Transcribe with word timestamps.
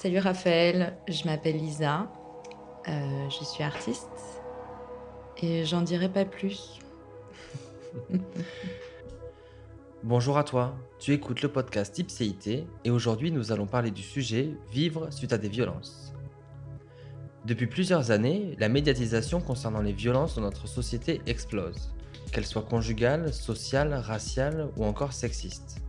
Salut 0.00 0.20
Raphaël, 0.20 0.96
je 1.08 1.24
m'appelle 1.24 1.56
Lisa, 1.56 2.08
euh, 2.86 3.28
je 3.30 3.44
suis 3.44 3.64
artiste 3.64 4.06
et 5.42 5.64
j'en 5.64 5.82
dirai 5.82 6.08
pas 6.08 6.24
plus. 6.24 6.78
Bonjour 10.04 10.38
à 10.38 10.44
toi, 10.44 10.76
tu 11.00 11.12
écoutes 11.12 11.42
le 11.42 11.48
podcast 11.48 11.98
Ipséité 11.98 12.64
et 12.84 12.90
aujourd'hui 12.92 13.32
nous 13.32 13.50
allons 13.50 13.66
parler 13.66 13.90
du 13.90 14.02
sujet 14.02 14.50
Vivre 14.70 15.12
suite 15.12 15.32
à 15.32 15.38
des 15.38 15.48
violences. 15.48 16.14
Depuis 17.44 17.66
plusieurs 17.66 18.12
années, 18.12 18.54
la 18.60 18.68
médiatisation 18.68 19.40
concernant 19.40 19.82
les 19.82 19.92
violences 19.92 20.36
dans 20.36 20.42
notre 20.42 20.68
société 20.68 21.20
explose, 21.26 21.92
qu'elles 22.30 22.46
soient 22.46 22.62
conjugales, 22.62 23.34
sociales, 23.34 23.94
raciales 23.94 24.68
ou 24.76 24.84
encore 24.84 25.12
sexistes. 25.12 25.82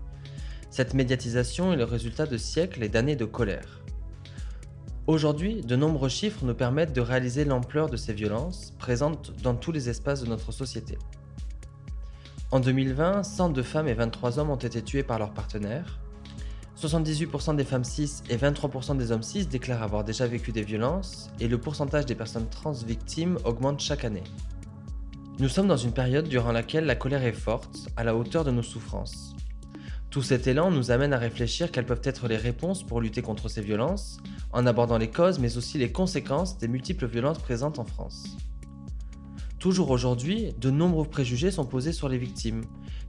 Cette 0.71 0.95
médiatisation 0.95 1.73
est 1.73 1.77
le 1.77 1.83
résultat 1.83 2.25
de 2.25 2.37
siècles 2.37 2.81
et 2.83 2.89
d'années 2.89 3.15
de 3.15 3.25
colère. 3.25 3.79
Aujourd'hui, 5.09 5.63
de 5.63 5.75
nombreux 5.75 6.07
chiffres 6.07 6.45
nous 6.45 6.53
permettent 6.53 6.93
de 6.93 7.01
réaliser 7.01 7.43
l'ampleur 7.43 7.89
de 7.89 7.97
ces 7.97 8.13
violences 8.13 8.75
présentes 8.77 9.33
dans 9.41 9.55
tous 9.55 9.71
les 9.71 9.89
espaces 9.89 10.21
de 10.21 10.27
notre 10.27 10.51
société. 10.51 10.99
En 12.51 12.59
2020, 12.59 13.23
102 13.23 13.63
femmes 13.63 13.87
et 13.87 13.95
23 13.95 14.37
hommes 14.37 14.51
ont 14.51 14.55
été 14.55 14.83
tués 14.83 15.01
par 15.01 15.17
leurs 15.17 15.33
partenaires. 15.33 15.99
78% 16.77 17.55
des 17.55 17.63
femmes 17.63 17.83
cis 17.83 18.21
et 18.29 18.37
23% 18.37 18.97
des 18.97 19.11
hommes 19.11 19.23
cis 19.23 19.47
déclarent 19.47 19.81
avoir 19.81 20.03
déjà 20.03 20.27
vécu 20.27 20.51
des 20.51 20.61
violences 20.61 21.31
et 21.39 21.47
le 21.47 21.57
pourcentage 21.57 22.05
des 22.05 22.13
personnes 22.13 22.47
trans 22.47 22.73
victimes 22.73 23.39
augmente 23.45 23.79
chaque 23.79 24.05
année. 24.05 24.25
Nous 25.39 25.49
sommes 25.49 25.67
dans 25.67 25.75
une 25.75 25.91
période 25.91 26.27
durant 26.27 26.51
laquelle 26.51 26.85
la 26.85 26.95
colère 26.95 27.23
est 27.23 27.31
forte, 27.31 27.87
à 27.97 28.03
la 28.03 28.15
hauteur 28.15 28.43
de 28.43 28.51
nos 28.51 28.61
souffrances. 28.61 29.35
Tout 30.09 30.23
cet 30.23 30.47
élan 30.47 30.71
nous 30.71 30.89
amène 30.89 31.13
à 31.13 31.19
réfléchir 31.19 31.71
quelles 31.71 31.85
peuvent 31.85 32.01
être 32.03 32.27
les 32.27 32.37
réponses 32.37 32.83
pour 32.83 32.99
lutter 32.99 33.21
contre 33.21 33.47
ces 33.47 33.61
violences, 33.61 34.17
en 34.51 34.65
abordant 34.65 34.97
les 34.97 35.11
causes 35.11 35.37
mais 35.37 35.55
aussi 35.57 35.77
les 35.77 35.91
conséquences 35.91 36.57
des 36.57 36.67
multiples 36.67 37.05
violences 37.05 37.37
présentes 37.37 37.77
en 37.77 37.85
France. 37.85 38.35
Toujours 39.59 39.91
aujourd'hui, 39.91 40.53
de 40.57 40.71
nombreux 40.71 41.05
préjugés 41.05 41.51
sont 41.51 41.65
posés 41.65 41.93
sur 41.93 42.09
les 42.09 42.17
victimes, 42.17 42.63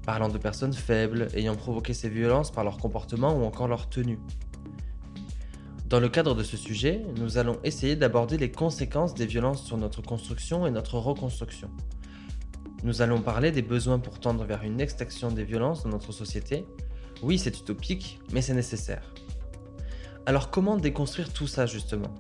parlant 0.04 0.28
de 0.28 0.36
personnes 0.36 0.74
faibles 0.74 1.28
ayant 1.34 1.56
provoqué 1.56 1.94
ces 1.94 2.10
violences 2.10 2.50
par 2.50 2.64
leur 2.64 2.76
comportement 2.76 3.34
ou 3.34 3.44
encore 3.44 3.68
leur 3.68 3.88
tenue. 3.88 4.18
Dans 5.88 6.00
le 6.00 6.08
cadre 6.08 6.34
de 6.34 6.42
ce 6.42 6.56
sujet, 6.56 7.02
nous 7.16 7.38
allons 7.38 7.58
essayer 7.64 7.96
d'aborder 7.96 8.36
les 8.36 8.50
conséquences 8.50 9.14
des 9.14 9.26
violences 9.26 9.64
sur 9.64 9.78
notre 9.78 10.02
construction 10.02 10.66
et 10.66 10.70
notre 10.70 10.98
reconstruction. 10.98 11.70
Nous 12.82 13.02
allons 13.02 13.22
parler 13.22 13.52
des 13.52 13.62
besoins 13.62 13.98
pour 13.98 14.20
tendre 14.20 14.44
vers 14.44 14.62
une 14.62 14.80
extinction 14.80 15.30
des 15.30 15.44
violences 15.44 15.84
dans 15.84 15.90
notre 15.90 16.12
société, 16.12 16.64
oui, 17.22 17.38
c'est 17.38 17.58
utopique, 17.58 18.18
mais 18.32 18.40
c'est 18.40 18.54
nécessaire. 18.54 19.02
Alors 20.26 20.50
comment 20.50 20.76
déconstruire 20.76 21.32
tout 21.32 21.46
ça 21.46 21.66
justement? 21.66 22.14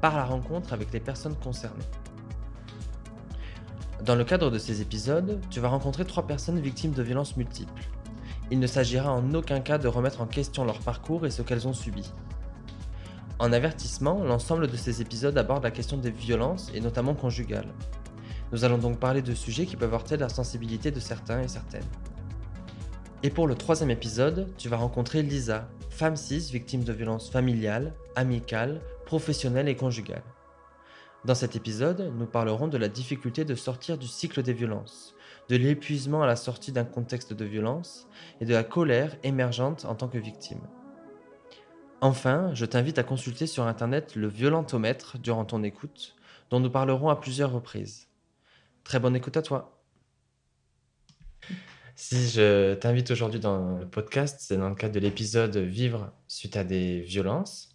Par 0.00 0.16
la 0.16 0.24
rencontre 0.24 0.72
avec 0.72 0.92
les 0.92 1.00
personnes 1.00 1.36
concernées. 1.36 1.84
Dans 4.04 4.14
le 4.14 4.24
cadre 4.24 4.50
de 4.50 4.58
ces 4.58 4.80
épisodes, 4.80 5.40
tu 5.50 5.60
vas 5.60 5.68
rencontrer 5.68 6.04
trois 6.04 6.26
personnes 6.26 6.60
victimes 6.60 6.92
de 6.92 7.02
violences 7.02 7.36
multiples. 7.36 7.88
Il 8.50 8.58
ne 8.58 8.66
s'agira 8.66 9.12
en 9.12 9.34
aucun 9.34 9.60
cas 9.60 9.78
de 9.78 9.88
remettre 9.88 10.20
en 10.20 10.26
question 10.26 10.64
leur 10.64 10.80
parcours 10.80 11.24
et 11.26 11.30
ce 11.30 11.42
qu'elles 11.42 11.66
ont 11.68 11.72
subi. 11.72 12.12
En 13.38 13.52
avertissement, 13.52 14.22
l'ensemble 14.22 14.68
de 14.68 14.76
ces 14.76 15.00
épisodes 15.00 15.36
aborde 15.38 15.64
la 15.64 15.70
question 15.70 15.96
des 15.96 16.10
violences 16.10 16.70
et 16.74 16.80
notamment 16.80 17.14
conjugales. 17.14 17.72
Nous 18.52 18.64
allons 18.64 18.78
donc 18.78 18.98
parler 18.98 19.22
de 19.22 19.34
sujets 19.34 19.66
qui 19.66 19.76
peuvent 19.76 19.94
heurter 19.94 20.16
la 20.16 20.28
sensibilité 20.28 20.90
de 20.90 21.00
certains 21.00 21.40
et 21.40 21.48
certaines. 21.48 21.88
Et 23.24 23.30
pour 23.30 23.46
le 23.46 23.54
troisième 23.54 23.92
épisode, 23.92 24.52
tu 24.58 24.68
vas 24.68 24.78
rencontrer 24.78 25.22
Lisa, 25.22 25.68
femme 25.90 26.16
cis 26.16 26.50
victime 26.50 26.82
de 26.82 26.92
violences 26.92 27.30
familiales, 27.30 27.94
amicales, 28.16 28.80
professionnelles 29.06 29.68
et 29.68 29.76
conjugales. 29.76 30.24
Dans 31.24 31.36
cet 31.36 31.54
épisode, 31.54 32.12
nous 32.18 32.26
parlerons 32.26 32.66
de 32.66 32.78
la 32.78 32.88
difficulté 32.88 33.44
de 33.44 33.54
sortir 33.54 33.96
du 33.96 34.08
cycle 34.08 34.42
des 34.42 34.52
violences, 34.52 35.14
de 35.48 35.54
l'épuisement 35.54 36.24
à 36.24 36.26
la 36.26 36.34
sortie 36.34 36.72
d'un 36.72 36.84
contexte 36.84 37.32
de 37.32 37.44
violence 37.44 38.08
et 38.40 38.44
de 38.44 38.54
la 38.54 38.64
colère 38.64 39.16
émergente 39.22 39.84
en 39.84 39.94
tant 39.94 40.08
que 40.08 40.18
victime. 40.18 40.66
Enfin, 42.00 42.52
je 42.54 42.66
t'invite 42.66 42.98
à 42.98 43.04
consulter 43.04 43.46
sur 43.46 43.68
Internet 43.68 44.16
le 44.16 44.26
violentomètre 44.26 45.16
durant 45.18 45.44
ton 45.44 45.62
écoute, 45.62 46.16
dont 46.50 46.58
nous 46.58 46.70
parlerons 46.70 47.08
à 47.08 47.20
plusieurs 47.20 47.52
reprises. 47.52 48.08
Très 48.82 48.98
bonne 48.98 49.14
écoute 49.14 49.36
à 49.36 49.42
toi. 49.42 49.81
Si 51.94 52.28
je 52.28 52.74
t'invite 52.74 53.10
aujourd'hui 53.10 53.40
dans 53.40 53.78
le 53.78 53.86
podcast, 53.86 54.38
c'est 54.40 54.56
dans 54.56 54.68
le 54.68 54.74
cadre 54.74 54.94
de 54.94 55.00
l'épisode 55.00 55.56
Vivre 55.56 56.10
suite 56.26 56.56
à 56.56 56.64
des 56.64 57.00
violences. 57.00 57.72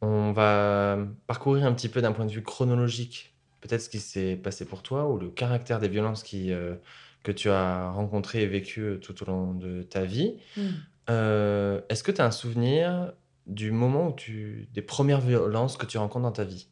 On 0.00 0.32
va 0.32 0.98
parcourir 1.26 1.66
un 1.66 1.72
petit 1.72 1.88
peu 1.88 2.00
d'un 2.00 2.12
point 2.12 2.26
de 2.26 2.30
vue 2.30 2.42
chronologique, 2.42 3.34
peut-être 3.60 3.80
ce 3.80 3.88
qui 3.88 3.98
s'est 3.98 4.36
passé 4.36 4.64
pour 4.64 4.82
toi 4.82 5.08
ou 5.08 5.18
le 5.18 5.30
caractère 5.30 5.80
des 5.80 5.88
violences 5.88 6.22
qui, 6.22 6.52
euh, 6.52 6.74
que 7.22 7.32
tu 7.32 7.50
as 7.50 7.90
rencontrées 7.90 8.42
et 8.42 8.46
vécues 8.46 8.98
tout 9.00 9.22
au 9.22 9.26
long 9.26 9.54
de 9.54 9.82
ta 9.82 10.04
vie. 10.04 10.36
Hmm. 10.56 10.68
Euh, 11.10 11.80
est-ce 11.88 12.02
que 12.02 12.12
tu 12.12 12.20
as 12.20 12.24
un 12.24 12.30
souvenir 12.30 13.12
du 13.46 13.72
moment 13.72 14.08
où 14.08 14.12
tu, 14.12 14.68
des 14.72 14.82
premières 14.82 15.20
violences 15.20 15.76
que 15.76 15.86
tu 15.86 15.98
rencontres 15.98 16.24
dans 16.24 16.32
ta 16.32 16.44
vie? 16.44 16.68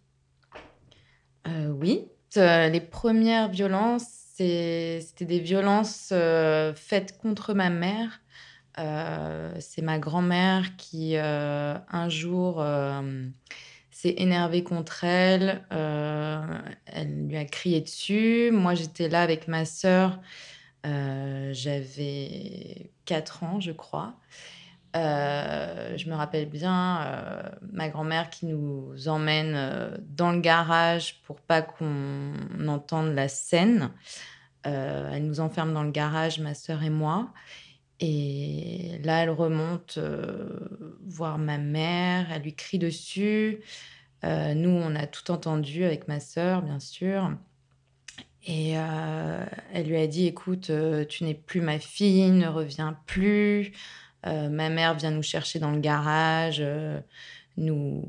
Euh, 1.48 1.68
oui, 1.68 2.06
les 2.36 2.80
premières 2.80 3.48
violences, 3.48 4.21
c'était 4.34 5.24
des 5.24 5.40
violences 5.40 6.10
euh, 6.12 6.74
faites 6.74 7.18
contre 7.18 7.54
ma 7.54 7.70
mère. 7.70 8.20
Euh, 8.78 9.54
c'est 9.60 9.82
ma 9.82 9.98
grand-mère 9.98 10.76
qui, 10.76 11.16
euh, 11.16 11.76
un 11.90 12.08
jour, 12.08 12.64
s'est 13.90 14.14
énervée 14.16 14.64
contre 14.64 15.04
elle. 15.04 15.62
Elle 15.70 17.26
lui 17.28 17.36
a 17.36 17.44
crié 17.44 17.80
dessus. 17.82 18.50
Moi, 18.52 18.74
j'étais 18.74 19.08
là 19.08 19.22
avec 19.22 19.48
ma 19.48 19.64
sœur. 19.64 20.18
J'avais 20.84 22.90
4 23.04 23.42
ans, 23.42 23.60
je 23.60 23.72
crois. 23.72 24.14
Euh, 24.94 25.96
je 25.96 26.08
me 26.10 26.14
rappelle 26.14 26.48
bien 26.48 27.00
euh, 27.02 27.42
ma 27.72 27.88
grand-mère 27.88 28.28
qui 28.28 28.44
nous 28.44 29.08
emmène 29.08 29.54
euh, 29.54 29.96
dans 30.06 30.32
le 30.32 30.40
garage 30.40 31.22
pour 31.22 31.40
pas 31.40 31.62
qu'on 31.62 32.34
entende 32.68 33.14
la 33.14 33.28
scène. 33.28 33.90
Elle 34.64 35.26
nous 35.26 35.40
enferme 35.40 35.74
dans 35.74 35.82
le 35.82 35.90
garage, 35.90 36.38
ma 36.38 36.54
sœur 36.54 36.84
et 36.84 36.90
moi. 36.90 37.32
Et 37.98 39.00
là, 39.02 39.24
elle 39.24 39.30
remonte 39.30 39.98
voir 41.04 41.36
ma 41.38 41.58
mère, 41.58 42.30
elle 42.30 42.42
lui 42.42 42.54
crie 42.54 42.78
dessus. 42.78 43.58
Nous, 44.22 44.70
on 44.70 44.94
a 44.94 45.08
tout 45.08 45.32
entendu 45.32 45.82
avec 45.82 46.06
ma 46.06 46.20
sœur, 46.20 46.62
bien 46.62 46.78
sûr. 46.78 47.32
Et 48.46 48.74
elle 48.74 49.88
lui 49.88 49.96
a 49.96 50.06
dit, 50.06 50.28
écoute, 50.28 50.70
tu 51.08 51.24
n'es 51.24 51.34
plus 51.34 51.60
ma 51.60 51.80
fille, 51.80 52.30
ne 52.30 52.46
reviens 52.46 52.96
plus. 53.06 53.72
Euh, 54.26 54.48
ma 54.48 54.68
mère 54.68 54.94
vient 54.94 55.10
nous 55.10 55.22
chercher 55.22 55.58
dans 55.58 55.70
le 55.70 55.80
garage, 55.80 56.58
euh, 56.60 57.00
nous, 57.56 58.04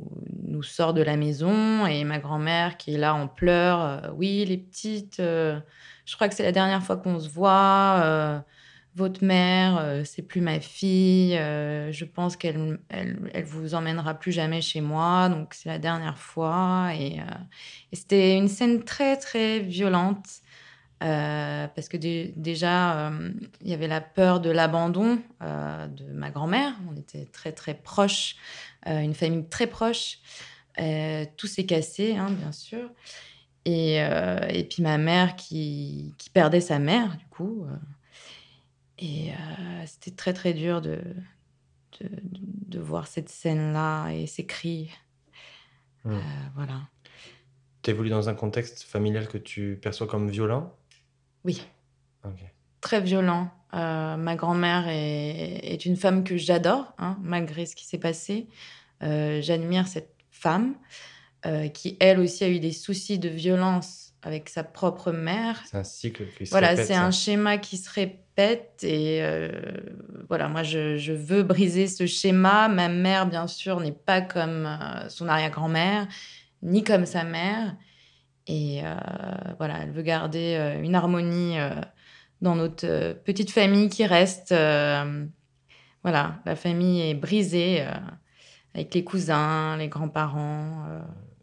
nous 0.47 0.63
sort 0.63 0.93
de 0.93 1.01
la 1.01 1.17
maison. 1.17 1.85
Et 1.85 2.03
ma 2.03 2.19
grand-mère 2.19 2.77
qui 2.77 2.95
est 2.95 2.97
là 2.97 3.15
en 3.15 3.27
pleurs, 3.27 3.81
euh, 3.81 3.99
oui, 4.15 4.45
les 4.45 4.57
petites, 4.57 5.17
je 5.19 6.15
crois 6.15 6.29
que 6.29 6.35
c'est 6.35 6.43
la 6.43 6.51
dernière 6.51 6.83
fois 6.83 6.97
qu'on 6.97 7.19
se 7.19 7.29
voit. 7.29 8.43
votre 8.95 9.23
mère, 9.23 10.03
c'est 10.05 10.21
plus 10.21 10.41
ma 10.41 10.59
fille. 10.59 11.33
je 11.33 12.05
pense 12.05 12.37
qu'elle 12.37 12.79
elle, 12.89 13.43
vous 13.45 13.73
emmènera 13.73 14.13
plus 14.13 14.31
jamais 14.31 14.61
chez 14.61 14.81
moi. 14.81 15.29
Donc 15.29 15.53
c'est 15.53 15.69
la 15.69 15.79
dernière 15.79 16.17
fois. 16.17 16.91
Et 16.95 17.19
c'était 17.91 18.37
une 18.37 18.47
scène 18.47 18.83
très 18.83 19.17
très 19.17 19.59
violente. 19.59 20.27
Euh, 21.03 21.67
parce 21.67 21.89
que 21.89 21.97
dé- 21.97 22.33
déjà, 22.37 23.09
euh, 23.09 23.31
il 23.61 23.69
y 23.69 23.73
avait 23.73 23.87
la 23.87 24.01
peur 24.01 24.39
de 24.39 24.49
l'abandon 24.49 25.19
euh, 25.41 25.87
de 25.87 26.05
ma 26.13 26.31
grand-mère. 26.31 26.73
On 26.89 26.95
était 26.95 27.25
très 27.25 27.51
très 27.51 27.73
proches, 27.73 28.35
une 28.85 29.13
famille 29.13 29.47
très 29.49 29.67
proche. 29.67 30.19
Tout 31.37 31.47
s'est 31.47 31.65
cassé, 31.65 32.15
hein, 32.15 32.31
bien 32.31 32.51
sûr. 32.51 32.89
Et, 33.65 33.95
et 33.97 34.67
puis 34.69 34.83
ma 34.83 34.97
mère 34.97 35.35
qui, 35.35 36.13
qui 36.17 36.29
perdait 36.29 36.61
sa 36.61 36.79
mère, 36.79 37.17
du 37.17 37.25
coup. 37.27 37.65
et 38.99 39.31
c'était 39.85 40.11
très 40.11 40.33
très 40.33 40.53
dur 40.53 40.81
de, 40.81 40.99
de, 41.99 42.09
de 42.23 42.79
voir 42.79 43.07
cette 43.07 43.29
scène-là 43.29 44.09
et 44.11 44.27
ces 44.27 44.45
cris. 44.45 44.89
Euh, 46.05 46.19
voilà. 46.55 46.81
Tu 47.81 47.91
évolues 47.91 48.09
dans 48.09 48.29
un 48.29 48.33
contexte 48.35 48.83
familial 48.83 49.27
que 49.27 49.37
tu 49.37 49.77
perçois 49.81 50.07
comme 50.07 50.29
violent? 50.29 50.73
Oui, 51.45 51.61
très 52.81 53.01
violent. 53.01 53.49
Euh, 53.73 54.17
ma 54.17 54.35
grand-mère 54.35 54.87
est, 54.87 55.59
est 55.63 55.85
une 55.85 55.95
femme 55.95 56.23
que 56.23 56.37
j'adore, 56.37 56.93
hein, 56.99 57.17
malgré 57.23 57.65
ce 57.65 57.75
qui 57.75 57.85
s'est 57.85 57.97
passé. 57.97 58.47
Euh, 59.01 59.41
J'admire 59.41 59.87
cette 59.87 60.13
femme 60.29 60.75
euh, 61.45 61.67
qui, 61.69 61.97
elle 61.99 62.19
aussi, 62.19 62.43
a 62.43 62.49
eu 62.49 62.59
des 62.59 62.71
soucis 62.71 63.17
de 63.17 63.29
violence 63.29 64.13
avec 64.21 64.49
sa 64.49 64.63
propre 64.63 65.11
mère. 65.11 65.61
C'est 65.65 65.77
un 65.77 65.83
cycle 65.83 66.25
qui 66.37 66.45
se 66.45 66.51
Voilà, 66.51 66.69
répète, 66.69 66.85
c'est 66.85 66.93
ça. 66.93 67.03
un 67.03 67.11
schéma 67.11 67.57
qui 67.57 67.77
se 67.77 67.89
répète. 67.89 68.83
Et 68.83 69.21
voilà, 70.29 70.47
moi, 70.47 70.63
je, 70.63 71.11
veux 71.11 71.43
briser 71.43 71.87
ce 71.87 72.05
schéma. 72.05 72.67
Ma 72.69 72.89
mère, 72.89 73.25
bien 73.27 73.47
sûr, 73.47 73.79
n'est 73.79 73.91
pas 73.91 74.21
comme 74.21 74.69
son 75.09 75.27
arrière-grand-mère, 75.27 76.07
ni 76.61 76.83
comme 76.83 77.05
sa 77.05 77.23
mère. 77.23 77.75
Et 78.47 78.81
voilà, 79.57 79.83
elle 79.83 79.91
veut 79.91 80.01
garder 80.01 80.77
une 80.83 80.95
harmonie 80.95 81.55
dans 82.41 82.55
notre 82.55 83.13
petite 83.23 83.51
famille 83.51 83.89
qui 83.89 84.05
reste. 84.05 84.49
voilà, 86.03 86.41
la 86.45 86.55
famille 86.55 87.01
est 87.01 87.13
brisée 87.13 87.85
avec 88.73 88.93
les 88.93 89.03
cousins, 89.03 89.77
les 89.77 89.87
grands-parents. 89.87 90.85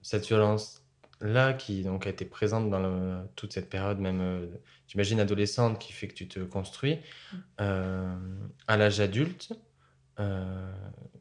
Cette 0.02 0.26
violence 0.26 0.80
là 1.20 1.52
qui 1.52 1.82
donc 1.82 2.06
a 2.06 2.10
été 2.10 2.24
présente 2.24 2.70
dans 2.70 3.26
toute 3.36 3.52
cette 3.52 3.68
période, 3.68 3.98
même, 3.98 4.20
euh, 4.20 4.46
j'imagine, 4.86 5.20
adolescente, 5.20 5.78
qui 5.78 5.92
fait 5.92 6.08
que 6.08 6.14
tu 6.14 6.28
te 6.28 6.40
construis, 6.40 6.98
euh, 7.60 8.16
à 8.66 8.76
l'âge 8.76 9.00
adulte, 9.00 9.52
euh, 10.18 10.72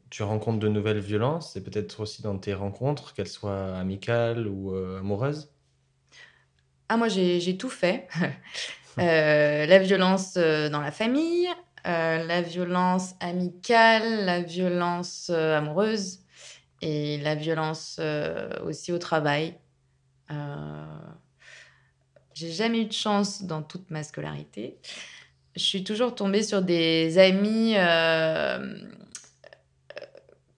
tu 0.08 0.22
rencontres 0.22 0.58
de 0.58 0.68
nouvelles 0.68 1.00
violences, 1.00 1.56
et 1.56 1.62
peut-être 1.62 2.00
aussi 2.00 2.22
dans 2.22 2.38
tes 2.38 2.54
rencontres, 2.54 3.14
qu'elles 3.14 3.28
soient 3.28 3.76
amicales 3.76 4.46
ou 4.48 4.74
amoureuses 4.74 5.52
Ah, 6.90 6.96
moi, 6.96 7.08
j'ai 7.08 7.56
tout 7.56 7.70
fait. 7.70 8.08
la 8.96 9.78
violence 9.78 10.34
dans 10.34 10.80
la 10.80 10.90
famille, 10.90 11.48
la 11.84 12.42
violence 12.42 13.14
amicale, 13.20 14.26
la 14.26 14.40
violence 14.40 15.30
amoureuse 15.30 16.18
et 16.82 17.18
la 17.18 17.34
violence 17.36 18.00
aussi 18.64 18.92
au 18.92 18.98
travail. 18.98 19.54
Euh, 20.30 20.84
j'ai 22.34 22.50
jamais 22.50 22.80
eu 22.80 22.84
de 22.86 22.92
chance 22.92 23.42
dans 23.42 23.62
toute 23.62 23.90
ma 23.90 24.02
scolarité. 24.02 24.78
Je 25.56 25.62
suis 25.62 25.84
toujours 25.84 26.14
tombée 26.14 26.42
sur 26.42 26.62
des 26.62 27.18
amis 27.18 27.74
euh, 27.76 28.78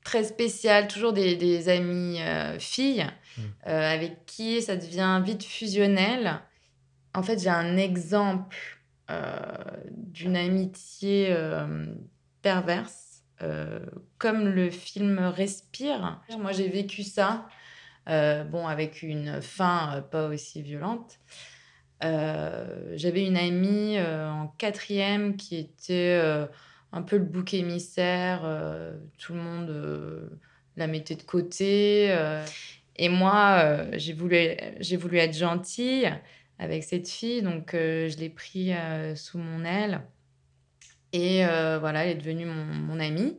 très 0.05 0.25
spéciales, 0.25 0.87
toujours 0.89 1.13
des, 1.13 1.35
des 1.37 1.69
amis 1.69 2.21
euh, 2.21 2.59
filles, 2.59 3.07
mmh. 3.37 3.43
avec 3.65 4.27
qui 4.27 4.63
ça 4.63 4.77
devient 4.77 5.21
vite 5.25 5.45
fusionnel. 5.45 6.41
En 7.15 7.23
fait, 7.23 7.41
j'ai 7.41 7.51
un 7.51 7.77
exemple 7.77 8.57
d'une 9.97 10.37
amitié 10.37 11.37
perverse, 12.41 13.23
comme 14.19 14.49
le 14.49 14.71
film 14.71 15.19
Respire. 15.19 16.21
Moi, 16.39 16.53
j'ai 16.53 16.69
vécu 16.69 17.03
ça. 17.03 17.47
Euh, 18.09 18.45
bon, 18.45 18.67
avec 18.67 19.03
une 19.03 19.41
fin 19.41 19.97
euh, 19.97 20.01
pas 20.01 20.27
aussi 20.29 20.63
violente. 20.63 21.21
Euh, 22.03 22.93
j'avais 22.97 23.25
une 23.25 23.37
amie 23.37 23.97
en 24.01 24.49
quatrième 24.59 25.37
qui 25.37 25.57
était 25.57 26.21
un 26.91 27.03
peu 27.03 27.17
le 27.17 27.25
bouc 27.25 27.55
émissaire. 27.55 28.41
tout 29.19 29.35
le 29.35 29.41
monde 29.41 30.31
la 30.77 30.87
mettait 30.89 31.15
de 31.15 31.23
côté. 31.23 32.13
Et 32.97 33.09
moi, 33.09 33.85
j'ai 33.93 34.13
voulu, 34.13 34.39
voulu 34.99 35.19
être 35.19 35.37
gentille 35.37 36.13
avec 36.59 36.85
cette 36.85 37.09
fille, 37.09 37.43
donc 37.43 37.71
je 37.73 38.17
l'ai 38.19 38.29
pris 38.29 38.73
sous 39.17 39.39
mon 39.39 39.65
aile. 39.65 40.03
Et 41.13 41.45
voilà, 41.45 42.05
elle 42.05 42.11
est 42.11 42.21
devenue 42.21 42.47
mon, 42.47 42.65
mon, 42.65 43.01
amie. 43.01 43.39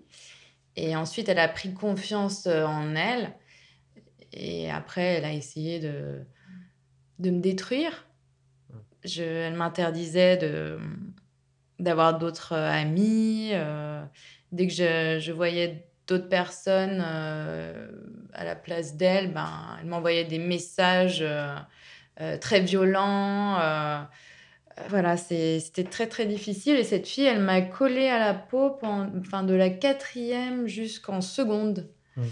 Et 0.75 0.95
ensuite, 0.95 1.29
elle 1.29 1.39
a 1.39 1.47
pris 1.47 1.73
confiance 1.73 2.47
en 2.47 2.95
elle. 2.95 3.33
Et 4.33 4.69
après, 4.71 5.03
elle 5.03 5.25
a 5.25 5.33
essayé 5.33 5.79
de, 5.79 6.25
de 7.19 7.29
me 7.29 7.39
détruire. 7.39 8.07
Je, 9.03 9.23
elle 9.23 9.53
m'interdisait 9.53 10.37
de, 10.37 10.79
d'avoir 11.79 12.17
d'autres 12.17 12.53
euh, 12.53 12.71
amis. 12.71 13.49
Euh, 13.53 14.03
dès 14.51 14.67
que 14.67 14.73
je, 14.73 15.19
je 15.19 15.31
voyais 15.31 15.87
d'autres 16.07 16.29
personnes 16.29 17.03
euh, 17.05 17.87
à 18.33 18.43
la 18.43 18.55
place 18.55 18.95
d'elle, 18.95 19.31
ben, 19.31 19.49
elle 19.79 19.87
m'envoyait 19.87 20.25
des 20.25 20.39
messages 20.39 21.25
très 22.41 22.61
violents. 22.61 23.57
voilà, 24.89 25.17
c'était 25.17 25.83
très 25.83 26.07
très 26.07 26.25
difficile. 26.25 26.75
Et 26.75 26.83
cette 26.83 27.07
fille, 27.07 27.25
elle 27.25 27.41
m'a 27.41 27.61
collé 27.61 28.07
à 28.07 28.19
la 28.19 28.33
peau 28.33 28.77
enfin, 28.81 29.43
de 29.43 29.53
la 29.53 29.69
quatrième 29.69 30.67
jusqu'en 30.67 31.21
seconde. 31.21 31.89
Mmh 32.17 32.23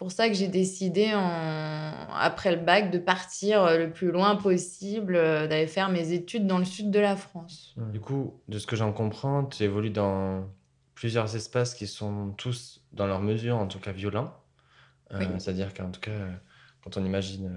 pour 0.00 0.10
ça 0.10 0.28
que 0.28 0.34
j'ai 0.34 0.48
décidé, 0.48 1.12
en... 1.14 1.92
après 2.14 2.56
le 2.56 2.62
bac, 2.62 2.90
de 2.90 2.96
partir 2.96 3.62
euh, 3.62 3.76
le 3.76 3.90
plus 3.90 4.10
loin 4.10 4.34
possible, 4.34 5.14
euh, 5.14 5.46
d'aller 5.46 5.66
faire 5.66 5.90
mes 5.90 6.12
études 6.12 6.46
dans 6.46 6.56
le 6.56 6.64
sud 6.64 6.90
de 6.90 6.98
la 6.98 7.16
France. 7.16 7.74
Du 7.92 8.00
coup, 8.00 8.32
de 8.48 8.58
ce 8.58 8.66
que 8.66 8.76
j'en 8.76 8.94
comprends, 8.94 9.44
tu 9.44 9.62
évolues 9.62 9.90
dans 9.90 10.46
plusieurs 11.00 11.34
espaces 11.34 11.74
qui 11.74 11.86
sont 11.86 12.32
tous, 12.36 12.82
dans 12.92 13.06
leur 13.06 13.22
mesure, 13.22 13.56
en 13.56 13.66
tout 13.66 13.80
cas 13.80 13.90
violents. 13.90 14.36
Euh, 15.12 15.38
c'est-à-dire 15.38 15.72
qu'en 15.72 15.90
tout 15.90 16.00
cas, 16.00 16.28
quand 16.84 16.98
on 16.98 17.04
imagine 17.06 17.56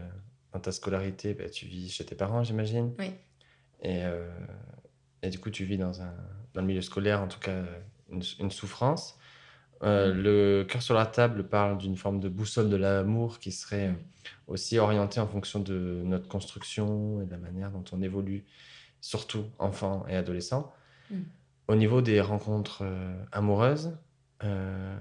dans 0.53 0.59
ta 0.61 0.71
scolarité, 0.71 1.33
bah, 1.33 1.49
tu 1.49 1.65
vis 1.65 1.89
chez 1.89 2.05
tes 2.05 2.15
parents, 2.15 2.41
j'imagine. 2.45 2.93
Oui. 2.97 3.11
Et, 3.81 4.01
et, 5.21 5.29
du 5.29 5.39
coup, 5.39 5.49
tu 5.49 5.65
vis 5.65 5.77
dans, 5.77 6.01
un, 6.01 6.13
dans 6.53 6.61
le 6.61 6.67
milieu 6.67 6.81
scolaire, 6.81 7.21
en 7.21 7.27
tout 7.27 7.41
cas, 7.41 7.63
une, 8.09 8.23
une 8.39 8.49
souffrance. 8.49 9.19
Euh, 9.83 10.13
le 10.13 10.63
cœur 10.63 10.81
sur 10.81 10.95
la 10.95 11.05
table 11.05 11.43
parle 11.43 11.77
d'une 11.77 11.97
forme 11.97 12.21
de 12.21 12.29
boussole 12.29 12.69
de 12.69 12.77
l'amour 12.77 13.39
qui 13.39 13.51
serait 13.51 13.93
aussi 14.47 14.79
orientée 14.79 15.19
en 15.19 15.27
fonction 15.27 15.59
de 15.59 16.01
notre 16.05 16.29
construction 16.29 17.21
et 17.21 17.25
de 17.25 17.31
la 17.31 17.37
manière 17.37 17.71
dont 17.71 17.83
on 17.91 18.01
évolue, 18.01 18.45
surtout 19.01 19.43
enfant 19.59 20.05
et 20.07 20.15
adolescent. 20.15 20.73
Au 21.67 21.75
niveau 21.75 22.01
des 22.01 22.21
rencontres 22.21 22.83
euh, 22.83 23.23
amoureuses, 23.31 23.97
euh, 24.43 24.97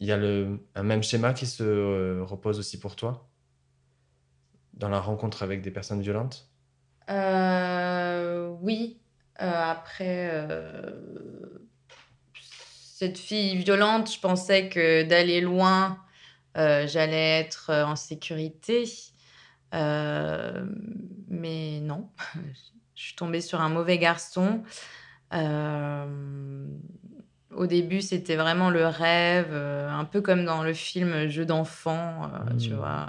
il 0.00 0.06
y 0.06 0.12
a 0.12 0.16
le, 0.16 0.60
un 0.74 0.82
même 0.82 1.02
schéma 1.02 1.34
qui 1.34 1.46
se 1.46 2.20
repose 2.20 2.58
aussi 2.58 2.78
pour 2.78 2.96
toi 2.96 3.28
dans 4.74 4.88
la 4.88 5.00
rencontre 5.00 5.42
avec 5.42 5.60
des 5.60 5.70
personnes 5.70 6.00
violentes? 6.00 6.48
Oui. 8.60 9.00
après 9.36 10.30
cette 12.98 13.16
fille 13.16 13.56
violente, 13.56 14.12
je 14.12 14.18
pensais 14.18 14.68
que 14.68 15.04
d'aller 15.04 15.40
loin, 15.40 16.00
euh, 16.56 16.84
j'allais 16.88 17.38
être 17.38 17.70
euh, 17.70 17.84
en 17.84 17.94
sécurité. 17.94 18.90
Euh, 19.72 20.66
mais 21.28 21.78
non, 21.78 22.10
je 22.96 23.02
suis 23.04 23.14
tombée 23.14 23.40
sur 23.40 23.60
un 23.60 23.68
mauvais 23.68 23.98
garçon. 23.98 24.64
Au 27.56 27.66
début, 27.66 28.00
c'était 28.00 28.36
vraiment 28.36 28.70
le 28.70 28.86
rêve, 28.86 29.52
un 29.52 30.04
peu 30.04 30.20
comme 30.20 30.44
dans 30.44 30.62
le 30.62 30.72
film 30.72 31.28
Jeu 31.28 31.44
d'enfant, 31.44 32.30
tu 32.58 32.70
mmh. 32.70 32.74
vois. 32.74 33.08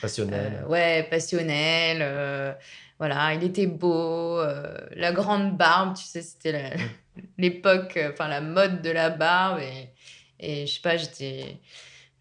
Passionnel. 0.00 0.64
ouais, 0.68 1.06
passionnel. 1.10 2.56
voilà, 2.98 3.34
il 3.34 3.42
était 3.44 3.66
beau, 3.66 4.40
la 4.94 5.12
grande 5.12 5.56
barbe, 5.56 5.96
tu 5.96 6.04
sais, 6.04 6.22
c'était 6.22 6.76
mmh 6.76 6.78
l'époque, 7.38 7.96
euh, 7.96 8.10
enfin 8.12 8.28
la 8.28 8.40
mode 8.40 8.82
de 8.82 8.90
la 8.90 9.10
barbe. 9.10 9.60
Et, 9.60 9.88
et 10.38 10.66
je 10.66 10.74
sais 10.74 10.80
pas, 10.80 10.96
j'étais. 10.96 11.58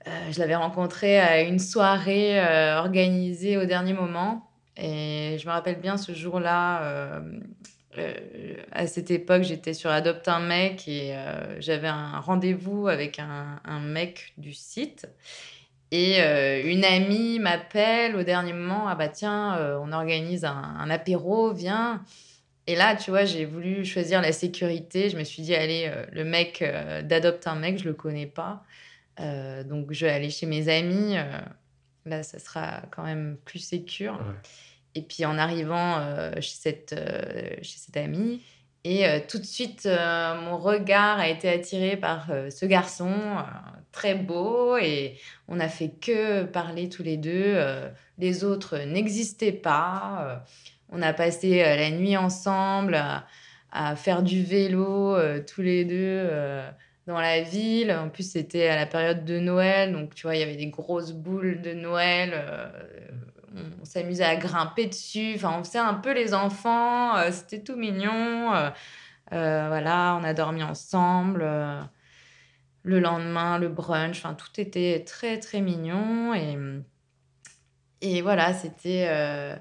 Euh, 0.07 0.31
je 0.31 0.39
l'avais 0.39 0.55
rencontré 0.55 1.19
à 1.19 1.41
une 1.41 1.59
soirée 1.59 2.39
euh, 2.39 2.77
organisée 2.79 3.57
au 3.57 3.65
dernier 3.65 3.93
moment. 3.93 4.49
Et 4.77 5.37
je 5.39 5.45
me 5.45 5.51
rappelle 5.51 5.79
bien 5.79 5.97
ce 5.97 6.13
jour-là. 6.13 7.21
À 8.71 8.87
cette 8.87 9.11
époque, 9.11 9.41
j'étais 9.41 9.73
sur 9.73 9.89
Adopte 9.89 10.27
un 10.27 10.39
mec 10.39 10.87
et 10.87 11.15
j'avais 11.59 11.87
un 11.87 12.19
rendez-vous 12.19 12.87
avec 12.87 13.19
un, 13.19 13.79
mec 13.79 14.33
du 14.37 14.53
site. 14.53 15.07
Et 15.91 16.19
une 16.21 16.85
amie 16.85 17.39
m'appelle 17.39 18.15
au 18.15 18.23
dernier 18.23 18.53
moment. 18.53 18.87
Ah 18.87 18.95
bah 18.95 19.09
tiens, 19.09 19.79
on 19.81 19.91
organise 19.91 20.45
un, 20.45 20.89
apéro, 20.89 21.51
viens. 21.51 22.03
Et 22.69 22.75
là, 22.75 22.95
tu 22.95 23.09
vois, 23.09 23.25
j'ai 23.25 23.45
voulu 23.45 23.83
choisir 23.83 24.21
la 24.21 24.31
sécurité. 24.31 25.09
Je 25.09 25.17
me 25.17 25.23
suis 25.23 25.41
dit, 25.41 25.55
allez, 25.55 25.89
euh, 25.91 26.05
le 26.11 26.23
mec 26.23 26.61
euh, 26.61 27.01
d'adopte 27.01 27.47
un 27.47 27.55
mec, 27.55 27.79
je 27.79 27.85
le 27.85 27.95
connais 27.95 28.27
pas. 28.27 28.63
Euh, 29.19 29.63
donc, 29.63 29.91
je 29.91 30.05
vais 30.05 30.11
aller 30.11 30.29
chez 30.29 30.45
mes 30.45 30.69
amis. 30.69 31.15
là, 32.05 32.21
ça 32.21 32.37
sera 32.37 32.83
quand 32.91 33.03
même 33.03 33.37
plus 33.43 33.57
sécure. 33.57 34.19
Et 34.95 35.01
puis, 35.01 35.25
en 35.25 35.37
arrivant 35.37 36.01
chez, 36.41 36.55
cette, 36.55 36.95
chez 37.61 37.77
cette 37.77 37.97
amie, 37.97 38.41
et 38.83 39.05
tout 39.27 39.37
de 39.37 39.45
suite, 39.45 39.87
mon 39.87 40.57
regard 40.57 41.19
a 41.19 41.27
été 41.27 41.49
attiré 41.49 41.95
par 41.95 42.27
ce 42.49 42.65
garçon 42.65 43.13
très 43.91 44.15
beau. 44.15 44.77
Et 44.77 45.17
on 45.47 45.57
n'a 45.57 45.69
fait 45.69 45.89
que 45.89 46.43
parler 46.43 46.89
tous 46.89 47.03
les 47.03 47.17
deux. 47.17 47.57
les 48.17 48.43
autres 48.43 48.79
n'existaient 48.79 49.51
pas. 49.51 50.43
On 50.91 51.01
a 51.01 51.13
passé 51.13 51.61
euh, 51.61 51.75
la 51.75 51.91
nuit 51.91 52.17
ensemble 52.17 52.99
à, 53.71 53.95
faire 53.95 54.23
du 54.23 54.43
vélo 54.43 55.15
euh, 55.15 55.43
tous 55.45 55.61
les 55.61 55.85
deux 55.85 55.95
euh, 55.95 56.67
dans 57.05 57.19
la 57.19 57.41
ville. 57.41 57.91
En 57.91 58.09
plus, 58.09 58.31
c'était 58.31 58.67
à 58.67 58.75
la 58.75 58.87
période 58.87 59.25
de 59.25 59.39
Noël, 59.39 59.93
donc 59.93 60.15
tu 60.15 60.23
vois, 60.23 60.35
il 60.35 60.39
y 60.39 60.43
avait 60.43 60.55
des 60.55 60.67
grosses 60.67 61.13
boules 61.13 61.61
de 61.61 61.73
Noël. 61.73 62.33
On, 63.55 63.85
s'amusait 63.85 64.23
à 64.23 64.35
grimper 64.35 64.87
dessus. 64.87 65.33
Enfin, 65.35 65.55
on 65.59 65.63
faisait 65.63 65.79
un 65.79 65.95
peu 65.95 66.13
les 66.13 66.33
enfants. 66.33 67.15
c'était 67.31 67.63
tout 67.63 67.75
mignon. 67.75 68.51
voilà, 69.31 70.17
on 70.19 70.23
a 70.23 70.33
dormi 70.33 70.63
ensemble. 70.63 71.45
le 72.83 72.99
lendemain, 72.99 73.57
le 73.57 73.69
brunch, 73.69 74.19
enfin, 74.19 74.33
tout 74.33 74.59
était 74.59 75.03
très, 75.05 75.39
très 75.39 75.61
mignon. 75.61 76.33
Et, 76.33 76.57
et 78.01 78.21
voilà, 78.21 78.53
c'était 78.53 79.59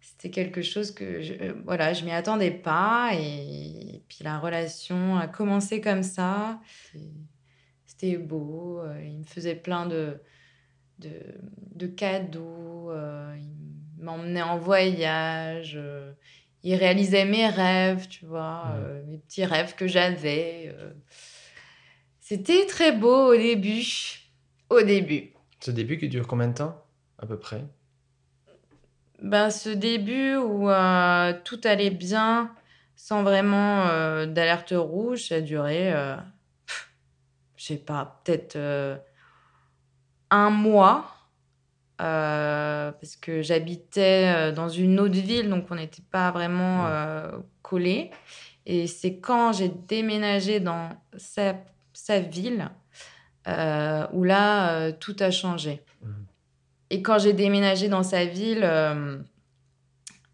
c'était 0.00 0.30
quelque 0.30 0.62
chose 0.62 0.92
que 0.92 1.22
je, 1.22 1.34
voilà, 1.64 1.92
je 1.92 2.04
m'y 2.04 2.12
attendais 2.12 2.50
pas. 2.50 3.10
Et, 3.14 4.02
puis 4.08 4.24
la 4.24 4.38
relation 4.38 5.16
a 5.16 5.26
commencé 5.26 5.80
comme 5.80 6.02
ça. 6.02 6.60
C'était 7.86 8.16
beau. 8.16 8.82
il 9.02 9.18
me 9.18 9.24
faisait 9.24 9.54
plein 9.54 9.86
de, 9.86 10.20
de, 10.98 11.10
de 11.74 11.86
cadeaux. 11.86 12.92
il 13.36 14.02
m'emmenait 14.02 14.42
en 14.42 14.58
voyage 14.58 15.78
il 16.64 16.74
réalisait 16.76 17.24
mes 17.24 17.48
rêves, 17.48 18.08
tu 18.08 18.24
vois, 18.24 18.64
euh, 18.76 19.02
mes 19.06 19.18
petits 19.18 19.44
rêves 19.44 19.74
que 19.74 19.86
j'avais. 19.86 20.74
Euh. 20.78 20.92
C'était 22.20 22.66
très 22.66 22.92
beau 22.92 23.32
au 23.32 23.36
début. 23.36 23.84
Au 24.70 24.82
début. 24.82 25.32
Ce 25.60 25.70
début 25.70 25.98
qui 25.98 26.08
dure 26.08 26.26
combien 26.26 26.48
de 26.48 26.54
temps, 26.54 26.84
à 27.18 27.26
peu 27.26 27.38
près? 27.38 27.64
Ben, 29.20 29.50
Ce 29.50 29.68
début 29.68 30.36
où 30.36 30.70
euh, 30.70 31.32
tout 31.44 31.60
allait 31.64 31.90
bien, 31.90 32.54
sans 32.94 33.22
vraiment 33.22 33.86
d'alerte 34.26 34.74
rouge, 34.76 35.28
ça 35.28 35.36
a 35.36 35.40
duré, 35.40 35.92
je 37.56 37.64
sais 37.64 37.76
pas, 37.76 38.20
peut-être 38.24 38.56
un 40.32 40.50
mois. 40.50 41.06
Euh, 42.00 42.90
parce 42.90 43.14
que 43.14 43.42
j'habitais 43.42 44.32
euh, 44.34 44.50
dans 44.50 44.68
une 44.68 44.98
autre 44.98 45.14
ville, 45.14 45.48
donc 45.48 45.66
on 45.70 45.76
n'était 45.76 46.02
pas 46.10 46.32
vraiment 46.32 46.86
euh, 46.86 47.30
collés. 47.60 48.10
Et 48.66 48.88
c'est 48.88 49.18
quand 49.18 49.52
j'ai 49.52 49.68
déménagé 49.68 50.58
dans 50.58 50.88
sa, 51.16 51.54
sa 51.92 52.18
ville 52.18 52.70
où 54.12 54.24
là, 54.24 54.92
tout 54.92 55.16
a 55.18 55.30
changé. 55.32 55.82
Mmh. 56.00 56.10
Et 56.90 57.02
quand 57.02 57.18
j'ai 57.18 57.32
déménagé 57.32 57.88
dans 57.88 58.04
sa 58.04 58.24
ville, 58.24 58.64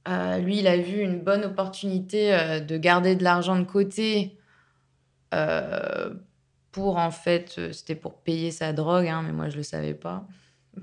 lui, 0.07 0.59
il 0.59 0.67
a 0.67 0.77
vu 0.77 1.01
une 1.01 1.19
bonne 1.21 1.45
opportunité 1.45 2.61
de 2.61 2.77
garder 2.77 3.17
de 3.17 3.25
l'argent 3.25 3.59
de 3.59 3.65
côté 3.65 4.37
pour, 6.73 6.99
en 6.99 7.11
fait, 7.11 7.73
c'était 7.73 7.95
pour 7.95 8.15
payer 8.15 8.51
sa 8.51 8.73
drogue, 8.73 9.07
hein, 9.07 9.23
mais 9.25 9.33
moi, 9.33 9.49
je 9.49 9.57
le 9.57 9.63
savais 9.63 9.95
pas. 9.95 10.27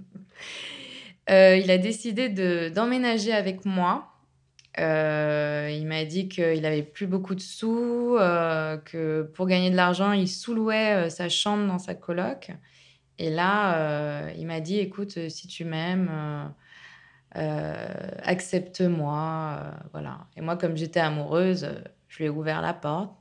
Euh, 1.30 1.58
il 1.58 1.72
a 1.72 1.80
décidé 1.80 2.30
d'emménager 2.70 3.34
avec 3.34 3.66
moi. 3.66 4.12
Euh, 4.78 5.72
il 5.74 5.88
m'a 5.88 6.06
dit 6.06 6.28
qu'il 6.28 6.66
avait 6.66 6.84
plus 6.84 7.08
beaucoup 7.08 7.34
de 7.34 7.40
sous, 7.40 8.16
euh, 8.20 8.78
que 8.78 9.24
pour 9.34 9.48
gagner 9.48 9.72
de 9.72 9.76
l'argent, 9.76 10.12
il 10.12 10.28
sous-louait 10.28 11.10
sa 11.10 11.30
chambre 11.30 11.66
dans 11.68 11.80
sa 11.80 11.96
coloc. 11.96 12.52
Et 13.18 13.32
là, 13.32 14.30
il 14.38 14.46
m'a 14.46 14.60
dit, 14.60 14.78
écoute, 14.78 15.30
si 15.30 15.48
tu 15.48 15.66
m'aimes, 15.66 16.12
accepte-moi. 17.32 19.62
voilà. 19.94 20.28
Et 20.38 20.42
moi, 20.42 20.58
comme 20.58 20.78
j'étais 20.78 21.00
amoureuse, 21.00 21.68
je 22.08 22.18
lui 22.20 22.26
ai 22.26 22.30
ouvert 22.30 22.62
la 22.62 22.74
porte. 22.74 23.12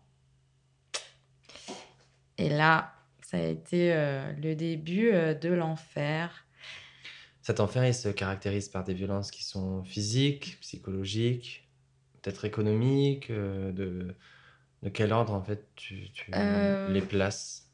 Et 2.38 2.48
là, 2.48 2.94
ça 3.22 3.36
a 3.36 3.40
été 3.40 3.94
le 4.42 4.54
début 4.54 5.12
de 5.12 5.48
l'enfer. 5.48 6.44
Cet 7.44 7.60
enfer, 7.60 7.84
il 7.86 7.92
se 7.92 8.08
caractérise 8.08 8.70
par 8.70 8.84
des 8.84 8.94
violences 8.94 9.30
qui 9.30 9.44
sont 9.44 9.84
physiques, 9.84 10.56
psychologiques, 10.62 11.68
peut-être 12.22 12.46
économiques. 12.46 13.28
Euh, 13.28 13.70
de, 13.70 14.14
de 14.82 14.88
quel 14.88 15.12
ordre, 15.12 15.34
en 15.34 15.42
fait, 15.42 15.62
tu, 15.76 16.10
euh. 16.34 16.88
les 16.88 17.02
places? 17.02 17.68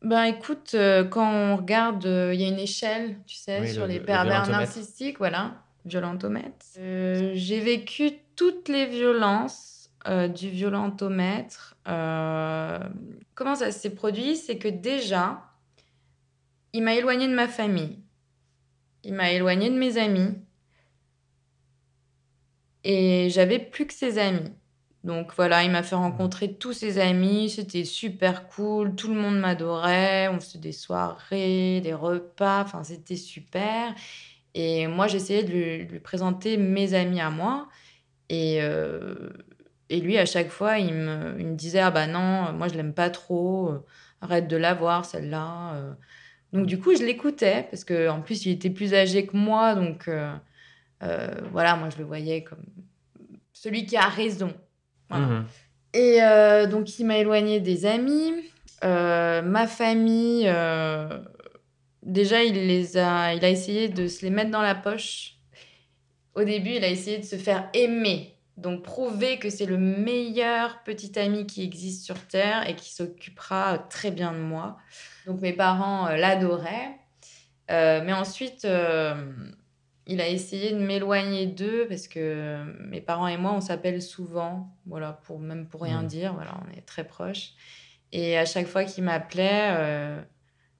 Ben 0.00 0.22
écoute, 0.22 0.70
euh, 0.72 1.04
quand 1.04 1.30
on 1.30 1.56
regarde, 1.58 2.04
il 2.04 2.40
y 2.40 2.44
a 2.44 2.48
une 2.48 2.58
échelle, 2.58 3.18
tu 3.26 3.36
sais, 3.36 3.66
sur 3.66 3.86
les 3.86 4.00
pervers 4.00 4.48
narcissiques, 4.48 5.18
voilà, 5.18 5.62
violentomètre. 5.84 6.64
J'ai 6.76 7.60
vécu 7.60 8.12
toutes 8.34 8.68
les 8.70 8.86
violences 8.86 9.77
du 10.08 10.48
violentomètre. 10.50 11.76
comment 11.84 13.54
ça 13.54 13.70
s'est 13.70 13.94
produit? 13.94 14.36
C'est 14.36 14.58
que 14.58 14.68
déjà, 14.68 15.48
il 16.72 16.82
m'a 16.82 16.94
éloigné 16.94 17.28
de 17.28 17.34
ma 17.34 17.48
famille. 17.48 17.98
Il 19.04 19.14
m'a 19.14 19.32
éloigné 19.32 19.70
de 19.70 19.76
mes 19.76 19.98
amis. 19.98 20.34
Et 22.84 23.28
j'avais 23.30 23.58
plus 23.58 23.86
que 23.86 23.94
ses 23.94 24.18
amis. 24.18 24.52
Donc 25.04 25.32
voilà, 25.36 25.64
il 25.64 25.70
m'a 25.70 25.82
fait 25.82 25.94
rencontrer 25.94 26.54
tous 26.54 26.72
ses 26.72 26.98
amis. 26.98 27.50
C'était 27.50 27.84
super 27.84 28.48
cool. 28.48 28.94
Tout 28.94 29.08
le 29.08 29.20
monde 29.20 29.38
m'adorait. 29.38 30.28
On 30.28 30.40
faisait 30.40 30.58
des 30.58 30.72
soirées, 30.72 31.80
des 31.80 31.94
repas. 31.94 32.62
Enfin, 32.62 32.84
c'était 32.84 33.16
super. 33.16 33.94
Et 34.54 34.86
moi, 34.86 35.06
j'essayais 35.06 35.44
de 35.44 35.52
lui, 35.92 36.00
présenter 36.00 36.56
mes 36.56 36.94
amis 36.94 37.20
à 37.20 37.30
moi. 37.30 37.68
Et, 38.28 38.58
euh, 38.62 39.30
et 39.90 40.00
lui, 40.00 40.18
à 40.18 40.26
chaque 40.26 40.50
fois, 40.50 40.78
il 40.78 40.92
me, 40.94 41.36
il 41.38 41.46
me, 41.46 41.54
disait 41.54 41.80
Ah 41.80 41.90
bah 41.90 42.06
non, 42.06 42.52
moi, 42.52 42.68
je 42.68 42.74
l'aime 42.74 42.94
pas 42.94 43.10
trop. 43.10 43.72
Arrête 44.20 44.48
de 44.48 44.56
la 44.56 44.74
voir, 44.74 45.04
celle-là. 45.04 45.74
Euh. 45.74 45.92
Donc 46.52 46.66
du 46.66 46.78
coup, 46.78 46.94
je 46.96 47.04
l'écoutais 47.04 47.66
parce 47.70 47.84
que 47.84 48.08
en 48.08 48.20
plus, 48.20 48.46
il 48.46 48.52
était 48.52 48.70
plus 48.70 48.94
âgé 48.94 49.26
que 49.26 49.36
moi, 49.36 49.74
donc 49.74 50.08
euh, 50.08 50.32
euh, 51.02 51.28
voilà, 51.52 51.76
moi 51.76 51.90
je 51.90 51.98
le 51.98 52.04
voyais 52.04 52.42
comme 52.42 52.64
celui 53.52 53.86
qui 53.86 53.96
a 53.96 54.08
raison. 54.08 54.52
Mmh 55.10 55.42
Et 55.94 56.22
euh, 56.22 56.66
donc 56.66 56.98
il 56.98 57.06
m'a 57.06 57.18
éloigné 57.18 57.60
des 57.60 57.86
amis, 57.86 58.32
ma 58.82 59.66
famille. 59.66 60.50
déjà, 62.02 62.42
il 62.42 62.54
les 62.54 62.96
a, 62.96 63.34
il 63.34 63.44
a 63.44 63.50
essayé 63.50 63.88
de 63.88 64.06
se 64.06 64.24
les 64.24 64.30
mettre 64.30 64.50
dans 64.50 64.62
la 64.62 64.74
poche. 64.74 65.34
Au 66.34 66.44
début, 66.44 66.70
il 66.70 66.84
a 66.84 66.88
essayé 66.88 67.18
de 67.18 67.24
se 67.24 67.36
faire 67.36 67.68
aimer. 67.74 68.37
Donc 68.58 68.82
prouver 68.82 69.38
que 69.38 69.50
c'est 69.50 69.66
le 69.66 69.78
meilleur 69.78 70.82
petit 70.82 71.16
ami 71.16 71.46
qui 71.46 71.62
existe 71.62 72.04
sur 72.04 72.18
Terre 72.26 72.68
et 72.68 72.74
qui 72.74 72.92
s'occupera 72.92 73.78
très 73.78 74.10
bien 74.10 74.32
de 74.32 74.38
moi. 74.38 74.78
Donc 75.26 75.40
mes 75.40 75.52
parents 75.52 76.08
euh, 76.08 76.16
l'adoraient. 76.16 76.98
Euh, 77.70 78.02
mais 78.04 78.12
ensuite, 78.12 78.64
euh, 78.64 79.14
il 80.08 80.20
a 80.20 80.26
essayé 80.26 80.72
de 80.72 80.78
m'éloigner 80.78 81.46
d'eux 81.46 81.86
parce 81.88 82.08
que 82.08 82.64
mes 82.88 83.00
parents 83.00 83.28
et 83.28 83.36
moi, 83.36 83.52
on 83.52 83.60
s'appelle 83.60 84.02
souvent, 84.02 84.74
voilà, 84.86 85.12
pour, 85.12 85.38
même 85.38 85.68
pour 85.68 85.82
rien 85.82 86.02
mmh. 86.02 86.06
dire, 86.08 86.34
voilà, 86.34 86.58
on 86.66 86.76
est 86.76 86.82
très 86.82 87.04
proches. 87.04 87.52
Et 88.10 88.36
à 88.36 88.44
chaque 88.44 88.66
fois 88.66 88.82
qu'il 88.84 89.04
m'appelait, 89.04 90.16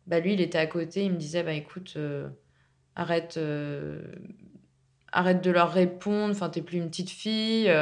bah 0.07 0.19
lui, 0.19 0.33
il 0.33 0.41
était 0.41 0.59
à 0.59 0.67
côté, 0.67 1.05
il 1.05 1.13
me 1.13 1.19
disait, 1.19 1.43
bah 1.43 1.53
écoute, 1.53 1.99
arrête, 2.97 3.39
arrête 5.13 5.43
de 5.43 5.51
leur 5.51 5.73
répondre, 5.73 6.33
enfin, 6.33 6.49
t'es 6.51 6.63
plus 6.63 6.79
une 6.79 6.89
petite 6.89 7.11
fille, 7.11 7.73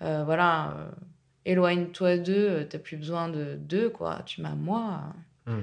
voilà, 0.00 0.74
éloigne-toi 1.44 2.18
d'eux, 2.18 2.66
t'as 2.68 2.78
plus 2.78 2.96
besoin 2.96 3.28
de 3.28 3.56
d'eux, 3.56 3.90
quoi, 3.90 4.22
tu 4.26 4.40
m'as 4.40 4.54
moi. 4.54 5.00
Mmh. 5.46 5.58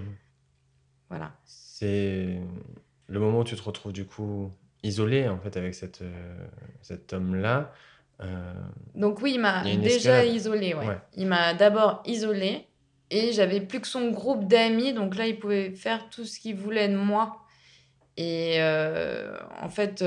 Voilà. 1.10 1.32
C'est 1.46 2.40
le 3.08 3.20
moment 3.20 3.40
où 3.40 3.44
tu 3.44 3.56
te 3.56 3.62
retrouves 3.62 3.94
du 3.94 4.06
coup 4.06 4.52
isolé 4.84 5.28
en 5.28 5.38
fait 5.40 5.58
avec 5.58 5.76
cette, 5.76 6.02
euh, 6.02 6.48
cet 6.82 7.14
homme-là. 7.14 7.74
Euh, 8.22 8.54
Donc 8.96 9.22
oui, 9.22 9.34
il 9.36 9.42
m'a 9.42 9.64
déjà 9.64 10.26
isolé. 10.26 10.74
Ouais. 10.74 10.98
Il 11.16 11.28
m'a 11.28 11.54
d'abord 11.54 12.04
isolé 12.06 12.68
et 13.10 13.32
j'avais 13.32 13.62
plus 13.62 13.80
que 13.80 13.88
son 13.88 14.12
groupe 14.12 14.48
d'amis. 14.48 14.94
Donc 14.94 15.16
là, 15.16 15.28
il 15.28 15.40
pouvait 15.40 15.72
faire 15.72 16.10
tout 16.10 16.26
ce 16.26 16.40
qu'il 16.40 16.56
voulait 16.56 16.90
de 16.90 16.98
moi. 16.98 17.44
Et 18.20 18.56
euh, 18.60 19.38
en 19.62 19.70
fait, 19.70 20.04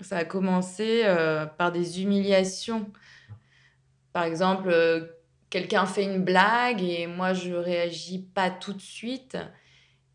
ça 0.00 0.18
a 0.18 0.24
commencé 0.24 1.02
par 1.58 1.72
des 1.72 2.00
humiliations. 2.00 2.88
Par 4.12 4.22
exemple, 4.22 4.72
quelqu'un 5.50 5.84
fait 5.84 6.04
une 6.04 6.22
blague 6.22 6.82
et 6.82 7.06
moi 7.06 7.32
je 7.32 7.52
réagis 7.52 8.20
pas 8.34 8.50
tout 8.50 8.72
de 8.72 8.80
suite. 8.80 9.36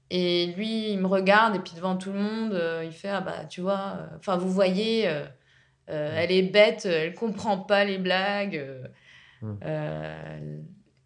Et 0.10 0.53
lui, 0.58 0.91
il 0.91 1.00
me 1.00 1.08
regarde 1.08 1.56
et 1.56 1.60
puis 1.60 1.74
devant 1.75 1.98
tout 1.98 2.13
le 2.13 2.20
monde, 2.20 2.53
euh, 2.53 2.84
il 2.86 2.94
fait 2.94 3.10
Ah 3.10 3.22
bah 3.22 3.46
tu 3.46 3.62
vois, 3.62 3.98
euh, 3.98 4.08
enfin 4.17 4.38
vous 4.38 4.50
voyez, 4.50 5.08
euh, 5.08 5.25
elle 5.88 6.32
est 6.32 6.44
bête, 6.44 6.86
elle 6.86 7.13
comprend 7.13 7.58
pas 7.58 7.84
les 7.84 7.98
blagues. 7.98 8.65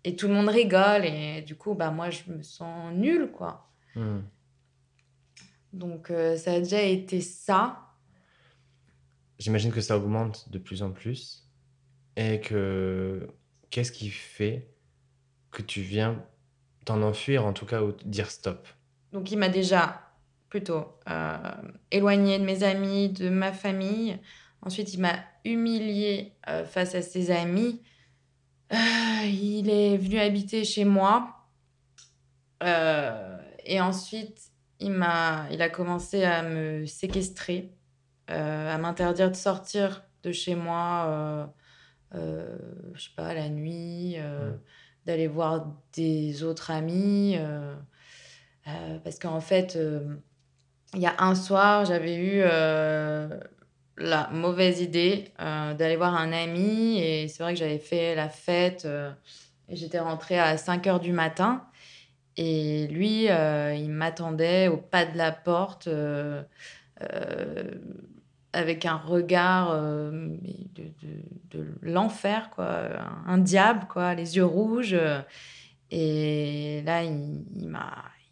et 0.03 0.15
tout 0.15 0.27
le 0.27 0.33
monde 0.33 0.50
rigole 0.50 1.05
et 1.05 1.41
du 1.41 1.55
coup, 1.55 1.73
bah 1.73 1.91
moi 1.91 2.09
je 2.09 2.21
me 2.31 2.41
sens 2.41 2.93
nulle 2.93 3.31
quoi. 3.31 3.69
Donc 5.74 6.12
ça 6.38 6.54
a 6.54 6.60
déjà 6.60 6.82
été 6.82 7.22
ça. 7.22 7.92
J'imagine 9.40 9.72
que 9.72 9.82
ça 9.82 9.98
augmente 9.98 10.50
de 10.51 10.60
plus 10.60 10.84
en 10.84 10.92
plus 10.92 11.50
et 12.16 12.40
que 12.40 13.28
qu'est-ce 13.72 13.92
qui 13.92 14.10
fait 14.10 14.68
que 15.50 15.62
tu 15.62 15.82
viens 15.82 16.24
t'en 16.86 17.01
enfuir, 17.01 17.46
en 17.46 17.54
tout 17.54 17.66
cas, 17.66 17.82
ou 17.82 17.92
dire 18.06 18.30
stop? 18.30 18.68
Donc, 19.12 19.32
il 19.32 19.38
m'a 19.38 19.50
déjà 19.50 20.01
plutôt 20.50 20.86
euh, 21.10 21.38
éloigné 21.92 22.38
de 22.38 22.44
mes 22.44 22.63
amis, 22.63 23.10
de 23.10 23.30
ma 23.30 23.51
famille. 23.51 24.18
Ensuite, 24.62 24.94
il 24.94 25.00
m'a 25.00 25.16
humilié 25.44 26.34
face 26.68 26.94
à 26.94 27.01
ses 27.01 27.32
amis, 27.32 27.82
il 28.72 29.70
est 29.70 29.98
venu 29.98 30.20
habiter 30.20 30.63
chez 30.63 30.86
moi. 30.86 31.48
et 32.62 33.82
ensuite, 33.82 34.50
il, 34.81 34.91
m'a, 34.91 35.47
il 35.51 35.61
a 35.61 35.69
commencé 35.69 36.23
à 36.23 36.43
me 36.43 36.85
séquestrer, 36.85 37.71
à 38.27 38.77
m'interdire 38.77 39.29
de 39.29 39.35
sortir 39.35 40.03
de 40.23 40.31
chez 40.31 40.55
moi, 40.55 41.53
je 42.13 42.19
sais 42.97 43.09
pas, 43.15 43.33
la 43.33 43.50
nuit, 43.50 44.17
mmh. 44.17 44.59
d'aller 45.05 45.27
voir 45.27 45.67
des 45.93 46.43
autres 46.43 46.71
amis. 46.71 47.38
parce 49.03 49.19
qu'en 49.19 49.41
fait, 49.41 49.77
il 50.93 51.01
y 51.01 51.05
a 51.05 51.15
un 51.19 51.35
soir, 51.35 51.85
j'avais 51.85 52.15
eu 52.15 52.41
euh, 52.43 53.29
la 53.97 54.29
mauvaise 54.31 54.81
idée 54.81 55.25
euh, 55.39 55.73
d'aller 55.73 55.95
voir 55.95 56.15
un 56.15 56.33
ami 56.33 57.00
et 57.00 57.27
c'est 57.27 57.43
vrai 57.43 57.53
que 57.53 57.59
j'avais 57.59 57.79
fait 57.79 58.15
la 58.15 58.29
fête 58.29 58.83
euh, 58.85 59.11
et 59.69 59.75
j'étais 59.75 60.00
rentrée 60.00 60.39
à 60.39 60.57
5 60.57 60.88
heures 60.88 61.00
du 61.00 61.13
matin 61.13 61.65
et 62.43 62.88
lui, 62.88 63.25
il 63.25 63.89
m'attendait 63.89 64.67
au 64.67 64.77
pas 64.77 65.05
de 65.05 65.17
la 65.17 65.31
porte 65.31 65.88
avec 68.53 68.86
un 68.86 68.98
regard 68.98 69.79
de, 69.79 71.67
l'enfer, 71.81 72.50
quoi, 72.50 72.89
un 73.27 73.38
diable, 73.38 73.86
quoi, 73.89 74.15
les 74.15 74.38
yeux 74.38 74.45
rouges. 74.45 74.95
Et 75.91 76.81
là, 76.86 77.03
il, 77.03 77.67
m'a 77.67 77.91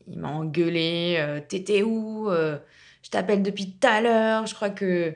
il 0.10 0.20
m'a 0.20 0.30
engueulé. 0.30 1.18
Euh, 1.20 1.40
T'étais 1.46 1.84
où 1.84 2.30
euh, 2.30 2.58
Je 3.04 3.10
t'appelle 3.10 3.44
depuis 3.44 3.72
tout 3.72 3.88
à 3.88 4.02
l'heure. 4.02 4.46
Je 4.46 4.56
crois 4.56 4.70
que, 4.70 5.14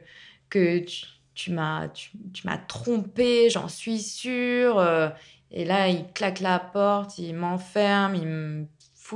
que 0.50 0.80
tu, 0.80 1.06
tu 1.34 1.52
m'as 1.52 1.88
tu, 1.90 2.12
trompé, 2.68 3.50
j'en 3.50 3.68
suis 3.68 4.00
sûre. 4.00 4.78
Euh. 4.80 5.10
et 5.52 5.66
là, 5.66 5.88
il 5.88 6.06
claque 6.14 6.40
la 6.42 6.60
porte, 6.60 7.18
il 7.18 7.34
m'enferme, 7.36 8.16
il 8.16 8.28
me 8.28 8.66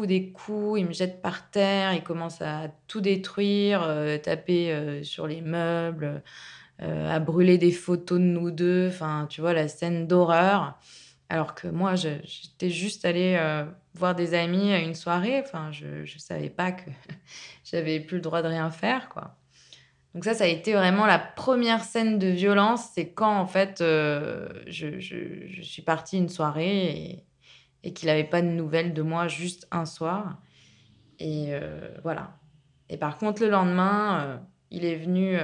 des 0.06 0.32
coups, 0.32 0.80
il 0.80 0.86
me 0.86 0.94
jette 0.94 1.22
par 1.22 1.50
terre, 1.50 1.94
il 1.94 2.04
commence 2.04 2.42
à 2.42 2.68
tout 2.88 3.02
détruire, 3.02 4.20
taper 4.24 5.02
sur 5.04 5.28
les 5.28 5.42
meubles, 5.42 6.22
à 6.80 7.20
brûler 7.20 7.58
des 7.58 7.72
photos 7.72 8.20
de 8.20 8.24
nous 8.24 8.52
deux. 8.52 8.88
Enfin, 8.90 9.28
tu 9.30 9.42
vois, 9.42 9.54
la 9.54 9.68
scène 9.68 10.08
d'horreur. 10.08 10.78
Alors 11.30 11.56
que 11.56 11.68
moi, 11.68 11.96
j'étais 11.96 12.70
juste 12.70 13.04
allée 13.04 13.36
euh, 13.38 13.66
voir 13.94 14.16
des 14.16 14.34
amis 14.34 14.72
à 14.72 14.80
une 14.80 14.96
soirée. 14.96 15.42
Enfin, 15.44 15.72
je 15.72 16.02
ne 16.02 16.20
savais 16.20 16.50
pas 16.50 16.72
que 16.72 16.90
j'avais 17.66 18.00
plus 18.00 18.18
le 18.18 18.22
droit 18.22 18.42
de 18.42 18.48
rien 18.48 18.70
faire, 18.72 19.10
quoi. 19.10 19.36
Donc 20.14 20.24
ça, 20.24 20.34
ça 20.34 20.46
a 20.46 20.48
été 20.48 20.74
vraiment 20.74 21.06
la 21.06 21.20
première 21.20 21.84
scène 21.84 22.18
de 22.18 22.28
violence. 22.28 22.90
C'est 22.96 23.10
quand, 23.10 23.38
en 23.38 23.46
fait, 23.46 23.82
euh, 23.82 24.48
je, 24.68 25.00
suis 25.62 25.82
partie 25.82 26.18
une 26.18 26.30
soirée 26.30 26.86
et, 26.88 27.24
qu'il 27.84 28.08
n'avait 28.08 28.24
pas 28.24 28.42
de 28.42 28.48
nouvelles 28.48 28.94
de 28.94 29.02
moi 29.02 29.28
juste 29.28 29.68
un 29.72 29.86
soir. 29.86 30.42
Et 31.20 31.48
euh, 31.50 31.90
voilà. 32.04 32.38
Et 32.90 32.98
par 32.98 33.18
contre, 33.18 33.42
le 33.42 33.50
lendemain, 33.50 34.42
il 34.72 34.86
est 34.86 34.96
venu 34.96 35.38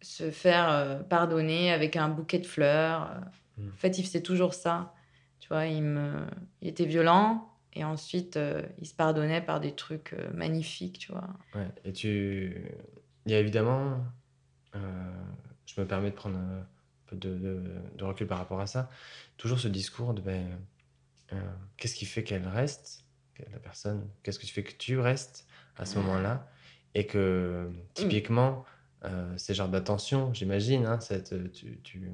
se 0.00 0.30
faire 0.30 1.04
pardonner 1.08 1.72
avec 1.72 1.96
un 1.96 2.08
bouquet 2.08 2.38
de 2.38 2.46
fleurs. 2.46 3.20
Mm. 3.56 3.68
En 3.68 3.76
fait, 3.76 3.98
il 3.98 4.04
faisait 4.04 4.22
toujours 4.22 4.54
ça. 4.54 4.94
Tu 5.40 5.48
vois, 5.48 5.66
il, 5.66 5.82
me... 5.82 6.26
il 6.60 6.68
était 6.68 6.84
violent 6.84 7.48
et 7.78 7.84
ensuite 7.84 8.36
euh, 8.36 8.62
il 8.78 8.86
se 8.86 8.94
pardonnait 8.94 9.40
par 9.40 9.60
des 9.60 9.72
trucs 9.72 10.12
euh, 10.12 10.30
magnifiques, 10.34 10.98
tu 10.98 11.12
vois. 11.12 11.28
Ouais, 11.54 11.68
et 11.84 11.92
tu. 11.92 12.56
Il 13.26 13.32
y 13.32 13.34
a 13.34 13.38
évidemment. 13.38 13.98
Euh, 14.74 14.80
je 15.64 15.80
me 15.80 15.86
permets 15.86 16.10
de 16.10 16.16
prendre 16.16 16.38
peu 17.08 17.16
de, 17.16 17.62
de, 17.96 18.04
recul 18.04 18.26
par 18.26 18.38
rapport 18.38 18.60
à 18.60 18.66
ça. 18.66 18.88
Toujours 19.36 19.58
ce 19.58 19.68
discours 19.68 20.14
de. 20.14 20.20
Ben, 20.20 20.58
qu'est-ce 21.76 21.94
qui 21.94 22.06
fait 22.06 22.24
qu'elle 22.24 22.46
reste 22.46 23.04
La 23.52 23.58
personne. 23.58 24.08
Qu'est-ce 24.22 24.38
qui 24.38 24.48
fait 24.48 24.62
que 24.62 24.72
tu 24.76 24.98
restes 24.98 25.46
à 25.76 25.84
ce 25.84 25.98
moment-là 25.98 26.48
Et 26.94 27.06
que 27.06 27.70
typiquement. 27.94 28.64
ces 29.36 29.54
genres 29.54 29.68
d'attention, 29.68 30.34
j'imagine, 30.34 30.84
hein, 30.86 30.98
tu, 31.52 31.80
tu 31.82 32.12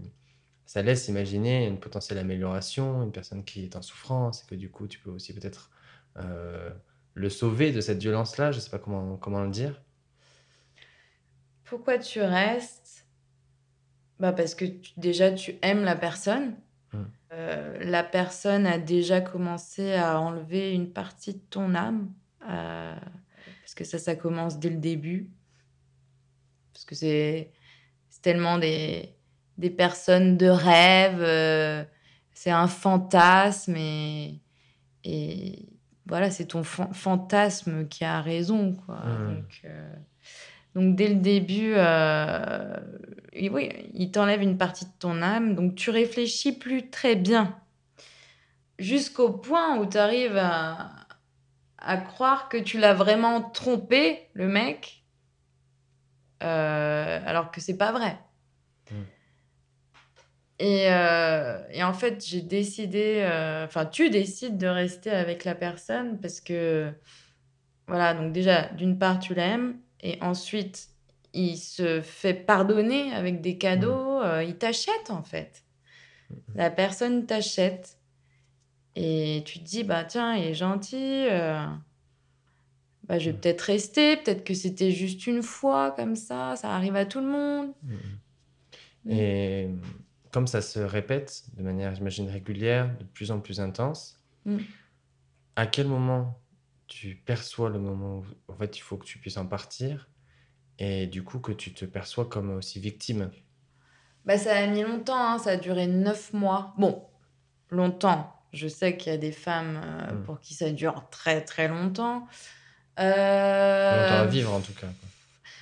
ça 0.66 0.82
laisse 0.82 1.08
imaginer 1.08 1.66
une 1.66 1.78
potentielle 1.78 2.18
amélioration, 2.18 3.02
une 3.02 3.12
personne 3.12 3.44
qui 3.44 3.64
est 3.64 3.76
en 3.76 3.82
souffrance, 3.82 4.42
et 4.42 4.46
que 4.46 4.54
du 4.54 4.70
coup, 4.70 4.86
tu 4.86 4.98
peux 4.98 5.10
aussi 5.10 5.32
peut-être 5.34 5.70
euh, 6.16 6.70
le 7.14 7.28
sauver 7.28 7.70
de 7.70 7.80
cette 7.80 7.98
violence-là. 7.98 8.50
Je 8.50 8.56
ne 8.56 8.60
sais 8.60 8.70
pas 8.70 8.78
comment, 8.78 9.16
comment 9.16 9.42
le 9.42 9.50
dire. 9.50 9.80
Pourquoi 11.64 11.98
tu 11.98 12.20
restes 12.20 13.03
bah 14.20 14.32
Parce 14.32 14.54
que 14.54 14.64
déjà, 14.96 15.32
tu 15.32 15.56
aimes 15.62 15.84
la 15.84 15.96
personne. 15.96 16.54
Mmh. 16.92 16.98
Euh, 17.32 17.78
la 17.84 18.04
personne 18.04 18.66
a 18.66 18.78
déjà 18.78 19.20
commencé 19.20 19.94
à 19.94 20.20
enlever 20.20 20.72
une 20.72 20.90
partie 20.90 21.34
de 21.34 21.42
ton 21.50 21.74
âme. 21.74 22.12
Euh, 22.48 22.94
parce 23.62 23.74
que 23.74 23.84
ça, 23.84 23.98
ça 23.98 24.14
commence 24.14 24.58
dès 24.58 24.70
le 24.70 24.76
début. 24.76 25.30
Parce 26.72 26.84
que 26.84 26.94
c'est 26.94 27.50
tellement 28.22 28.58
des 28.58 29.10
des 29.58 29.70
personnes 29.70 30.36
de 30.36 30.48
rêve. 30.48 31.20
Euh, 31.20 31.84
c'est 32.32 32.50
un 32.50 32.66
fantasme 32.66 33.76
et, 33.76 34.40
et 35.04 35.68
voilà, 36.06 36.30
c'est 36.30 36.46
ton 36.46 36.64
fantasme 36.64 37.86
qui 37.86 38.04
a 38.04 38.20
raison. 38.20 38.74
Quoi. 38.74 38.96
Mmh. 38.96 39.34
Donc, 39.34 39.64
donc, 40.74 40.96
dès 40.96 41.08
le 41.08 41.16
début, 41.16 41.74
euh, 41.76 42.76
oui, 43.34 43.70
il 43.94 44.10
t'enlève 44.10 44.42
une 44.42 44.58
partie 44.58 44.84
de 44.84 44.92
ton 44.98 45.22
âme. 45.22 45.54
Donc 45.54 45.74
tu 45.74 45.90
réfléchis 45.90 46.52
plus 46.52 46.90
très 46.90 47.16
bien. 47.16 47.58
Jusqu'au 48.78 49.30
point 49.30 49.78
où 49.78 49.86
tu 49.86 49.96
arrives 49.96 50.36
à, 50.36 50.90
à, 51.78 51.96
croire 51.96 52.48
que 52.48 52.56
tu 52.56 52.78
l'as 52.78 52.94
vraiment 52.94 53.40
trompé, 53.40 54.28
le 54.34 54.48
mec, 54.48 55.04
alors 56.40 57.50
que 57.50 57.60
c'est 57.60 57.78
pas 57.78 57.92
vrai. 57.92 58.18
Mmh. 58.90 58.94
Euh, 60.62 61.62
et, 61.72 61.82
en 61.82 61.92
fait, 61.92 62.24
j'ai 62.26 62.40
décidé, 62.40 63.18
euh, 63.22 63.64
enfin, 63.64 63.86
tu 63.86 64.10
décides 64.10 64.56
de 64.56 64.66
rester 64.66 65.10
avec 65.10 65.44
la 65.44 65.54
personne 65.54 66.20
parce 66.20 66.40
que, 66.40 66.92
voilà, 67.88 68.14
donc 68.14 68.32
déjà, 68.32 68.68
d'une 68.68 68.98
part, 68.98 69.18
tu 69.18 69.34
l'aimes, 69.34 69.78
et 70.00 70.18
ensuite, 70.22 70.88
il 71.34 71.56
se 71.56 72.00
fait 72.00 72.34
pardonner 72.34 73.12
avec 73.12 73.40
des 73.40 73.58
cadeaux, 73.58 74.20
mmh. 74.20 74.24
euh, 74.24 74.44
il 74.44 74.56
t'achète 74.56 75.10
en 75.10 75.22
fait. 75.22 75.64
Mmh. 76.30 76.34
La 76.54 76.70
personne 76.70 77.26
t'achète. 77.26 77.98
Et 78.96 79.42
tu 79.44 79.58
te 79.58 79.64
dis, 79.64 79.82
bah 79.82 80.04
tiens, 80.04 80.36
il 80.36 80.44
est 80.44 80.54
gentil, 80.54 81.26
bah, 83.08 83.18
je 83.18 83.30
vais 83.30 83.32
mmh. 83.36 83.40
peut-être 83.40 83.60
rester, 83.62 84.16
peut-être 84.16 84.44
que 84.44 84.54
c'était 84.54 84.92
juste 84.92 85.26
une 85.26 85.42
fois 85.42 85.90
comme 85.90 86.14
ça, 86.14 86.54
ça 86.54 86.70
arrive 86.70 86.94
à 86.94 87.04
tout 87.04 87.20
le 87.20 87.26
monde. 87.26 87.72
Et 89.08 89.68
comme 90.34 90.46
ça 90.48 90.60
se 90.62 90.80
répète 90.80 91.44
de 91.56 91.62
manière, 91.62 91.94
j'imagine, 91.94 92.28
régulière, 92.28 92.96
de 92.98 93.04
plus 93.04 93.30
en 93.30 93.38
plus 93.38 93.60
intense, 93.60 94.20
mm. 94.46 94.58
à 95.54 95.66
quel 95.68 95.86
moment 95.86 96.40
tu 96.88 97.14
perçois 97.24 97.70
le 97.70 97.78
moment 97.78 98.18
où 98.18 98.52
en 98.52 98.56
fait, 98.56 98.76
il 98.76 98.80
faut 98.80 98.96
que 98.96 99.04
tu 99.04 99.18
puisses 99.18 99.36
en 99.36 99.46
partir 99.46 100.10
et 100.78 101.06
du 101.06 101.22
coup 101.22 101.38
que 101.38 101.52
tu 101.52 101.72
te 101.72 101.84
perçois 101.84 102.26
comme 102.26 102.50
aussi 102.50 102.80
victime 102.80 103.30
bah, 104.24 104.38
Ça 104.38 104.56
a 104.56 104.66
mis 104.66 104.82
longtemps, 104.82 105.34
hein, 105.34 105.38
ça 105.38 105.50
a 105.50 105.56
duré 105.56 105.86
neuf 105.86 106.32
mois. 106.32 106.74
Bon, 106.78 107.02
longtemps. 107.70 108.30
Je 108.52 108.68
sais 108.68 108.96
qu'il 108.96 109.12
y 109.12 109.14
a 109.14 109.18
des 109.18 109.32
femmes 109.32 109.80
euh, 109.84 110.12
mm. 110.12 110.22
pour 110.24 110.40
qui 110.40 110.54
ça 110.54 110.70
dure 110.70 111.04
très 111.10 111.44
très 111.44 111.68
longtemps. 111.68 112.26
Euh... 113.00 114.02
Longtemps 114.02 114.22
à 114.22 114.26
vivre 114.26 114.52
en 114.52 114.60
tout 114.60 114.74
cas. 114.74 114.86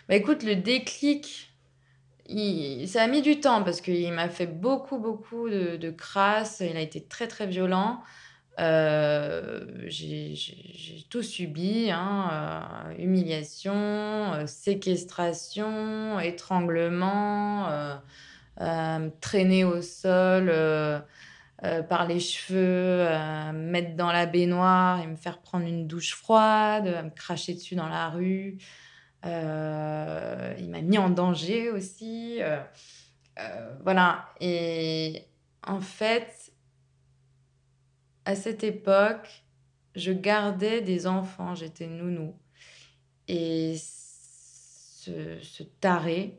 Bah 0.09 0.17
écoute, 0.17 0.43
le 0.43 0.57
déclic, 0.57 1.53
ça 2.87 3.03
a 3.03 3.07
mis 3.07 3.23
du 3.23 3.41
temps 3.41 3.63
parce 3.63 3.81
qu'il 3.81 4.13
m'a 4.13 4.29
fait 4.29 4.47
beaucoup, 4.47 4.99
beaucoup 4.99 5.49
de, 5.49 5.77
de 5.77 5.91
crasse. 5.91 6.61
Il 6.61 6.77
a 6.77 6.81
été 6.81 7.03
très, 7.03 7.29
très 7.29 7.47
violent. 7.47 8.03
Euh, 8.59 9.65
j'ai 9.87 10.37
tout 11.09 11.23
subi 11.23 11.91
hein, 11.91 12.29
euh, 12.33 13.03
humiliation, 13.03 13.75
euh, 13.75 14.47
séquestration, 14.47 16.21
étranglement, 16.21 17.69
traîner 19.21 19.65
au 19.65 19.81
sol 19.83 20.53
par 21.89 22.07
les 22.07 22.21
cheveux, 22.21 23.05
me 23.53 23.71
mettre 23.71 23.97
dans 23.97 24.13
la 24.13 24.27
baignoire 24.27 25.01
et 25.01 25.07
me 25.07 25.17
faire 25.17 25.39
prendre 25.39 25.67
une 25.67 25.87
douche 25.87 26.15
froide, 26.15 26.85
me 27.05 27.11
cracher 27.11 27.55
dessus 27.55 27.75
dans 27.75 27.89
la 27.89 28.11
rue. 28.11 28.59
Il 29.25 29.31
m'a 30.71 30.83
mis 30.83 30.99
en 30.99 31.09
danger 31.09 31.71
aussi. 31.71 32.41
Voilà. 33.83 34.27
Et 34.41 35.27
en 35.67 35.81
fait, 35.81 36.42
à 38.25 38.35
cette 38.35 38.65
époque, 38.65 39.45
je 39.95 40.13
gardais 40.13 40.81
des 40.81 41.07
enfants, 41.07 41.55
j'étais 41.55 41.87
nounou. 41.87 42.35
Et 43.29 43.77
ce, 43.77 45.39
ce 45.41 45.63
taré, 45.63 46.39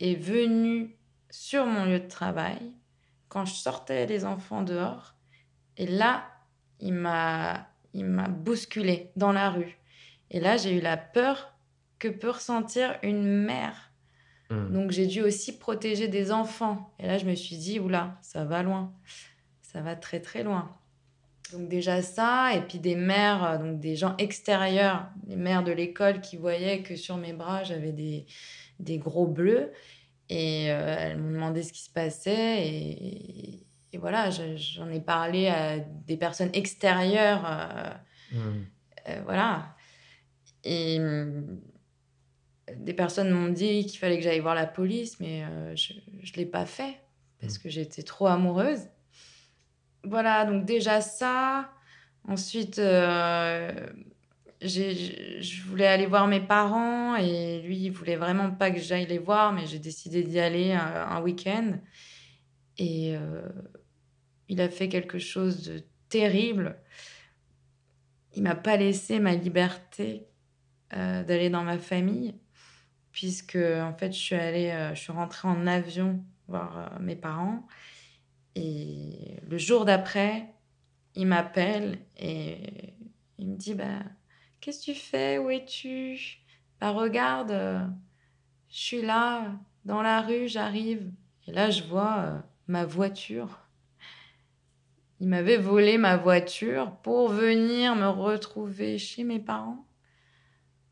est 0.00 0.14
venu 0.14 0.96
sur 1.30 1.66
mon 1.66 1.84
lieu 1.84 2.00
de 2.00 2.08
travail 2.08 2.72
quand 3.28 3.44
je 3.44 3.54
sortais 3.54 4.06
les 4.06 4.24
enfants 4.24 4.62
dehors. 4.62 5.14
Et 5.76 5.86
là, 5.86 6.24
il 6.80 6.94
m'a, 6.94 7.68
il 7.92 8.04
m'a 8.04 8.28
bousculé 8.28 9.10
dans 9.16 9.32
la 9.32 9.50
rue. 9.50 9.78
Et 10.30 10.40
là, 10.40 10.56
j'ai 10.56 10.76
eu 10.76 10.80
la 10.80 10.96
peur 10.96 11.52
que 11.98 12.08
peut 12.08 12.30
ressentir 12.30 12.98
une 13.02 13.24
mère. 13.24 13.92
Hmm. 14.50 14.72
Donc, 14.72 14.90
j'ai 14.90 15.06
dû 15.06 15.22
aussi 15.22 15.58
protéger 15.58 16.08
des 16.08 16.32
enfants. 16.32 16.94
Et 16.98 17.06
là, 17.06 17.18
je 17.18 17.26
me 17.26 17.34
suis 17.34 17.56
dit, 17.56 17.80
oula, 17.80 18.18
ça 18.22 18.44
va 18.44 18.62
loin. 18.62 18.92
Ça 19.72 19.82
va 19.82 19.96
très, 19.96 20.20
très 20.20 20.42
loin. 20.42 20.74
Donc, 21.52 21.68
déjà 21.68 22.00
ça, 22.02 22.54
et 22.54 22.60
puis 22.62 22.78
des 22.78 22.94
mères, 22.94 23.44
euh, 23.44 23.58
donc 23.58 23.80
des 23.80 23.96
gens 23.96 24.14
extérieurs, 24.18 25.08
les 25.26 25.36
mères 25.36 25.62
de 25.62 25.72
l'école 25.72 26.20
qui 26.22 26.36
voyaient 26.38 26.82
que 26.82 26.96
sur 26.96 27.16
mes 27.18 27.32
bras, 27.34 27.64
j'avais 27.64 27.92
des, 27.92 28.24
des 28.80 28.96
gros 28.98 29.26
bleus. 29.26 29.72
Et 30.30 30.70
euh, 30.70 30.96
elles 30.98 31.18
m'ont 31.18 31.30
demandé 31.32 31.62
ce 31.62 31.72
qui 31.72 31.82
se 31.82 31.90
passait. 31.90 32.66
Et, 32.66 33.66
et 33.92 33.98
voilà, 33.98 34.30
je- 34.30 34.56
j'en 34.56 34.88
ai 34.90 35.00
parlé 35.00 35.48
à 35.48 35.78
des 35.78 36.16
personnes 36.16 36.50
extérieures. 36.54 37.44
euh, 37.46 37.90
euh, 39.08 39.20
voilà. 39.24 39.74
Et 40.64 40.98
des 42.76 42.92
personnes 42.94 43.30
m'ont 43.30 43.48
dit 43.52 43.86
qu'il 43.86 43.98
fallait 43.98 44.18
que 44.18 44.22
j'aille 44.24 44.40
voir 44.40 44.54
la 44.54 44.66
police, 44.66 45.18
mais 45.20 45.42
je 45.74 45.94
ne 45.94 46.36
l'ai 46.36 46.46
pas 46.46 46.66
fait 46.66 47.00
parce 47.40 47.56
que 47.58 47.68
j'étais 47.70 48.02
trop 48.02 48.26
amoureuse. 48.26 48.80
Voilà, 50.04 50.44
donc 50.44 50.64
déjà 50.64 51.00
ça. 51.00 51.70
Ensuite, 52.26 52.78
euh, 52.78 53.72
je 54.60 55.62
voulais 55.64 55.86
aller 55.86 56.06
voir 56.06 56.26
mes 56.26 56.40
parents 56.40 57.16
et 57.16 57.60
lui, 57.62 57.78
il 57.78 57.90
voulait 57.90 58.16
vraiment 58.16 58.50
pas 58.50 58.70
que 58.70 58.78
j'aille 58.78 59.06
les 59.06 59.18
voir, 59.18 59.52
mais 59.52 59.66
j'ai 59.66 59.78
décidé 59.78 60.22
d'y 60.22 60.38
aller 60.38 60.72
un, 60.72 60.80
un 60.80 61.20
week-end. 61.22 61.78
Et 62.76 63.16
euh, 63.16 63.42
il 64.48 64.60
a 64.60 64.68
fait 64.68 64.88
quelque 64.88 65.18
chose 65.18 65.64
de 65.64 65.82
terrible. 66.08 66.76
Il 68.34 68.42
m'a 68.42 68.54
pas 68.54 68.76
laissé 68.76 69.18
ma 69.20 69.34
liberté 69.34 70.26
euh, 70.94 71.22
d'aller 71.22 71.50
dans 71.50 71.64
ma 71.64 71.78
famille, 71.78 72.34
puisque 73.12 73.56
en 73.56 73.92
fait, 73.94 74.12
je 74.12 74.18
suis 74.18 74.34
allée, 74.34 74.70
euh, 74.70 74.94
je 74.94 75.00
suis 75.00 75.12
rentrée 75.12 75.48
en 75.48 75.66
avion 75.66 76.24
voir 76.46 76.78
euh, 76.78 76.98
mes 77.00 77.16
parents. 77.16 77.66
Et 78.58 79.36
le 79.48 79.58
jour 79.58 79.84
d'après, 79.84 80.46
il 81.14 81.26
m'appelle 81.26 81.98
et 82.18 82.58
il 83.38 83.48
me 83.48 83.56
dit 83.56 83.74
bah, 83.74 84.02
Qu'est-ce 84.60 84.80
que 84.80 84.92
tu 84.92 84.94
fais? 84.94 85.38
Où 85.38 85.50
es-tu? 85.50 86.38
Bah, 86.80 86.90
regarde, 86.90 87.52
euh, 87.52 87.86
je 88.68 88.76
suis 88.78 89.02
là, 89.02 89.52
dans 89.84 90.02
la 90.02 90.20
rue, 90.20 90.48
j'arrive. 90.48 91.10
Et 91.46 91.52
là, 91.52 91.70
je 91.70 91.84
vois 91.84 92.18
euh, 92.18 92.38
ma 92.66 92.84
voiture. 92.84 93.60
Il 95.20 95.28
m'avait 95.28 95.56
volé 95.56 95.98
ma 95.98 96.16
voiture 96.16 96.92
pour 97.02 97.28
venir 97.28 97.94
me 97.96 98.08
retrouver 98.08 98.98
chez 98.98 99.24
mes 99.24 99.40
parents, 99.40 99.84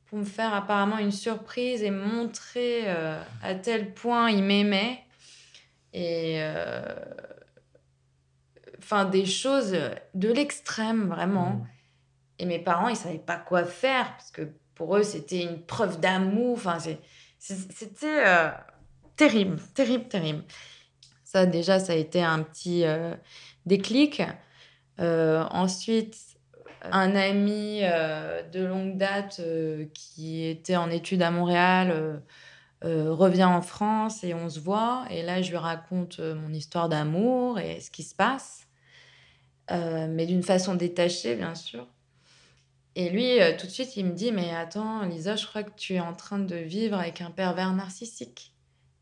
pour 0.07 0.19
me 0.19 0.25
faire 0.25 0.53
apparemment 0.55 0.99
une 0.99 1.13
surprise 1.13 1.83
et 1.83 1.93
montrer 1.93 2.83
euh, 2.87 3.21
à 3.43 3.55
tel 3.55 3.93
point 3.93 4.31
il 4.31 4.43
m'aimait. 4.43 5.03
Et. 5.93 6.41
Enfin, 8.87 9.05
des 9.05 9.27
choses 9.27 9.77
de 10.15 10.29
l'extrême, 10.29 11.09
vraiment. 11.09 11.51
Hmm. 11.51 11.67
Et 12.39 12.47
mes 12.47 12.61
parents, 12.61 12.87
ils 12.87 12.95
savaient 12.95 13.19
pas 13.19 13.37
quoi 13.37 13.65
faire 13.65 14.13
parce 14.13 14.31
que 14.31 14.49
pour 14.77 14.97
eux, 14.97 15.03
c'était 15.03 15.43
une 15.43 15.61
preuve 15.61 15.99
d'amour. 15.99 16.53
Enfin, 16.53 16.79
c'était 17.41 18.25
euh, 18.25 18.49
terrible, 19.17 19.59
terrible, 19.75 20.07
terrible. 20.07 20.45
Ça, 21.25 21.47
déjà, 21.47 21.81
ça 21.81 21.95
a 21.95 21.97
été 21.97 22.23
un 22.23 22.45
petit 22.45 22.85
euh, 22.85 23.17
déclic. 23.65 24.23
Euh, 25.01 25.43
ensuite, 25.51 26.17
un 26.85 27.17
ami 27.17 27.81
euh, 27.83 28.49
de 28.49 28.65
longue 28.65 28.99
date 28.99 29.41
euh, 29.41 29.87
qui 29.95 30.45
était 30.45 30.77
en 30.77 30.91
études 30.91 31.23
à 31.23 31.33
Montréal 31.33 31.91
euh, 31.91 32.19
euh, 32.85 33.13
revient 33.13 33.45
en 33.45 33.63
France 33.63 34.23
et 34.23 34.35
on 34.35 34.49
se 34.49 34.61
voit. 34.61 35.07
Et 35.11 35.23
là, 35.23 35.43
je 35.43 35.51
lui 35.51 35.57
raconte 35.57 36.21
euh, 36.21 36.35
mon 36.35 36.53
histoire 36.53 36.89
d'amour 36.89 37.59
et 37.59 37.81
ce 37.81 37.91
qui 37.91 38.03
se 38.03 38.15
passe, 38.15 38.66
Euh, 39.71 40.07
mais 40.09 40.27
d'une 40.27 40.43
façon 40.43 40.75
détachée, 40.75 41.35
bien 41.35 41.55
sûr. 41.55 41.87
Et 42.95 43.11
lui, 43.11 43.41
euh, 43.41 43.57
tout 43.59 43.67
de 43.67 43.73
suite, 43.73 43.97
il 43.97 44.07
me 44.07 44.13
dit, 44.13 44.33
mais 44.33 44.55
attends, 44.55 45.03
Lisa, 45.03 45.37
je 45.37 45.47
crois 45.47 45.63
que 45.63 45.75
tu 45.77 45.95
es 45.95 46.01
en 46.01 46.15
train 46.15 46.39
de 46.39 46.57
vivre 46.57 46.99
avec 46.99 47.21
un 47.21 47.31
pervers 47.31 47.73
narcissique. 47.73 48.53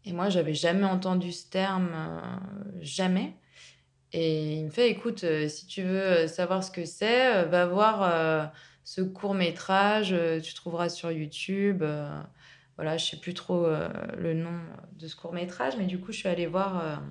Et 0.04 0.12
moi, 0.12 0.28
j'avais 0.28 0.54
jamais 0.54 0.84
entendu 0.84 1.32
ce 1.32 1.48
terme, 1.48 1.90
euh, 1.94 2.20
jamais. 2.80 3.34
Et 4.12 4.54
il 4.54 4.64
me 4.64 4.70
fait, 4.70 4.90
écoute, 4.90 5.24
si 5.48 5.66
tu 5.66 5.82
veux 5.82 6.28
savoir 6.28 6.62
ce 6.62 6.70
que 6.70 6.84
c'est, 6.84 7.44
va 7.46 7.66
voir 7.66 8.52
ce 8.84 9.00
court 9.00 9.34
métrage, 9.34 10.14
tu 10.40 10.54
trouveras 10.54 10.88
sur 10.88 11.10
YouTube. 11.10 11.82
voilà, 12.76 12.96
je 12.96 13.04
sais 13.04 13.16
plus 13.16 13.34
trop 13.34 13.66
le 14.16 14.34
nom 14.34 14.56
de 15.00 15.08
ce 15.08 15.16
court 15.16 15.32
métrage, 15.32 15.74
mais 15.78 15.86
du 15.86 15.98
coup, 15.98 16.12
je 16.12 16.18
suis 16.18 16.28
allée 16.28 16.46
voir 16.46 17.02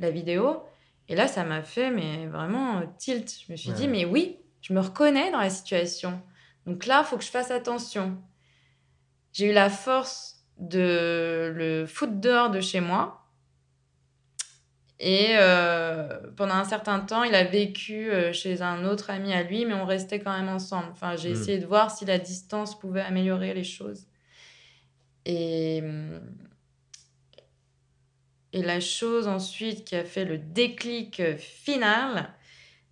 la 0.00 0.10
vidéo. 0.10 0.64
Et 1.12 1.14
là, 1.14 1.28
ça 1.28 1.44
m'a 1.44 1.62
fait, 1.62 1.90
mais 1.90 2.26
vraiment 2.26 2.78
euh, 2.78 2.84
tilt. 2.96 3.30
Je 3.46 3.52
me 3.52 3.56
suis 3.58 3.72
dit, 3.72 3.86
mais 3.86 4.06
oui, 4.06 4.38
je 4.62 4.72
me 4.72 4.80
reconnais 4.80 5.30
dans 5.30 5.40
la 5.40 5.50
situation. 5.50 6.22
Donc 6.64 6.86
là, 6.86 7.02
il 7.04 7.06
faut 7.06 7.18
que 7.18 7.22
je 7.24 7.28
fasse 7.28 7.50
attention. 7.50 8.16
J'ai 9.34 9.50
eu 9.50 9.52
la 9.52 9.68
force 9.68 10.46
de 10.56 11.52
le 11.54 11.84
foutre 11.84 12.14
dehors 12.14 12.48
de 12.48 12.62
chez 12.62 12.80
moi. 12.80 13.26
Et 15.00 15.32
euh, 15.32 16.18
pendant 16.34 16.54
un 16.54 16.64
certain 16.64 17.00
temps, 17.00 17.24
il 17.24 17.34
a 17.34 17.44
vécu 17.44 18.10
euh, 18.10 18.32
chez 18.32 18.62
un 18.62 18.86
autre 18.86 19.10
ami 19.10 19.34
à 19.34 19.42
lui, 19.42 19.66
mais 19.66 19.74
on 19.74 19.84
restait 19.84 20.18
quand 20.18 20.34
même 20.34 20.48
ensemble. 20.48 20.88
Enfin, 20.92 21.16
j'ai 21.16 21.28
Mm. 21.28 21.32
essayé 21.32 21.58
de 21.58 21.66
voir 21.66 21.90
si 21.90 22.06
la 22.06 22.16
distance 22.18 22.78
pouvait 22.78 23.02
améliorer 23.02 23.52
les 23.52 23.64
choses. 23.64 24.06
Et, 25.26 25.82
hum, 25.82 26.20
et 28.52 28.62
la 28.62 28.80
chose 28.80 29.28
ensuite 29.28 29.84
qui 29.84 29.96
a 29.96 30.04
fait 30.04 30.24
le 30.24 30.38
déclic 30.38 31.20
euh, 31.20 31.36
final, 31.36 32.34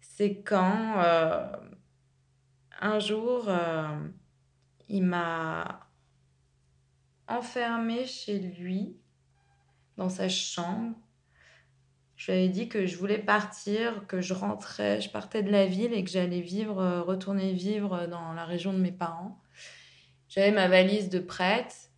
c'est 0.00 0.40
quand 0.42 0.94
euh, 0.98 1.46
un 2.80 2.98
jour, 2.98 3.44
euh, 3.48 3.88
il 4.88 5.04
m'a 5.04 5.86
enfermée 7.28 8.06
chez 8.06 8.38
lui, 8.38 8.96
dans 9.96 10.08
sa 10.08 10.28
chambre. 10.28 10.96
Je 12.16 12.32
lui 12.32 12.38
avais 12.38 12.48
dit 12.48 12.68
que 12.68 12.86
je 12.86 12.96
voulais 12.96 13.18
partir, 13.18 14.06
que 14.06 14.20
je 14.20 14.34
rentrais, 14.34 15.00
je 15.00 15.10
partais 15.10 15.42
de 15.42 15.50
la 15.50 15.66
ville 15.66 15.92
et 15.92 16.02
que 16.04 16.10
j'allais 16.10 16.40
vivre, 16.40 17.00
retourner 17.00 17.52
vivre 17.52 18.06
dans 18.06 18.32
la 18.32 18.44
région 18.44 18.72
de 18.72 18.78
mes 18.78 18.92
parents. 18.92 19.40
J'avais 20.28 20.52
ma 20.52 20.68
valise 20.68 21.08
de 21.08 21.18
prête. 21.18 21.89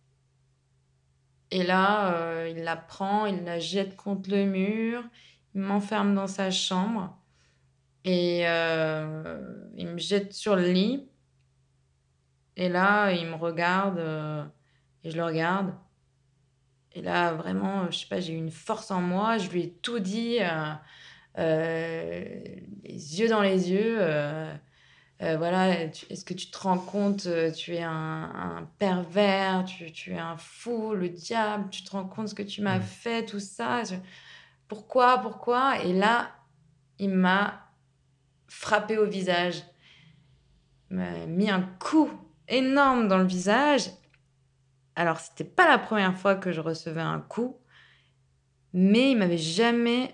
Et 1.53 1.61
là, 1.61 2.15
euh, 2.15 2.49
il 2.49 2.63
la 2.63 2.75
prend, 2.75 3.27
il 3.27 3.43
la 3.43 3.59
jette 3.59 3.95
contre 3.95 4.31
le 4.31 4.45
mur, 4.45 5.03
il 5.53 5.61
m'enferme 5.61 6.15
dans 6.15 6.25
sa 6.25 6.49
chambre 6.49 7.15
et 8.03 8.47
euh, 8.47 9.39
il 9.77 9.85
me 9.85 9.99
jette 9.99 10.33
sur 10.33 10.55
le 10.55 10.71
lit. 10.71 11.07
Et 12.55 12.69
là, 12.69 13.11
il 13.11 13.27
me 13.27 13.35
regarde 13.35 13.99
euh, 13.99 14.43
et 15.03 15.11
je 15.11 15.15
le 15.15 15.23
regarde. 15.23 15.75
Et 16.93 17.03
là, 17.03 17.33
vraiment, 17.33 17.85
je 17.91 17.99
sais 17.99 18.07
pas, 18.07 18.19
j'ai 18.19 18.33
eu 18.33 18.37
une 18.37 18.49
force 18.49 18.89
en 18.89 19.01
moi. 19.01 19.37
Je 19.37 19.51
lui 19.51 19.61
ai 19.61 19.69
tout 19.73 19.99
dit, 19.99 20.39
les 21.37 22.63
yeux 22.83 23.29
dans 23.29 23.41
les 23.41 23.69
yeux. 23.69 23.99
Euh, 25.23 25.37
voilà, 25.37 25.79
est-ce 25.81 26.25
que 26.25 26.33
tu 26.33 26.51
te 26.51 26.57
rends 26.57 26.77
compte, 26.77 27.25
euh, 27.27 27.49
tu 27.51 27.73
es 27.75 27.81
un, 27.83 27.91
un 27.91 28.69
pervers, 28.77 29.63
tu, 29.65 29.91
tu 29.91 30.11
es 30.13 30.19
un 30.19 30.37
fou, 30.37 30.93
le 30.93 31.09
diable, 31.09 31.69
tu 31.69 31.83
te 31.83 31.91
rends 31.91 32.05
compte 32.05 32.27
ce 32.29 32.35
que 32.35 32.43
tu 32.43 32.61
m'as 32.61 32.79
Mm. 32.79 32.83
fait, 32.83 33.25
tout 33.25 33.39
ça. 33.39 33.83
je- 33.83 33.95
Pourquoi, 34.67 35.19
pourquoi? 35.19 35.79
Et 35.83 35.93
là, 35.93 36.31
il 36.99 37.09
m'a 37.09 37.69
frappé 38.47 38.97
au 38.97 39.05
visage. 39.05 39.63
Il 40.91 40.97
m'a 40.97 41.25
mis 41.25 41.49
un 41.49 41.61
coup 41.79 42.09
énorme 42.47 43.07
dans 43.07 43.17
le 43.17 43.25
visage. 43.25 43.89
Alors, 44.95 45.19
c'était 45.19 45.43
pas 45.43 45.67
la 45.67 45.77
première 45.79 46.17
fois 46.17 46.35
que 46.35 46.51
je 46.51 46.61
recevais 46.61 47.01
un 47.01 47.19
coup, 47.19 47.57
mais 48.73 49.11
il 49.11 49.17
m'avait 49.17 49.37
jamais 49.37 50.11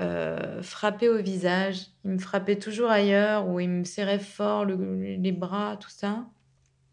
euh, 0.00 0.62
frappé 0.62 1.08
au 1.08 1.18
visage. 1.18 1.86
Il 2.04 2.12
me 2.12 2.18
frappait 2.18 2.58
toujours 2.58 2.90
ailleurs, 2.90 3.48
ou 3.48 3.60
il 3.60 3.68
me 3.68 3.84
serrait 3.84 4.18
fort 4.18 4.64
le- 4.64 5.16
les 5.16 5.32
bras, 5.32 5.76
tout 5.78 5.90
ça. 5.90 6.26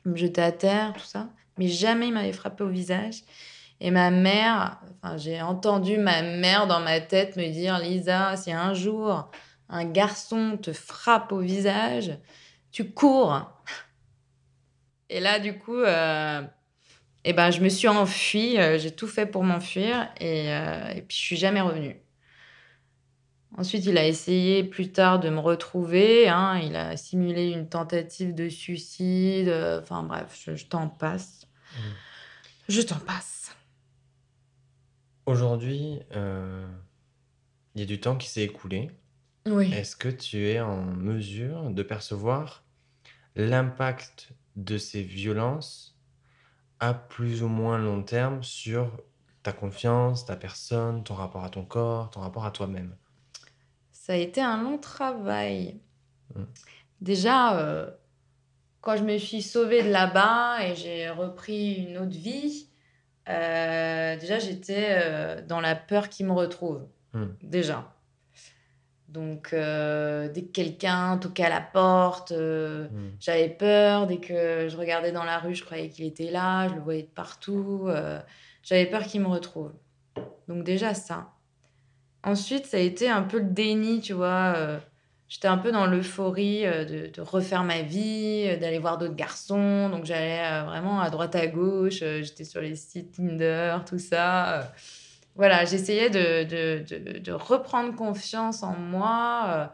Il 0.05 0.11
me 0.13 0.17
jetait 0.17 0.41
à 0.41 0.51
terre, 0.51 0.93
tout 0.93 1.05
ça. 1.05 1.29
Mais 1.57 1.67
jamais 1.67 2.07
il 2.07 2.13
m'avait 2.13 2.33
frappé 2.33 2.63
au 2.63 2.69
visage. 2.69 3.21
Et 3.81 3.91
ma 3.91 4.11
mère, 4.11 4.79
enfin, 5.03 5.17
j'ai 5.17 5.41
entendu 5.41 5.97
ma 5.97 6.21
mère 6.21 6.67
dans 6.67 6.79
ma 6.79 7.01
tête 7.01 7.35
me 7.37 7.49
dire 7.51 7.79
Lisa, 7.79 8.37
si 8.37 8.51
un 8.51 8.73
jour 8.73 9.29
un 9.69 9.85
garçon 9.85 10.57
te 10.61 10.73
frappe 10.73 11.31
au 11.31 11.39
visage, 11.39 12.17
tu 12.71 12.91
cours. 12.91 13.49
Et 15.09 15.19
là, 15.19 15.39
du 15.39 15.57
coup, 15.57 15.75
euh, 15.77 16.41
Et 17.25 17.33
ben, 17.33 17.51
je 17.51 17.61
me 17.61 17.69
suis 17.69 17.89
enfuie, 17.89 18.59
euh, 18.59 18.79
j'ai 18.79 18.91
tout 18.95 19.07
fait 19.07 19.27
pour 19.27 19.43
m'enfuir 19.45 20.09
et, 20.21 20.47
et 20.49 21.03
puis 21.03 21.17
je 21.17 21.23
suis 21.23 21.37
jamais 21.37 21.61
revenue. 21.61 22.02
Ensuite, 23.55 23.85
il 23.85 23.97
a 23.97 24.07
essayé 24.07 24.63
plus 24.63 24.91
tard 24.91 25.19
de 25.19 25.29
me 25.29 25.39
retrouver. 25.39 26.27
hein, 26.27 26.57
il 26.59 26.75
a 26.75 26.97
simulé 26.97 27.51
une 27.51 27.69
tentative 27.69 28.33
de 28.33 28.49
suicide. 28.49 29.47
euh, 29.47 29.79
Enfin 29.81 30.03
bref, 30.03 30.41
je, 30.45 30.55
je 30.55 30.65
t'en 30.65 30.87
passe. 30.87 31.47
Je 32.67 32.81
t'en 32.81 32.97
passe. 32.99 33.55
Aujourd'hui, 35.25 35.99
euh, 36.15 36.67
il 37.75 37.81
y 37.81 37.83
a 37.83 37.87
du 37.87 37.99
temps 37.99 38.17
qui 38.17 38.27
s'est 38.27 38.43
écoulé. 38.43 38.91
Oui. 39.45 39.71
Est-ce 39.73 39.95
que 39.95 40.09
tu 40.09 40.47
es 40.47 40.59
en 40.59 40.83
mesure 40.83 41.69
de 41.69 41.83
percevoir 41.83 42.63
l'impact 43.35 44.29
de 44.55 44.77
ces 44.77 45.01
violences 45.01 45.97
à 46.79 46.93
plus 46.93 47.43
ou 47.43 47.47
moins 47.47 47.77
long 47.77 48.03
terme 48.03 48.43
sur 48.43 48.91
ta 49.43 49.53
confiance, 49.53 50.25
ta 50.25 50.35
personne, 50.35 51.03
ton 51.03 51.15
rapport 51.15 51.43
à 51.43 51.49
ton 51.49 51.63
corps, 51.65 52.09
ton 52.09 52.21
rapport 52.21 52.45
à 52.45 52.51
toi-même? 52.51 52.95
Ça 54.05 54.11
a 54.11 54.15
été 54.17 54.41
un 54.41 54.61
long 54.61 54.77
travail. 54.77 55.79
Mm. 56.35 56.43
Déjà, 56.99 57.57
euh, 57.57 57.89
quand 58.81 58.97
je 58.97 59.03
me 59.03 59.17
suis 59.17 59.41
sauvée 59.41 59.81
de 59.81 59.89
là-bas 59.89 60.57
et 60.65 60.75
j'ai 60.75 61.09
repris 61.09 61.75
une 61.75 61.97
autre 61.97 62.17
vie, 62.17 62.67
euh, 63.29 64.17
déjà 64.17 64.39
j'étais 64.39 64.87
euh, 64.89 65.41
dans 65.47 65.61
la 65.61 65.73
peur 65.75 66.09
qu'il 66.09 66.25
me 66.25 66.33
retrouve. 66.33 66.81
Mm. 67.13 67.27
Déjà. 67.43 67.93
Donc, 69.07 69.53
euh, 69.53 70.27
dès 70.27 70.41
que 70.41 70.51
quelqu'un 70.51 71.17
toquait 71.17 71.45
à 71.45 71.49
la 71.49 71.61
porte, 71.61 72.33
euh, 72.33 72.89
Mm. 72.89 73.11
j'avais 73.21 73.47
peur. 73.49 74.05
Dès 74.07 74.17
que 74.17 74.67
je 74.67 74.75
regardais 74.75 75.13
dans 75.13 75.23
la 75.23 75.39
rue, 75.39 75.55
je 75.55 75.63
croyais 75.63 75.87
qu'il 75.87 76.03
était 76.03 76.29
là. 76.29 76.67
Je 76.67 76.73
le 76.75 76.81
voyais 76.81 77.03
de 77.03 77.07
partout. 77.07 77.85
euh, 77.87 78.19
j'avais 78.63 78.85
peur 78.87 79.03
qu'il 79.03 79.21
me 79.21 79.27
retrouve. 79.27 79.71
Donc, 80.49 80.65
déjà 80.65 80.93
ça. 80.93 81.29
Ensuite, 82.23 82.65
ça 82.65 82.77
a 82.77 82.79
été 82.79 83.09
un 83.09 83.21
peu 83.23 83.39
le 83.39 83.49
déni, 83.49 83.99
tu 84.01 84.13
vois. 84.13 84.53
euh, 84.55 84.79
J'étais 85.29 85.47
un 85.47 85.57
peu 85.57 85.71
dans 85.71 85.87
l'euphorie 85.87 86.65
euh, 86.65 86.85
de, 86.85 87.07
de 87.07 87.21
refaire 87.21 87.63
ma 87.63 87.81
vie, 87.81 88.45
euh, 88.47 88.57
d'aller 88.57 88.77
voir 88.79 88.97
d'autres 88.97 89.15
garçons. 89.15 89.89
Donc, 89.89 90.05
j'allais 90.05 90.61
vraiment 90.65 91.01
à 91.01 91.09
droite, 91.09 91.35
à 91.35 91.47
gauche. 91.47 91.99
J'étais 91.99 92.43
sur 92.43 92.61
les 92.61 92.75
sites 92.75 93.13
Tinder, 93.15 93.77
tout 93.85 93.97
ça. 93.99 94.71
Voilà, 95.35 95.65
j'essayais 95.65 96.09
de, 96.11 96.43
de, 96.83 97.19
de, 97.19 97.31
reprendre 97.31 97.95
confiance 97.95 98.61
en 98.63 98.73
moi. 98.75 99.73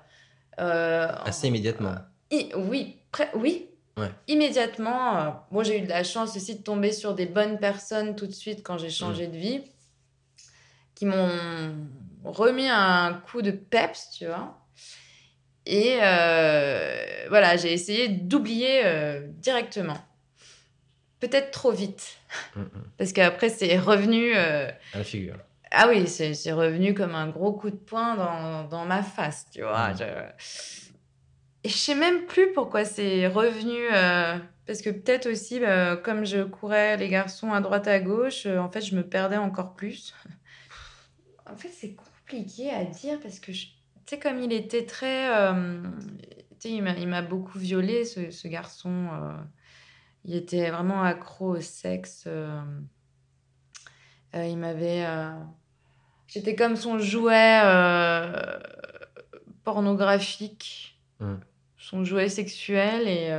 euh, 0.60 1.08
Assez 1.26 1.48
immédiatement. 1.50 1.96
I- 2.32 2.52
oui, 2.56 2.96
pré- 3.12 3.30
oui. 3.36 3.68
Ouais. 3.98 4.10
Immédiatement. 4.30 5.18
euh, 5.18 5.30
moi, 5.52 5.64
j'ai 5.64 5.80
eu 5.80 5.82
de 5.82 5.90
la 5.90 6.06
chance 6.06 6.36
aussi 6.38 6.56
de 6.56 6.64
tomber 6.64 6.94
sur 6.94 7.14
des 7.14 7.26
bonnes 7.26 7.60
personnes 7.60 8.16
tout 8.16 8.28
de 8.28 8.32
suite 8.32 8.64
quand 8.64 8.78
j'ai 8.78 8.90
changé 8.90 9.28
Mm. 9.28 9.32
de 9.32 9.38
vie, 9.38 9.62
qui 10.96 11.06
m'ont 11.06 11.30
remis 12.24 12.68
un 12.70 13.22
coup 13.32 13.42
de 13.42 13.52
peps, 13.52 14.12
tu 14.18 14.26
vois. 14.26 14.56
Et 15.66 15.98
euh, 16.02 17.26
voilà, 17.30 17.56
j'ai 17.58 17.72
essayé 17.74 18.08
d'oublier 18.08 18.82
euh, 18.86 19.22
directement. 19.28 19.98
Peut-être 21.20 21.52
trop 21.52 21.72
vite, 21.72 22.16
Mm, 22.56 22.62
mm. 22.62 22.70
parce 22.98 23.12
qu'après, 23.14 23.50
c'est 23.50 23.78
revenu. 23.78 24.32
euh, 24.36 24.70
À 24.94 24.98
la 25.00 25.04
figure. 25.04 25.36
ah 25.72 25.88
oui, 25.90 26.08
c'est 26.08 26.52
revenu 26.54 26.94
comme 26.94 27.14
un 27.16 27.28
gros 27.28 27.52
coup 27.54 27.70
de 27.70 27.76
poing 27.76 28.16
dans, 28.16 28.64
dans 28.66 28.86
ma 28.86 29.04
face, 29.04 29.48
tu 29.52 29.62
vois. 29.62 29.90
Mm. 29.90 29.98
Je... 30.00 30.04
Et 31.66 31.70
je 31.70 31.76
sais 31.78 31.96
même 31.96 32.26
plus 32.26 32.54
pourquoi 32.54 32.86
c'est 32.86 33.28
revenu. 33.28 33.76
parce 34.66 34.82
que 34.82 34.90
peut-être 34.90 35.28
aussi, 35.30 35.60
bah, 35.60 35.98
comme 35.98 36.26
je 36.26 36.44
courais 36.44 36.96
les 36.98 37.10
garçons 37.10 37.52
à 37.52 37.60
droite 37.60 37.88
à 37.88 38.00
gauche, 38.00 38.46
en 38.46 38.70
fait, 38.72 38.80
je 38.82 38.96
me 38.96 39.04
perdais 39.04 39.36
encore 39.38 39.74
plus. 39.76 40.14
En 41.52 41.58
fait, 41.58 41.70
c'est 41.70 41.96
compliqué 42.30 42.70
à 42.72 42.84
dire 42.86 43.20
parce 43.20 43.40
que, 43.40 43.52
je- 43.52 43.66
tu 44.06 44.16
sais, 44.16 44.20
comme 44.20 44.40
il 44.40 44.54
était 44.54 44.86
très... 44.86 45.30
euh, 45.36 45.82
tu 46.60 46.70
sais, 46.70 46.72
il 46.72 47.08
m'a 47.08 47.22
beaucoup 47.22 47.58
violé, 47.58 48.06
ce, 48.06 48.32
ce 48.32 48.48
garçon. 48.48 49.08
euh, 49.14 49.34
il 50.26 50.36
était 50.36 50.70
vraiment 50.70 51.02
accro 51.04 51.56
au 51.58 51.62
sexe. 51.62 52.26
euh, 52.28 52.62
il 54.34 54.58
m'avait... 54.58 55.06
J'étais 56.28 56.56
comme 56.56 56.76
son 56.76 57.00
jouet 57.00 57.62
pornographique, 59.64 60.96
Mm. 61.20 61.36
son 61.78 62.04
jouet 62.06 62.30
sexuel. 62.30 63.08
Et, 63.08 63.30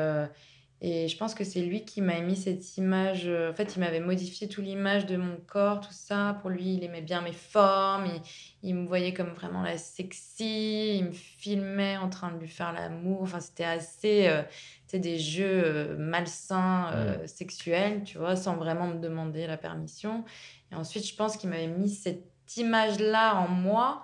et 0.80 1.08
je 1.08 1.16
pense 1.16 1.34
que 1.34 1.44
c'est 1.44 1.60
lui 1.60 1.84
qui 1.84 2.00
m'a 2.00 2.20
mis 2.20 2.36
cette 2.36 2.76
image. 2.76 3.24
euh, 3.26 3.50
en 3.50 3.54
fait, 3.54 3.76
il 3.76 3.80
m'avait 3.80 4.00
modifié 4.00 4.48
toute 4.48 4.64
l'image 4.64 5.06
de 5.06 5.16
mon 5.16 5.36
corps, 5.46 5.80
tout 5.80 5.92
ça. 5.92 6.38
Pour 6.40 6.50
lui, 6.50 6.74
il 6.74 6.84
aimait 6.84 7.02
bien 7.02 7.20
mes 7.20 7.32
formes. 7.32 8.06
Il, 8.06 8.22
il 8.70 8.74
me 8.74 8.86
voyait 8.86 9.12
comme 9.12 9.30
vraiment 9.34 9.62
la 9.62 9.76
sexy. 9.78 10.96
Il 10.98 11.04
me 11.06 11.12
filmait 11.12 11.96
en 11.98 12.08
train 12.08 12.32
de 12.32 12.38
lui 12.38 12.48
faire 12.48 12.72
l'amour. 12.72 13.22
Enfin, 13.22 13.40
c'était 13.40 13.64
assez. 13.64 14.28
euh, 14.28 14.42
sais, 14.90 14.98
des 14.98 15.18
jeux 15.18 15.62
euh, 15.64 15.96
malsains, 15.96 16.90
euh, 16.92 17.26
sexuels, 17.26 18.02
tu 18.04 18.18
vois, 18.18 18.36
sans 18.36 18.56
vraiment 18.56 18.88
me 18.88 18.98
demander 18.98 19.46
la 19.46 19.56
permission. 19.56 20.24
Et 20.72 20.74
ensuite, 20.74 21.06
je 21.06 21.14
pense 21.14 21.36
qu'il 21.36 21.50
m'avait 21.50 21.68
mis 21.68 21.88
cette 21.88 22.24
image-là 22.56 23.36
en 23.36 23.48
moi. 23.48 24.02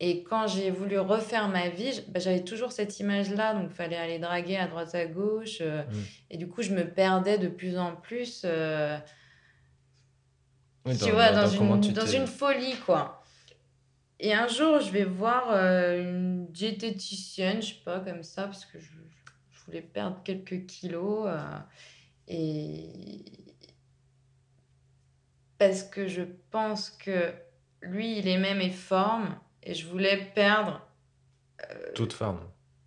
Et 0.00 0.22
quand 0.22 0.46
j'ai 0.46 0.70
voulu 0.70 0.98
refaire 0.98 1.48
ma 1.48 1.68
vie, 1.68 2.02
bah, 2.08 2.20
j'avais 2.20 2.44
toujours 2.44 2.70
cette 2.70 3.00
image-là. 3.00 3.54
Donc, 3.54 3.66
il 3.70 3.74
fallait 3.74 3.96
aller 3.96 4.18
draguer 4.20 4.56
à 4.56 4.68
droite 4.68 4.94
à 4.94 5.06
gauche. 5.06 5.58
euh, 5.60 5.82
Mm. 5.82 6.02
Et 6.30 6.36
du 6.36 6.48
coup, 6.48 6.62
je 6.62 6.72
me 6.72 6.84
perdais 6.88 7.36
de 7.38 7.48
plus 7.48 7.76
en 7.78 7.96
plus. 7.96 8.42
euh, 8.44 8.96
Oui, 10.86 10.96
tu 10.96 11.10
vois, 11.10 11.32
dans, 11.32 11.48
une, 11.48 11.80
tu 11.80 11.92
dans 11.92 12.06
une 12.06 12.26
folie, 12.28 12.76
quoi. 12.86 13.22
Et 14.20 14.32
un 14.34 14.46
jour, 14.48 14.80
je 14.80 14.90
vais 14.90 15.04
voir 15.04 15.50
euh, 15.50 16.00
une 16.00 16.46
diététicienne, 16.52 17.60
je 17.60 17.68
sais 17.74 17.80
pas, 17.84 17.98
comme 18.00 18.22
ça, 18.22 18.44
parce 18.44 18.64
que 18.66 18.78
je, 18.78 18.90
je 19.52 19.64
voulais 19.66 19.82
perdre 19.82 20.20
quelques 20.24 20.66
kilos. 20.66 21.28
et 22.28 22.88
parce 25.58 25.82
que 25.82 26.06
je 26.06 26.22
pense 26.52 26.90
que 26.90 27.32
lui, 27.82 28.18
il 28.18 28.28
aimait 28.28 28.54
mes 28.54 28.70
formes 28.70 29.36
et 29.68 29.74
je 29.74 29.86
voulais 29.86 30.16
perdre 30.34 30.80
Toute 31.94 32.14
forme. 32.14 32.40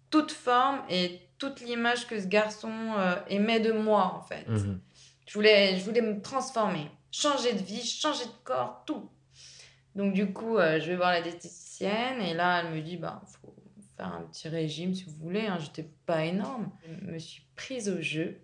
toute 0.10 0.32
forme 0.32 0.82
et 0.89 1.22
toute 1.38 1.62
l'image 1.62 2.08
que 2.08 2.20
ce 2.20 2.28
garçon 2.28 2.74
euh, 2.98 3.15
aimait 3.30 3.60
de 3.60 3.72
moi, 3.72 4.13
en 4.17 4.22
fait. 4.22 4.48
Mhm. 4.48 4.82
Je 5.28 5.34
voulais, 5.34 5.78
je 5.78 5.84
voulais 5.86 6.02
me 6.02 6.22
transformer, 6.22 6.89
changer 7.12 7.54
de 7.54 7.60
vie, 7.63 7.86
changer 7.86 8.26
de 8.26 8.44
corps, 8.44 8.84
tout. 8.86 9.10
Donc 9.96 10.13
du 10.13 10.34
coup, 10.34 10.58
euh, 10.58 10.80
je 10.80 10.88
vais 10.88 10.96
voir 10.96 11.12
la 11.12 11.22
diététicienne 11.22 12.22
et 12.22 12.34
là, 12.34 12.62
elle 12.62 12.74
me 12.74 12.82
dit, 12.82 12.98
bah, 12.98 13.22
faut 13.28 13.54
faire 13.96 14.08
un 14.08 14.24
petit 14.24 14.50
régime 14.50 14.94
si 14.94 15.04
vous 15.04 15.15
voulez. 15.22 15.48
Hein. 15.48 15.58
J'étais 15.60 15.89
pas 16.06 16.26
énorme. 16.26 16.72
Je 17.06 17.12
me 17.12 17.20
suis 17.20 17.44
prise 17.56 17.89
au 17.89 18.02
jeu 18.02 18.38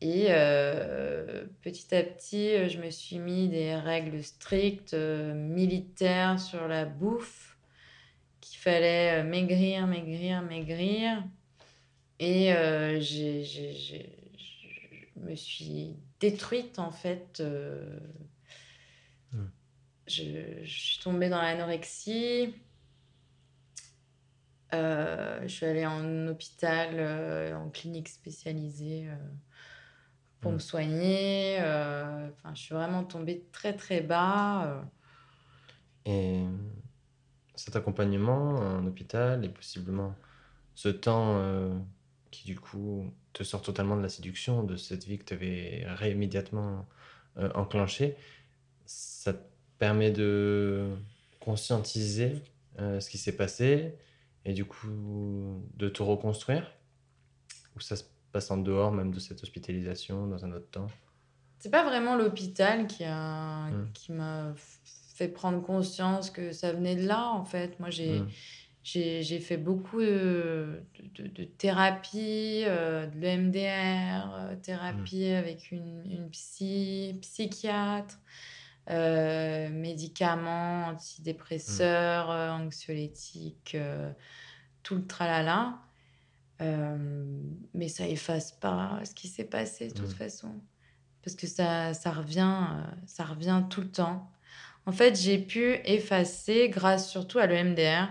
et 0.00 0.26
euh, 0.28 1.46
petit 1.62 1.94
à 1.94 2.02
petit, 2.02 2.54
euh, 2.54 2.68
je 2.68 2.78
me 2.78 2.90
suis 2.90 3.18
mis 3.18 3.48
des 3.48 3.74
règles 3.74 4.22
strictes, 4.22 4.92
euh, 4.92 5.32
militaires 5.32 6.38
sur 6.38 6.68
la 6.68 6.84
bouffe, 6.84 7.53
fallait 8.64 9.20
euh, 9.20 9.24
maigrir, 9.24 9.86
maigrir, 9.86 10.42
maigrir. 10.42 11.22
Et 12.18 12.52
euh, 12.52 13.00
j'ai, 13.00 13.44
j'ai- 13.44 13.74
j'ai- 13.74 14.32
je 15.16 15.20
me 15.20 15.34
suis 15.36 15.96
détruite 16.20 16.78
en 16.78 16.90
fait. 16.90 17.40
euh, 17.40 17.98
Mm. 19.32 19.46
je, 20.06 20.62
je 20.64 20.78
suis 20.80 20.98
tombée 21.02 21.28
dans 21.28 21.42
l'anorexie. 21.42 22.54
Euh, 24.72 25.40
je 25.42 25.48
suis 25.48 25.66
allée 25.66 25.86
en 25.86 26.28
hôpital, 26.28 27.54
en 27.54 27.70
clinique 27.70 28.08
spécialisée 28.08 29.08
pour 30.40 30.52
Mm. 30.52 30.54
me 30.54 30.58
soigner. 30.58 31.58
Enfin, 31.60 32.54
je 32.54 32.60
suis 32.60 32.74
vraiment 32.74 33.04
tombée 33.04 33.44
très 33.52 33.74
très 33.76 34.00
bas. 34.00 34.84
Et 36.06 36.44
cet 37.54 37.76
accompagnement 37.76 38.56
en 38.56 38.86
hôpital 38.86 39.44
et 39.44 39.48
possiblement 39.48 40.14
ce 40.74 40.88
temps 40.88 41.36
euh, 41.36 41.72
qui 42.30 42.44
du 42.46 42.58
coup 42.58 43.12
te 43.32 43.44
sort 43.44 43.62
totalement 43.62 43.96
de 43.96 44.02
la 44.02 44.08
séduction 44.08 44.62
de 44.62 44.76
cette 44.76 45.04
vie 45.04 45.18
que 45.18 45.24
tu 45.24 45.34
avais 45.34 45.86
immédiatement 46.10 46.86
euh, 47.38 47.50
enclenchée, 47.54 48.16
ça 48.86 49.32
te 49.32 49.42
permet 49.78 50.10
de 50.10 50.88
conscientiser 51.40 52.42
euh, 52.80 53.00
ce 53.00 53.10
qui 53.10 53.18
s'est 53.18 53.36
passé 53.36 53.94
et 54.44 54.52
du 54.52 54.64
coup 54.64 55.62
de 55.76 55.88
te 55.88 56.02
reconstruire? 56.02 56.72
Ou 57.76 57.80
ça 57.80 57.96
se 57.96 58.04
passe 58.30 58.50
en 58.50 58.56
dehors 58.56 58.92
même 58.92 59.12
de 59.12 59.18
cette 59.18 59.42
hospitalisation 59.42 60.26
dans 60.26 60.44
un 60.44 60.52
autre 60.52 60.70
temps? 60.70 60.86
C'est 61.58 61.70
pas 61.70 61.84
vraiment 61.84 62.14
l'hôpital 62.16 62.86
qui 62.86 63.04
a 63.04 63.54
Mm. 63.70 63.92
qui 63.92 64.12
m'a 64.12 64.54
fait 65.14 65.28
prendre 65.28 65.62
conscience 65.62 66.30
que 66.30 66.52
ça 66.52 66.72
venait 66.72 66.96
de 66.96 67.06
là 67.06 67.30
en 67.30 67.44
fait. 67.44 67.80
Moi 67.80 67.88
j'ai 67.88 68.22
Mm. 68.84 69.22
j'ai 69.22 69.40
fait 69.40 69.56
beaucoup 69.56 70.00
de, 70.00 70.82
de, 71.14 71.26
de 71.26 71.44
thérapie, 71.44 72.64
euh, 72.66 73.06
de 73.06 73.18
l'EMDR, 73.18 74.34
euh, 74.34 74.56
thérapie 74.56 75.30
mmh. 75.30 75.36
avec 75.36 75.70
une, 75.72 76.04
une, 76.10 76.28
psy, 76.30 77.16
psychiatre, 77.22 78.18
euh, 78.90 79.70
médicaments, 79.70 80.88
antidépresseurs, 80.88 82.28
mmh. 82.28 82.66
anxiolytiques, 82.66 83.76
tout 84.82 84.96
le 84.96 85.06
tralala. 85.06 85.78
mais 86.60 87.88
ça 87.88 88.06
efface 88.06 88.52
pas 88.52 89.00
ce 89.04 89.14
qui 89.14 89.28
s'est 89.28 89.44
passé 89.44 89.88
de 89.88 89.94
toute 89.94 90.10
mmh. 90.10 90.16
façon. 90.16 90.60
Parce 91.22 91.36
que 91.36 91.46
ça, 91.46 91.94
ça, 91.94 92.10
revient, 92.12 92.66
ça 93.06 93.24
revient 93.24 93.62
tout 93.70 93.80
le 93.80 93.90
temps. 93.90 94.30
En 94.86 94.92
fait, 94.92 95.18
j'ai 95.18 95.38
pu 95.38 95.76
effacer, 95.84 96.68
grâce 96.68 97.10
surtout 97.10 97.38
à 97.38 97.46
l'EMDR, 97.46 98.08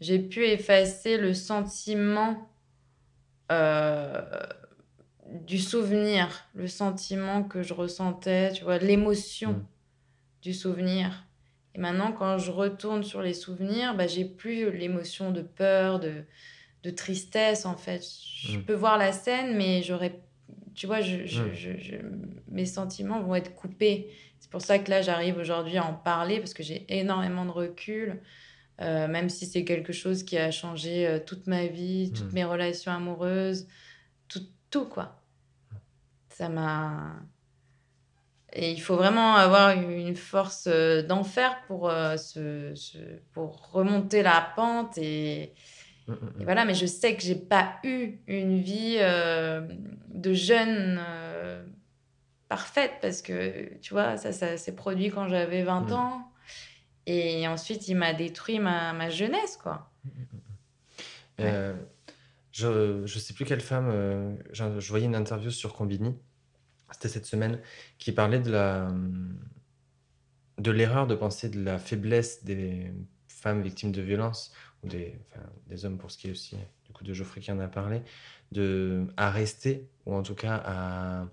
j'ai 0.00 0.18
pu 0.18 0.44
effacer 0.44 1.16
le 1.16 1.34
sentiment 1.34 2.50
euh, 3.52 4.22
du 5.26 5.58
souvenir, 5.58 6.46
le 6.54 6.68
sentiment 6.68 7.42
que 7.42 7.62
je 7.62 7.74
ressentais, 7.74 8.52
tu 8.52 8.64
vois, 8.64 8.78
l'émotion 8.78 9.52
mm. 9.52 9.66
du 10.42 10.54
souvenir. 10.54 11.26
Et 11.74 11.78
maintenant, 11.78 12.12
quand 12.12 12.38
je 12.38 12.50
retourne 12.50 13.04
sur 13.04 13.22
les 13.22 13.34
souvenirs, 13.34 13.94
bah, 13.94 14.06
j'ai 14.06 14.24
plus 14.24 14.70
l'émotion 14.70 15.30
de 15.30 15.42
peur, 15.42 16.00
de, 16.00 16.24
de 16.82 16.90
tristesse, 16.90 17.64
en 17.64 17.76
fait. 17.76 18.02
Je 18.42 18.58
mm. 18.58 18.64
peux 18.64 18.74
voir 18.74 18.98
la 18.98 19.12
scène, 19.12 19.56
mais 19.56 19.82
j'aurais... 19.82 20.20
Tu 20.74 20.86
vois, 20.86 21.00
je, 21.00 21.18
mm. 21.18 21.52
je, 21.52 21.96
mes 22.48 22.66
sentiments 22.66 23.20
vont 23.20 23.34
être 23.34 23.54
coupés. 23.54 24.10
C'est 24.50 24.58
pour 24.58 24.62
ça 24.62 24.80
que 24.80 24.90
là, 24.90 25.00
j'arrive 25.00 25.38
aujourd'hui 25.38 25.78
à 25.78 25.84
en 25.84 25.94
parler, 25.94 26.40
parce 26.40 26.54
que 26.54 26.64
j'ai 26.64 26.84
énormément 26.88 27.44
de 27.44 27.52
recul. 27.52 28.20
Euh, 28.80 29.06
même 29.06 29.28
si 29.28 29.46
c'est 29.46 29.64
quelque 29.64 29.92
chose 29.92 30.24
qui 30.24 30.36
a 30.38 30.50
changé 30.50 31.06
euh, 31.06 31.20
toute 31.24 31.46
ma 31.46 31.66
vie, 31.66 32.10
toutes 32.12 32.32
hmm. 32.32 32.34
mes 32.34 32.44
relations 32.44 32.90
amoureuses, 32.90 33.68
tout, 34.26 34.42
tout 34.70 34.86
quoi. 34.86 35.22
Ça 36.30 36.48
m'a. 36.48 37.14
Et 38.52 38.72
il 38.72 38.80
faut 38.80 38.96
vraiment 38.96 39.36
avoir 39.36 39.70
une 39.70 40.16
force 40.16 40.66
euh, 40.66 41.02
d'enfer 41.04 41.56
pour, 41.68 41.88
se, 42.16 42.74
pour 43.30 43.70
remonter 43.70 44.24
la 44.24 44.50
pente. 44.56 44.98
Et, 44.98 45.52
hmm, 46.08 46.14
hmm, 46.14 46.40
et, 46.40 46.44
voilà, 46.44 46.64
mais 46.64 46.74
je 46.74 46.86
sais 46.86 47.14
que 47.14 47.22
j'ai 47.22 47.36
pas 47.36 47.76
eu 47.84 48.18
une 48.26 48.58
vie 48.58 48.98
de 50.08 50.32
jeune 50.32 50.98
parfaite 52.50 52.94
parce 53.00 53.22
que, 53.22 53.78
tu 53.78 53.94
vois, 53.94 54.16
ça, 54.16 54.32
ça 54.32 54.58
s'est 54.58 54.74
produit 54.74 55.10
quand 55.10 55.28
j'avais 55.28 55.62
20 55.62 55.92
ans. 55.92 56.30
Et 57.06 57.46
ensuite, 57.48 57.88
il 57.88 57.94
m'a 57.94 58.12
détruit 58.12 58.58
ma, 58.58 58.92
ma, 58.92 59.08
jeunesse, 59.08 59.56
quoi. 59.56 59.90
Euh, 61.38 61.74
je 62.52 63.00
ne 63.00 63.06
sais 63.06 63.32
plus 63.32 63.44
quelle 63.44 63.60
femme, 63.60 63.88
euh, 63.90 64.34
je, 64.52 64.88
voyais 64.90 65.06
une 65.06 65.14
interview 65.14 65.50
sur 65.50 65.72
Combini, 65.72 66.14
c'était 66.90 67.08
cette 67.08 67.24
semaine, 67.24 67.60
qui 67.98 68.12
parlait 68.12 68.40
de 68.40 68.50
la 68.50 68.92
de 70.58 70.70
l'erreur 70.70 71.06
de 71.06 71.14
penser 71.14 71.48
de 71.48 71.62
la 71.64 71.78
faiblesse 71.78 72.44
des 72.44 72.92
femmes 73.28 73.62
victimes 73.62 73.92
de 73.92 74.02
violences, 74.02 74.52
ou 74.82 74.88
des, 74.88 75.18
enfin, 75.30 75.46
des 75.68 75.86
hommes 75.86 75.96
pour 75.96 76.10
ce 76.10 76.18
qui 76.18 76.28
est 76.28 76.32
aussi, 76.32 76.56
du 76.84 76.92
coup, 76.92 77.02
de 77.02 77.14
Geoffrey 77.14 77.40
qui 77.40 77.50
en 77.50 77.58
a 77.60 77.68
parlé, 77.68 78.02
de, 78.52 79.06
à 79.16 79.30
rester, 79.30 79.88
ou 80.04 80.14
en 80.14 80.22
tout 80.22 80.34
cas 80.34 80.60
à, 80.62 81.26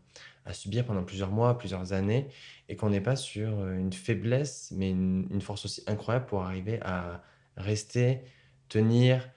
à 0.48 0.54
subir 0.54 0.86
pendant 0.86 1.04
plusieurs 1.04 1.32
mois, 1.32 1.58
plusieurs 1.58 1.94
années, 1.94 2.28
et 2.70 2.76
qu'on 2.76 2.90
n'est 2.90 3.02
pas 3.02 3.16
sur 3.16 3.60
euh, 3.60 3.78
une 3.78 3.94
faiblesse, 3.94 4.72
mais 4.76 4.90
une, 4.90 5.42
force 5.42 5.66
aussi 5.66 5.84
incroyable 5.88 6.26
pour 6.26 6.44
arriver 6.44 6.80
à 6.82 7.22
rester, 7.58 8.22
tenir, 8.70 9.30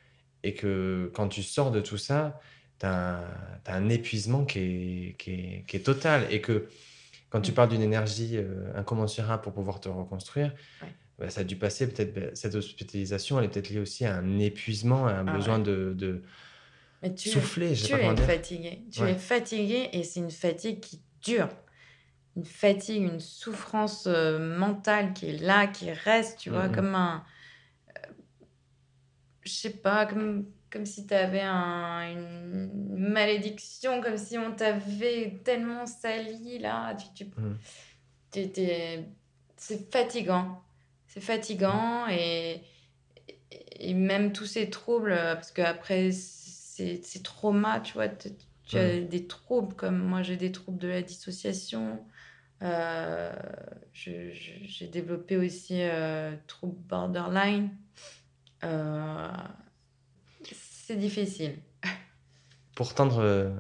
et 0.42 0.54
que 0.54 1.10
quand 1.14 1.28
tu 1.28 1.42
sors 1.42 1.70
de 1.70 1.80
tout 1.80 1.98
ça, 1.98 2.40
tu 2.78 2.86
as, 2.86 3.24
un 3.66 3.88
épuisement 3.88 4.44
qui 4.44 4.58
est, 4.58 5.16
qui, 5.18 5.32
est, 5.32 5.64
qui 5.66 5.76
est, 5.76 5.84
total, 5.84 6.26
et 6.30 6.40
que 6.40 6.68
quand 7.28 7.40
tu 7.40 7.50
mm. 7.52 7.54
parles 7.54 7.68
d'une 7.70 7.82
énergie 7.82 8.36
euh, 8.36 8.72
incommensurable 8.74 9.42
pour 9.42 9.52
pouvoir 9.52 9.80
te 9.80 9.88
reconstruire, 9.88 10.54
bah, 11.18 11.28
ça 11.28 11.42
a 11.42 11.44
dû 11.44 11.56
passer 11.56 11.88
peut-être, 11.88 12.14
bah, 12.14 12.26
cette 12.34 12.54
hospitalisation, 12.54 13.38
elle 13.38 13.46
est 13.46 13.48
peut-être 13.48 13.68
liée 13.68 13.80
aussi 13.80 14.06
à 14.06 14.16
un 14.16 14.38
épuisement, 14.38 15.06
à 15.06 15.12
un 15.12 15.28
ah 15.28 15.32
besoin 15.32 15.58
de, 15.58 15.94
de 15.96 16.22
mais 17.02 17.14
tu 17.14 17.30
es 17.30 17.32
fatigué. 17.32 18.82
Tu 18.90 19.02
es 19.02 19.14
fatigué 19.14 19.88
et 19.92 20.02
c'est 20.02 20.20
une 20.20 20.30
fatigue 20.30 20.80
qui 20.80 21.00
dure. 21.22 21.48
Une 22.36 22.44
fatigue, 22.44 23.02
une 23.02 23.20
souffrance 23.20 24.06
euh, 24.06 24.56
mentale 24.58 25.12
qui 25.14 25.30
est 25.30 25.38
là, 25.38 25.66
qui 25.66 25.90
reste, 25.90 26.38
tu 26.38 26.50
vois, 26.50 26.68
mm-hmm. 26.68 26.74
comme 26.74 26.94
un. 26.94 27.24
Euh, 27.96 28.12
je 29.42 29.50
sais 29.50 29.70
pas, 29.70 30.06
comme, 30.06 30.46
comme 30.70 30.86
si 30.86 31.06
tu 31.06 31.14
avais 31.14 31.40
un, 31.40 32.12
une 32.12 32.70
malédiction, 32.96 34.00
comme 34.00 34.16
si 34.16 34.38
on 34.38 34.52
t'avait 34.52 35.40
tellement 35.42 35.86
sali 35.86 36.58
là. 36.58 36.94
Tu, 36.94 37.24
tu, 38.30 38.50
mm. 38.50 39.04
c'est 39.56 39.90
fatigant. 39.90 40.62
C'est 41.08 41.20
fatigant 41.20 42.06
et, 42.08 42.62
et 43.80 43.94
même 43.94 44.32
tous 44.32 44.46
ces 44.46 44.70
troubles, 44.70 45.16
parce 45.16 45.50
qu'après 45.50 46.12
ces, 47.02 47.22
traumas, 47.22 47.80
tu 47.80 47.94
vois, 47.94 48.08
tu 48.08 48.76
as 48.76 49.00
des 49.00 49.26
troubles, 49.26 49.74
comme 49.74 49.98
moi 49.98 50.22
j'ai 50.22 50.36
des 50.36 50.52
troubles 50.52 50.78
de 50.78 50.88
la 50.88 51.02
dissociation. 51.02 52.04
Euh, 52.62 53.32
j'ai 53.92 54.86
développé 54.92 55.36
aussi 55.36 55.80
euh, 55.80 56.34
troubles 56.46 56.80
borderline. 56.86 57.70
Euh, 58.64 59.28
c'est 60.52 60.96
difficile. 60.96 61.58
Pour 62.74 62.94
tendre 62.94 63.20
euh, 63.20 63.50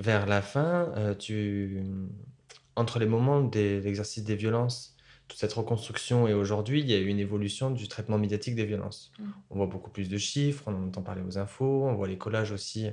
vers 0.00 0.26
la 0.26 0.42
fin, 0.42 1.14
tu 1.18 1.82
entre 2.74 2.98
les 2.98 3.06
moments 3.06 3.40
de 3.40 3.80
l'exercice 3.82 4.24
des 4.24 4.36
violences 4.36 4.95
cette 5.34 5.52
reconstruction 5.52 6.28
et 6.28 6.34
aujourd'hui, 6.34 6.80
il 6.80 6.90
y 6.90 6.94
a 6.94 6.98
eu 6.98 7.06
une 7.06 7.18
évolution 7.18 7.70
du 7.70 7.88
traitement 7.88 8.18
médiatique 8.18 8.54
des 8.54 8.64
violences. 8.64 9.12
Mm. 9.18 9.24
On 9.50 9.56
voit 9.56 9.66
beaucoup 9.66 9.90
plus 9.90 10.08
de 10.08 10.18
chiffres, 10.18 10.64
on 10.66 10.86
entend 10.86 11.02
parler 11.02 11.22
aux 11.26 11.38
infos, 11.38 11.84
on 11.86 11.94
voit 11.94 12.08
les 12.08 12.18
collages 12.18 12.52
aussi 12.52 12.90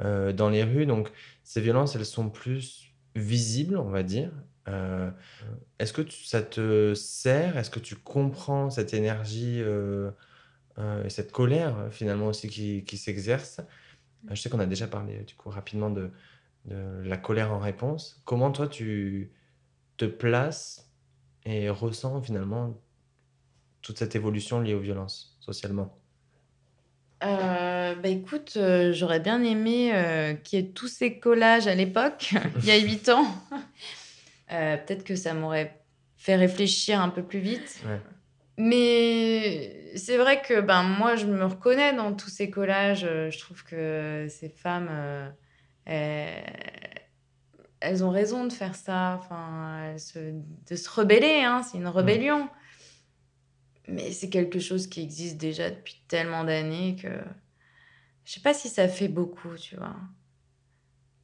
euh, 0.00 0.32
dans 0.32 0.48
les 0.48 0.64
rues. 0.64 0.86
Donc 0.86 1.12
ces 1.42 1.60
violences, 1.60 1.96
elles 1.96 2.06
sont 2.06 2.30
plus 2.30 2.92
visibles, 3.14 3.76
on 3.76 3.90
va 3.90 4.02
dire. 4.02 4.30
Euh, 4.68 5.10
est-ce 5.78 5.92
que 5.92 6.08
ça 6.08 6.42
te 6.42 6.94
sert? 6.94 7.56
Est-ce 7.56 7.70
que 7.70 7.80
tu 7.80 7.96
comprends 7.96 8.70
cette 8.70 8.94
énergie 8.94 9.60
euh, 9.60 10.10
et 11.04 11.10
cette 11.10 11.32
colère 11.32 11.88
finalement 11.90 12.26
aussi 12.26 12.48
qui, 12.48 12.84
qui 12.84 12.96
s'exerce? 12.96 13.60
Je 14.30 14.40
sais 14.40 14.48
qu'on 14.48 14.60
a 14.60 14.66
déjà 14.66 14.86
parlé 14.86 15.18
du 15.24 15.34
coup 15.34 15.50
rapidement 15.50 15.90
de, 15.90 16.10
de 16.66 17.02
la 17.04 17.16
colère 17.16 17.52
en 17.52 17.58
réponse. 17.58 18.22
Comment 18.24 18.52
toi 18.52 18.68
tu 18.68 19.32
te 19.96 20.04
places 20.04 20.91
et 21.44 21.68
ressent 21.68 22.20
finalement 22.22 22.74
toute 23.80 23.98
cette 23.98 24.14
évolution 24.14 24.60
liée 24.60 24.74
aux 24.74 24.80
violences 24.80 25.36
socialement 25.40 25.96
euh, 27.24 27.94
bah 27.94 28.08
écoute, 28.08 28.54
euh, 28.56 28.92
j'aurais 28.92 29.20
bien 29.20 29.42
aimé 29.44 29.92
euh, 29.94 30.34
qu'il 30.34 30.58
y 30.58 30.62
ait 30.62 30.66
tous 30.66 30.88
ces 30.88 31.18
collages 31.18 31.66
à 31.66 31.74
l'époque, 31.74 32.34
il 32.58 32.64
y 32.64 32.70
a 32.70 32.78
8 32.78 33.08
ans. 33.10 33.26
Peut-être 34.48 35.04
que 35.04 35.16
ça 35.16 35.32
m'aurait 35.32 35.80
fait 36.16 36.36
réfléchir 36.36 37.00
un 37.00 37.08
peu 37.08 37.22
plus 37.22 37.38
vite. 37.38 37.82
Mais 38.58 39.92
c'est 39.96 40.18
vrai 40.18 40.42
que 40.42 40.60
ben, 40.60 40.82
moi, 40.82 41.16
je 41.16 41.24
me 41.24 41.44
reconnais 41.44 41.94
dans 41.94 42.12
tous 42.12 42.28
ces 42.28 42.50
collages. 42.50 43.00
Je 43.00 43.38
trouve 43.38 43.64
que 43.64 44.26
ces 44.28 44.50
femmes, 44.50 44.90
elles 45.86 46.42
ont 48.04 48.10
raison 48.10 48.46
de 48.46 48.52
faire 48.52 48.74
ça, 48.74 49.18
enfin, 49.18 49.94
de 50.14 50.76
se 50.76 50.90
rebeller, 50.90 51.42
hein, 51.42 51.62
c'est 51.62 51.78
une 51.78 51.88
rébellion. 51.88 52.48
Mais 53.88 54.12
c'est 54.12 54.30
quelque 54.30 54.60
chose 54.60 54.86
qui 54.86 55.02
existe 55.02 55.38
déjà 55.38 55.70
depuis 55.70 56.02
tellement 56.08 56.44
d'années 56.44 56.96
que 56.96 57.08
je 58.24 58.32
sais 58.32 58.40
pas 58.40 58.54
si 58.54 58.68
ça 58.68 58.88
fait 58.88 59.08
beaucoup, 59.08 59.56
tu 59.56 59.76
vois. 59.76 59.96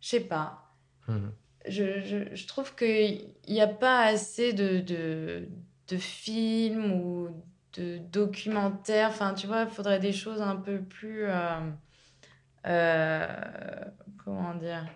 Je 0.00 0.08
sais 0.08 0.20
pas. 0.20 0.74
Mmh. 1.06 1.28
Je, 1.68 2.00
je, 2.00 2.34
je, 2.34 2.46
trouve 2.46 2.74
qu'il 2.74 3.34
n'y 3.48 3.60
a 3.60 3.66
pas 3.68 4.02
assez 4.02 4.52
de, 4.52 4.80
de, 4.80 5.48
de, 5.88 5.96
films 5.96 6.92
ou 6.92 7.28
de 7.74 7.98
documentaires. 7.98 9.10
Enfin, 9.10 9.34
tu 9.34 9.46
vois, 9.46 9.62
il 9.62 9.70
faudrait 9.70 9.98
des 9.98 10.12
choses 10.12 10.40
un 10.40 10.56
peu 10.56 10.80
plus. 10.80 11.24
Euh, 11.24 11.60
euh, 12.66 13.84
comment 14.24 14.54
dire? 14.54 14.86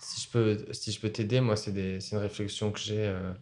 Si 0.00 0.22
je 0.22 0.28
peux, 0.30 0.58
si 0.72 0.92
je 0.92 1.00
peux 1.00 1.10
t'aider, 1.10 1.40
moi, 1.40 1.56
c'est 1.56 1.70
une 1.70 2.18
réflexion 2.18 2.72
que 2.72 2.78
j'ai, 2.78 3.06
euh, 3.06 3.32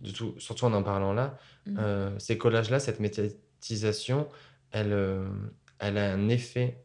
de 0.00 0.10
tout, 0.10 0.34
surtout 0.38 0.64
en 0.64 0.72
en 0.72 0.82
parlant 0.82 1.12
là. 1.12 1.38
Mmh. 1.66 1.76
Euh, 1.78 2.18
ces 2.18 2.36
collages-là, 2.36 2.80
cette 2.80 3.00
médiatisation, 3.00 4.28
elle, 4.72 4.92
euh, 4.92 5.28
elle 5.78 5.96
a 5.98 6.12
un 6.12 6.28
effet 6.28 6.84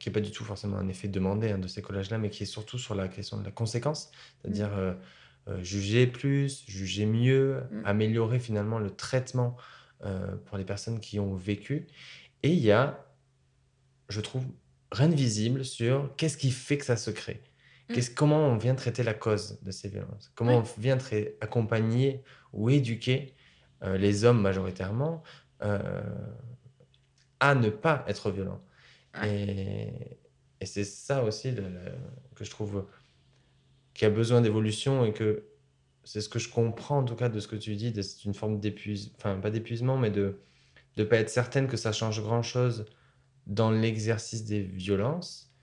qui 0.00 0.08
n'est 0.08 0.12
pas 0.12 0.20
du 0.20 0.30
tout 0.30 0.44
forcément 0.44 0.78
un 0.78 0.88
effet 0.88 1.08
demandé 1.08 1.50
hein, 1.50 1.58
de 1.58 1.68
ces 1.68 1.82
collages-là, 1.82 2.18
mais 2.18 2.30
qui 2.30 2.42
est 2.42 2.46
surtout 2.46 2.78
sur 2.78 2.94
la 2.94 3.08
question 3.08 3.38
de 3.38 3.44
la 3.44 3.50
conséquence, 3.50 4.10
c'est-à-dire 4.40 4.70
mmh. 4.70 5.62
juger 5.62 6.06
plus, 6.06 6.64
juger 6.66 7.06
mieux, 7.06 7.60
mmh. 7.70 7.82
améliorer 7.84 8.40
finalement 8.40 8.78
le 8.78 8.90
traitement 8.90 9.56
pour 10.46 10.58
les 10.58 10.64
personnes 10.64 11.00
qui 11.00 11.18
ont 11.20 11.34
vécu. 11.34 11.86
Et 12.42 12.50
il 12.50 12.58
y 12.58 12.72
a, 12.72 13.06
je 14.08 14.20
trouve, 14.20 14.44
rien 14.92 15.08
de 15.08 15.14
visible 15.14 15.64
sur 15.64 16.14
qu'est-ce 16.16 16.36
qui 16.36 16.50
fait 16.50 16.76
que 16.76 16.84
ça 16.84 16.96
se 16.96 17.10
crée. 17.10 17.40
Mm. 17.88 17.92
Qu'est-ce- 17.94 18.10
comment 18.14 18.38
on 18.48 18.56
vient 18.56 18.74
traiter 18.74 19.02
la 19.02 19.14
cause 19.14 19.60
de 19.62 19.70
ces 19.70 19.88
violences? 19.88 20.32
Comment 20.34 20.58
on 20.58 20.62
vient 20.80 20.96
tra- 20.96 21.32
accompagner 21.40 22.22
ou 22.52 22.70
éduquer 22.70 23.34
euh, 23.82 23.96
les 23.98 24.24
hommes 24.24 24.40
majoritairement 24.40 25.22
euh, 25.62 26.02
à 27.40 27.54
ne 27.54 27.68
pas 27.70 28.04
être 28.08 28.30
violents? 28.30 28.62
Et, 29.22 30.18
et 30.60 30.66
c'est 30.66 30.84
ça 30.84 31.24
aussi 31.24 31.50
le- 31.52 31.68
le- 31.68 31.92
que 32.34 32.44
je 32.44 32.50
trouve 32.50 32.86
qui 33.94 34.04
a 34.04 34.10
besoin 34.10 34.40
d'évolution 34.40 35.04
et 35.04 35.12
que 35.12 35.46
c'est 36.04 36.20
ce 36.20 36.28
que 36.28 36.38
je 36.38 36.50
comprends 36.50 36.98
en 36.98 37.04
tout 37.04 37.16
cas 37.16 37.28
de 37.28 37.40
ce 37.40 37.48
que 37.48 37.56
tu 37.56 37.76
dis, 37.76 37.92
de- 37.92 38.02
c'est 38.02 38.24
une 38.24 38.34
forme 38.34 38.60
d'épuisement, 38.60 39.12
enfin 39.16 39.38
pas 39.40 39.50
d'épuisement, 39.50 39.96
mais 39.98 40.10
de 40.10 40.40
ne 40.98 41.04
pas 41.04 41.18
être 41.18 41.30
certaine 41.30 41.68
que 41.68 41.76
ça 41.76 41.92
change 41.92 42.22
grand-chose 42.22 42.86
dans 43.46 43.70
l'exercice 43.70 44.44
des 44.44 44.62
violences. 44.62 45.53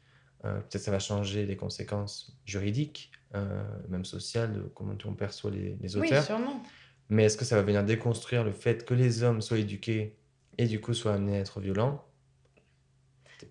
Euh, 0.46 0.60
Peut-être 0.62 0.82
ça 0.82 0.92
va 0.92 1.00
changer 1.00 1.46
les 1.46 1.56
conséquences 1.56 2.36
juridiques, 2.46 3.12
euh, 3.36 3.64
même 3.90 4.06
sociales, 4.06 4.54
de 4.54 4.62
comment 4.62 4.96
on 5.06 5.14
perçoit 5.14 5.52
les, 5.52 5.78
les 5.80 5.98
Oui, 5.98 6.08
auteurs. 6.08 6.24
sûrement. 6.26 6.62
Mais 7.10 7.26
est-ce 7.26 7.38
que 7.38 7.46
ça 7.46 7.56
va 7.56 7.62
venir 7.62 7.84
déconstruire 7.84 8.44
le 8.44 8.52
fait 8.52 8.86
que 8.86 8.94
les 8.94 9.22
hommes 9.24 9.42
soient 9.42 9.60
éduqués 9.60 10.18
et 10.58 10.66
du 10.68 10.80
coup 10.82 10.94
soient 10.94 11.14
amenés 11.14 11.38
à 11.38 11.40
être 11.42 11.60
violents? 11.60 12.06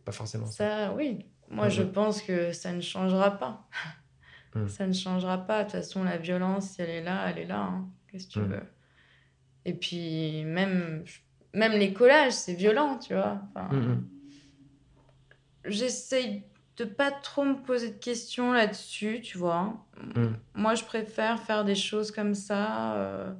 Pas 0.05 0.13
forcément 0.13 0.47
ça. 0.47 0.53
Ça, 0.89 0.95
oui. 0.95 1.27
Moi, 1.49 1.69
je 1.69 1.83
Mhm. 1.83 1.93
pense 1.93 2.23
que 2.23 2.53
ça 2.53 2.73
ne 2.73 2.81
changera 2.81 3.39
pas. 3.39 3.69
Mhm. 4.57 4.69
Ça 4.69 4.85
ne 4.89 4.93
changera 4.93 5.39
pas. 5.47 5.61
De 5.63 5.71
toute 5.71 5.79
façon, 5.79 6.03
la 6.03 6.17
violence, 6.19 6.71
si 6.71 6.83
elle 6.83 6.91
est 6.91 7.03
là, 7.05 7.31
elle 7.31 7.39
est 7.39 7.47
là. 7.47 7.61
hein. 7.63 7.89
Qu'est-ce 8.09 8.27
que 8.27 8.33
tu 8.33 8.39
Mhm. 8.41 8.49
veux? 8.49 8.63
Et 9.65 9.75
puis, 9.75 10.43
même, 10.45 11.05
même 11.55 11.73
les 11.73 11.93
collages, 11.93 12.33
c'est 12.33 12.55
violent, 12.55 12.99
tu 12.99 13.15
vois. 13.15 13.43
Enfin, 13.55 13.69
Mhm. 13.73 14.09
J'essaye 15.65 16.45
de 16.81 16.87
pas 16.87 17.11
trop 17.11 17.45
me 17.45 17.63
poser 17.63 17.91
de 17.91 17.99
questions 17.99 18.53
là-dessus, 18.53 19.21
tu 19.21 19.37
vois. 19.37 19.87
Mhm. 20.03 20.37
Moi, 20.55 20.75
je 20.75 20.85
préfère 20.85 21.39
faire 21.43 21.65
des 21.65 21.75
choses 21.75 22.11
comme 22.11 22.35
ça, 22.35 22.97
euh, 22.97 23.35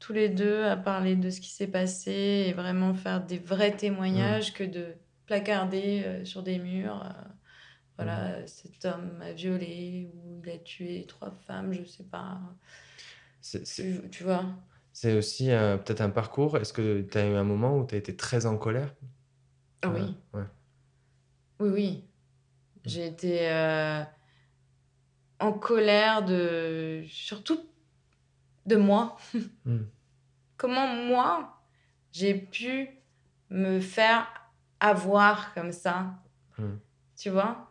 tous 0.00 0.12
les 0.12 0.28
deux, 0.28 0.64
à 0.64 0.76
parler 0.76 1.14
de 1.14 1.30
ce 1.30 1.40
qui 1.40 1.50
s'est 1.50 1.68
passé 1.68 2.46
et 2.48 2.52
vraiment 2.52 2.92
faire 2.92 3.24
des 3.24 3.38
vrais 3.38 3.76
témoignages 3.76 4.52
que 4.52 4.64
de 4.64 4.94
placarder 5.26 6.02
euh, 6.04 6.24
sur 6.24 6.42
des 6.42 6.58
murs. 6.58 7.04
euh, 7.04 7.22
voilà, 7.98 8.44
cet 8.48 8.84
homme 8.84 9.12
m'a 9.18 9.32
violé 9.32 10.10
ou 10.14 10.42
il 10.44 10.50
a 10.50 10.58
tué 10.58 11.04
trois 11.06 11.30
femmes, 11.46 11.72
je 11.72 11.84
sais 11.84 12.02
pas. 12.04 12.40
Tu, 13.42 14.00
tu 14.10 14.24
vois 14.24 14.44
C'est 14.92 15.16
aussi 15.16 15.46
peut-être 15.48 16.00
un 16.00 16.10
parcours. 16.10 16.56
Est-ce 16.56 16.72
que 16.72 17.02
tu 17.02 17.18
as 17.18 17.26
eu 17.26 17.34
un 17.34 17.44
moment 17.44 17.78
où 17.78 17.86
tu 17.86 17.94
as 17.94 17.98
été 17.98 18.16
très 18.16 18.46
en 18.46 18.56
colère? 18.56 18.92
Oui, 19.84 20.16
ouais. 20.34 20.42
oui, 21.60 21.70
oui. 21.70 22.04
J'ai 22.84 23.06
été 23.06 23.48
euh, 23.50 24.02
en 25.40 25.52
colère 25.52 26.24
de 26.24 27.04
surtout 27.08 27.60
de 28.66 28.76
moi. 28.76 29.16
Mm. 29.64 29.82
Comment 30.56 30.86
moi 30.88 31.60
j'ai 32.12 32.34
pu 32.34 32.88
me 33.50 33.80
faire 33.80 34.26
avoir 34.80 35.54
comme 35.54 35.72
ça, 35.72 36.14
Mm. 36.58 36.74
tu 37.16 37.30
vois? 37.30 37.68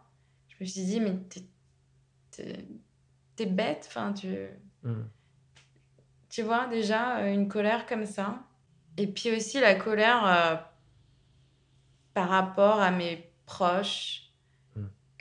Je 0.49 0.55
me 0.59 0.65
suis 0.65 0.83
dit 0.85 0.99
mais 0.99 1.15
t'es 1.29 1.43
t'es- 3.35 3.45
bête, 3.45 3.85
enfin 3.89 4.13
tu 4.13 4.47
Mm. 4.83 5.01
tu 6.29 6.41
vois 6.43 6.67
déjà 6.67 7.17
euh, 7.19 7.33
une 7.33 7.47
colère 7.47 7.85
comme 7.85 8.05
ça. 8.05 8.39
Et 8.97 9.07
puis 9.07 9.35
aussi 9.35 9.59
la 9.59 9.75
colère 9.75 10.25
euh, 10.25 10.55
par 12.13 12.29
rapport 12.29 12.79
à 12.81 12.91
mes 12.91 13.31
proches. 13.45 14.20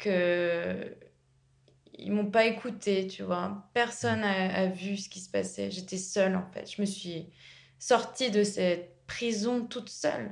Que 0.00 0.96
ils 1.98 2.12
m'ont 2.12 2.30
pas 2.30 2.46
écouté, 2.46 3.06
tu 3.06 3.22
vois. 3.22 3.68
Personne 3.74 4.22
a, 4.22 4.54
a 4.54 4.66
vu 4.66 4.96
ce 4.96 5.08
qui 5.08 5.20
se 5.20 5.30
passait. 5.30 5.70
J'étais 5.70 5.98
seule 5.98 6.34
en 6.34 6.46
fait. 6.52 6.70
Je 6.74 6.80
me 6.80 6.86
suis 6.86 7.28
sortie 7.78 8.30
de 8.30 8.42
cette 8.42 9.04
prison 9.06 9.66
toute 9.66 9.88
seule. 9.88 10.30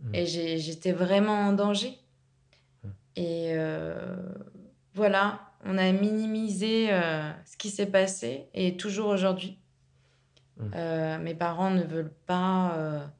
Mm. 0.00 0.14
Et 0.14 0.26
j'étais 0.58 0.92
vraiment 0.92 1.48
en 1.48 1.52
danger. 1.52 1.98
Mm. 2.82 2.88
Et 3.16 3.52
euh, 3.54 4.16
voilà, 4.94 5.40
on 5.64 5.78
a 5.78 5.90
minimisé 5.92 6.88
euh, 6.90 7.30
ce 7.44 7.56
qui 7.56 7.70
s'est 7.70 7.86
passé 7.86 8.48
et 8.54 8.76
toujours 8.76 9.08
aujourd'hui. 9.08 9.58
Mm. 10.56 10.70
Euh, 10.74 11.18
mes 11.18 11.34
parents 11.34 11.70
ne 11.70 11.84
veulent 11.84 12.14
pas 12.26 13.12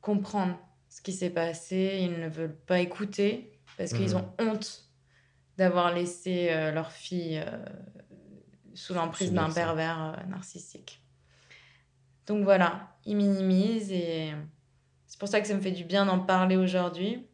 comprendre 0.00 0.56
ce 0.88 1.02
qui 1.02 1.12
s'est 1.12 1.28
passé, 1.28 1.98
ils 2.00 2.18
ne 2.18 2.26
veulent 2.26 2.56
pas 2.56 2.80
écouter 2.80 3.55
parce 3.76 3.92
qu'ils 3.92 4.14
Mhm. 4.14 4.22
ont 4.22 4.32
honte 4.40 4.84
d'avoir 5.56 5.94
laissé 5.94 6.48
euh, 6.50 6.70
leur 6.72 6.90
fille 6.92 7.38
euh, 7.44 7.64
sous 8.74 8.94
l'emprise 8.94 9.32
d'un 9.32 9.50
pervers 9.50 10.14
euh, 10.18 10.26
narcissique. 10.28 11.02
Donc 12.26 12.44
voilà, 12.44 12.96
ils 13.04 13.16
minimisent 13.16 13.92
et 13.92 14.32
c'est 15.06 15.18
pour 15.18 15.28
ça 15.28 15.40
que 15.40 15.46
ça 15.46 15.54
me 15.54 15.60
fait 15.60 15.70
du 15.70 15.84
bien 15.84 16.04
d'en 16.06 16.18
parler 16.18 16.56
aujourd'hui. 16.56 17.26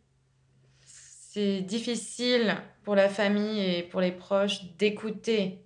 C'est 0.84 1.62
difficile 1.62 2.55
pour 2.82 2.95
la 2.95 3.09
famille 3.09 3.59
et 3.61 3.82
pour 3.82 4.01
les 4.01 4.12
proches 4.12 4.64
d'écouter 4.76 5.64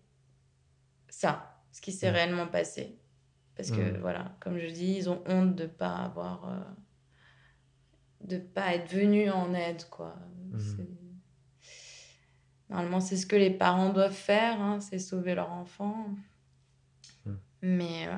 ça, 1.08 1.60
ce 1.72 1.80
qui 1.80 1.92
s'est 1.92 2.10
réellement 2.10 2.46
passé. 2.46 2.98
Parce 3.56 3.70
que 3.70 3.98
voilà, 4.00 4.36
comme 4.40 4.58
je 4.58 4.66
dis, 4.66 4.94
ils 4.96 5.10
ont 5.10 5.24
honte 5.26 5.56
de 5.56 5.66
pas 5.66 5.96
avoir, 5.96 6.66
de 8.20 8.38
pas 8.38 8.74
être 8.74 8.92
venus 8.92 9.32
en 9.32 9.52
aide 9.54 9.82
quoi. 9.90 10.14
C'est- 10.58 10.88
Normalement, 12.68 13.00
c'est 13.00 13.16
ce 13.16 13.26
que 13.26 13.36
les 13.36 13.50
parents 13.50 13.92
doivent 13.92 14.12
faire, 14.12 14.60
hein, 14.60 14.80
c'est 14.80 14.98
sauver 14.98 15.34
leur 15.36 15.52
enfant. 15.52 16.08
Mm. 17.24 17.32
Mais 17.62 18.08
euh, 18.08 18.14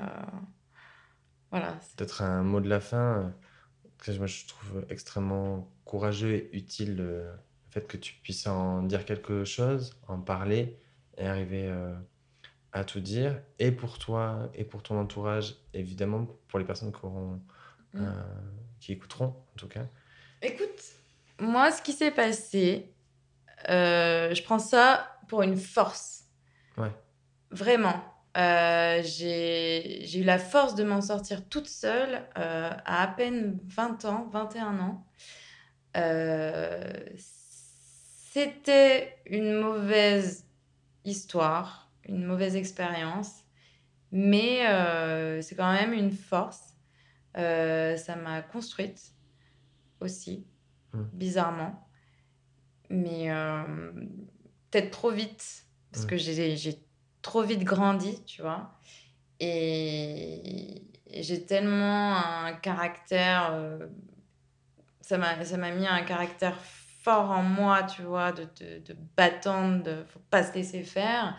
voilà, 1.50 1.78
Peut-être 1.96 2.22
un 2.22 2.42
mot 2.42 2.60
de 2.60 2.68
la 2.68 2.80
fin 2.80 3.18
euh, 3.24 3.28
que 3.98 4.12
moi 4.16 4.26
je 4.26 4.46
trouve 4.46 4.86
extrêmement 4.88 5.70
courageux 5.84 6.32
et 6.32 6.56
utile 6.56 6.96
euh, 7.00 7.30
le 7.32 7.70
fait 7.70 7.86
que 7.86 7.96
tu 7.98 8.14
puisses 8.22 8.46
en 8.46 8.82
dire 8.82 9.04
quelque 9.04 9.44
chose, 9.44 9.98
en 10.08 10.18
parler 10.20 10.78
et 11.18 11.26
arriver 11.26 11.66
euh, 11.68 11.94
à 12.72 12.84
tout 12.84 13.00
dire, 13.00 13.40
et 13.58 13.70
pour 13.70 13.98
toi 13.98 14.50
et 14.54 14.64
pour 14.64 14.82
ton 14.82 14.98
entourage, 14.98 15.56
évidemment 15.74 16.26
pour 16.48 16.58
les 16.58 16.64
personnes 16.64 16.92
qui, 16.92 17.04
auront, 17.04 17.40
Mm. 17.94 18.00
euh, 18.04 18.12
qui 18.80 18.92
écouteront 18.92 19.26
en 19.52 19.56
tout 19.56 19.68
cas. 19.68 19.86
Écoute, 20.42 20.82
moi, 21.40 21.70
ce 21.70 21.82
qui 21.82 21.92
s'est 21.92 22.10
passé, 22.10 22.92
euh, 23.68 24.34
je 24.34 24.42
prends 24.42 24.58
ça 24.58 25.18
pour 25.28 25.42
une 25.42 25.56
force. 25.56 26.24
Ouais. 26.76 26.92
Vraiment. 27.50 28.02
Euh, 28.36 29.00
j'ai 29.02 30.18
eu 30.18 30.22
la 30.22 30.38
force 30.38 30.74
de 30.74 30.84
m'en 30.84 31.00
sortir 31.00 31.48
toute 31.48 31.66
seule 31.66 32.22
euh, 32.36 32.70
à 32.84 33.02
à 33.02 33.08
peine 33.08 33.58
20 33.64 34.04
ans, 34.04 34.28
21 34.32 34.78
ans. 34.78 35.06
C'était 38.30 39.16
une 39.26 39.54
mauvaise 39.54 40.46
histoire, 41.04 41.90
une 42.04 42.24
mauvaise 42.24 42.54
expérience, 42.54 43.42
mais 44.12 44.60
c'est 45.42 45.56
quand 45.56 45.72
même 45.72 45.92
une 45.92 46.12
force. 46.12 46.76
Ça 47.34 48.16
m'a 48.16 48.42
construite 48.42 49.12
aussi, 50.00 50.46
Mm. 50.92 51.02
bizarrement. 51.12 51.88
Mais 52.90 53.30
euh, 53.30 53.92
peut-être 54.70 54.90
trop 54.90 55.10
vite, 55.10 55.66
parce 55.92 56.04
Mm. 56.04 56.08
que 56.08 56.16
j'ai 56.16 56.78
trop 57.22 57.42
vite 57.42 57.64
grandi, 57.64 58.24
tu 58.24 58.42
vois. 58.42 58.78
Et, 59.40 60.82
et 61.06 61.22
j'ai 61.22 61.44
tellement 61.44 62.16
un 62.16 62.52
caractère. 62.54 63.52
euh, 63.52 63.86
ça 65.00 65.16
m'a 65.18 65.70
mis 65.70 65.86
un 65.86 66.02
caractère 66.02 66.56
fort 66.60 67.30
en 67.30 67.42
moi, 67.42 67.82
tu 67.84 68.02
vois, 68.02 68.32
de, 68.32 68.44
de, 68.60 68.78
de 68.84 68.96
battante, 69.16 69.82
de 69.82 70.04
faut 70.04 70.20
pas 70.30 70.42
se 70.42 70.52
laisser 70.54 70.82
faire. 70.82 71.36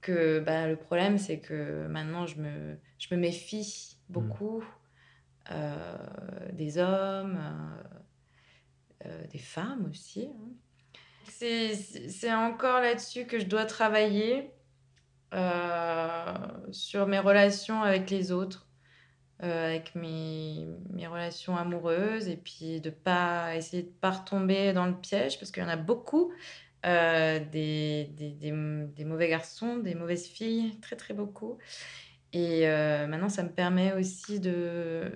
Que 0.00 0.40
bah, 0.40 0.66
le 0.66 0.76
problème, 0.76 1.18
c'est 1.18 1.38
que 1.40 1.86
maintenant, 1.86 2.26
je 2.26 2.40
me, 2.40 2.78
je 2.98 3.14
me 3.14 3.20
méfie 3.20 3.96
beaucoup 4.08 4.62
euh, 5.50 5.96
des 6.52 6.78
hommes, 6.78 7.38
euh, 7.40 7.98
euh, 9.04 9.26
des 9.32 9.38
femmes 9.38 9.88
aussi. 9.90 10.28
hein. 10.28 10.50
C'est 11.28 11.74
c'est 11.74 12.32
encore 12.34 12.80
là-dessus 12.80 13.26
que 13.26 13.38
je 13.38 13.46
dois 13.46 13.64
travailler 13.64 14.50
euh, 15.32 16.34
sur 16.70 17.06
mes 17.06 17.18
relations 17.18 17.82
avec 17.82 18.10
les 18.10 18.30
autres, 18.30 18.68
euh, 19.42 19.66
avec 19.70 19.94
mes, 19.94 20.66
mes 20.90 21.06
relations 21.06 21.56
amoureuses, 21.56 22.28
et 22.28 22.36
puis 22.36 22.80
de 22.80 22.90
pas 22.90 23.56
essayer 23.56 23.82
de 23.82 23.88
pas 23.88 24.10
retomber 24.10 24.72
dans 24.72 24.86
le 24.86 24.94
piège, 24.94 25.38
parce 25.38 25.50
qu'il 25.50 25.62
y 25.62 25.66
en 25.66 25.70
a 25.70 25.76
beaucoup, 25.76 26.32
euh, 26.86 27.40
des, 27.52 28.10
des, 28.12 28.30
des, 28.30 28.52
des 28.52 29.04
mauvais 29.04 29.28
garçons, 29.28 29.78
des 29.78 29.94
mauvaises 29.94 30.26
filles, 30.26 30.78
très 30.80 30.96
très 30.96 31.14
beaucoup. 31.14 31.58
Et 32.34 32.68
euh, 32.68 33.06
maintenant, 33.06 33.28
ça 33.30 33.42
me 33.44 33.48
permet 33.50 33.92
aussi 33.94 34.40
de, 34.40 35.10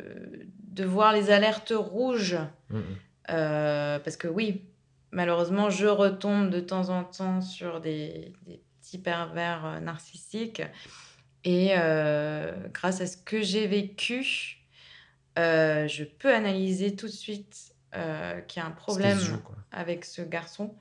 de 0.65 0.85
voir 0.85 1.13
les 1.13 1.31
alertes 1.31 1.75
rouges. 1.77 2.39
Mm, 2.71 2.79
mm. 2.79 2.97
Euh, 3.31 3.99
parce 3.99 4.17
que 4.17 4.29
oui, 4.29 4.63
malheureusement, 5.11 5.71
je 5.71 5.87
retombe 5.87 6.51
de 6.51 6.61
temps 6.61 6.89
en 6.91 7.05
temps 7.05 7.41
sur 7.41 7.81
des, 7.81 8.33
des 8.47 8.61
petits 8.81 8.99
pervers 8.99 9.65
euh, 9.65 9.81
narcissiques. 9.81 10.63
Et 11.45 11.71
euh, 11.77 12.53
grâce 12.73 13.01
à 13.01 13.07
ce 13.07 13.17
que 13.17 13.43
j'ai 13.43 13.67
vécu, 13.67 14.59
euh, 15.39 15.87
je 15.87 16.05
peux 16.05 16.35
analyser 16.35 16.97
tout 16.97 17.07
de 17.07 17.13
suite 17.13 17.75
qu'il 17.93 18.63
y 18.63 18.65
a 18.65 18.67
un 18.67 18.71
problème 18.71 19.19
joue, 19.19 19.41
avec 19.73 20.05
ce 20.05 20.21
garçon. 20.23 20.75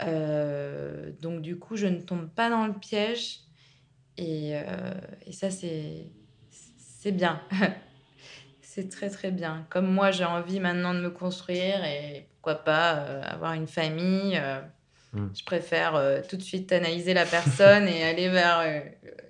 Donc 0.00 1.42
du 1.42 1.58
coup, 1.58 1.76
je 1.76 1.86
ne 1.86 2.00
tombe 2.00 2.28
pas 2.28 2.50
dans 2.50 2.66
le 2.66 2.72
piège. 2.72 3.40
Et, 4.16 4.52
et 5.26 5.32
ça, 5.32 5.50
c'est 5.50 7.12
bien. 7.12 7.42
c'est 8.72 8.88
très 8.88 9.10
très 9.10 9.30
bien. 9.32 9.66
Comme 9.68 9.90
moi, 9.92 10.10
j'ai 10.12 10.24
envie 10.24 10.60
maintenant 10.60 10.94
de 10.94 11.00
me 11.00 11.10
construire 11.10 11.84
et 11.84 12.28
pourquoi 12.34 12.54
pas 12.64 12.94
euh, 12.98 13.22
avoir 13.24 13.52
une 13.54 13.66
famille. 13.68 14.36
euh, 14.36 14.60
Mm. 15.12 15.26
Je 15.34 15.42
préfère 15.44 15.96
euh, 15.96 16.20
tout 16.28 16.36
de 16.36 16.42
suite 16.42 16.70
analyser 16.70 17.14
la 17.14 17.26
personne 17.26 17.88
et 17.88 18.04
aller 18.04 18.28
vers 18.28 18.84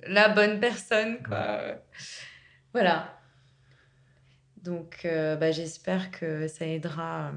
la 0.07 0.29
bonne 0.29 0.61
personne. 0.61 1.23
Quoi. 1.23 1.59
Voilà. 2.75 3.19
Donc, 4.63 5.01
bah, 5.41 5.53
j'espère 5.53 6.11
que 6.11 6.49
ça 6.49 6.67
aidera 6.67 7.33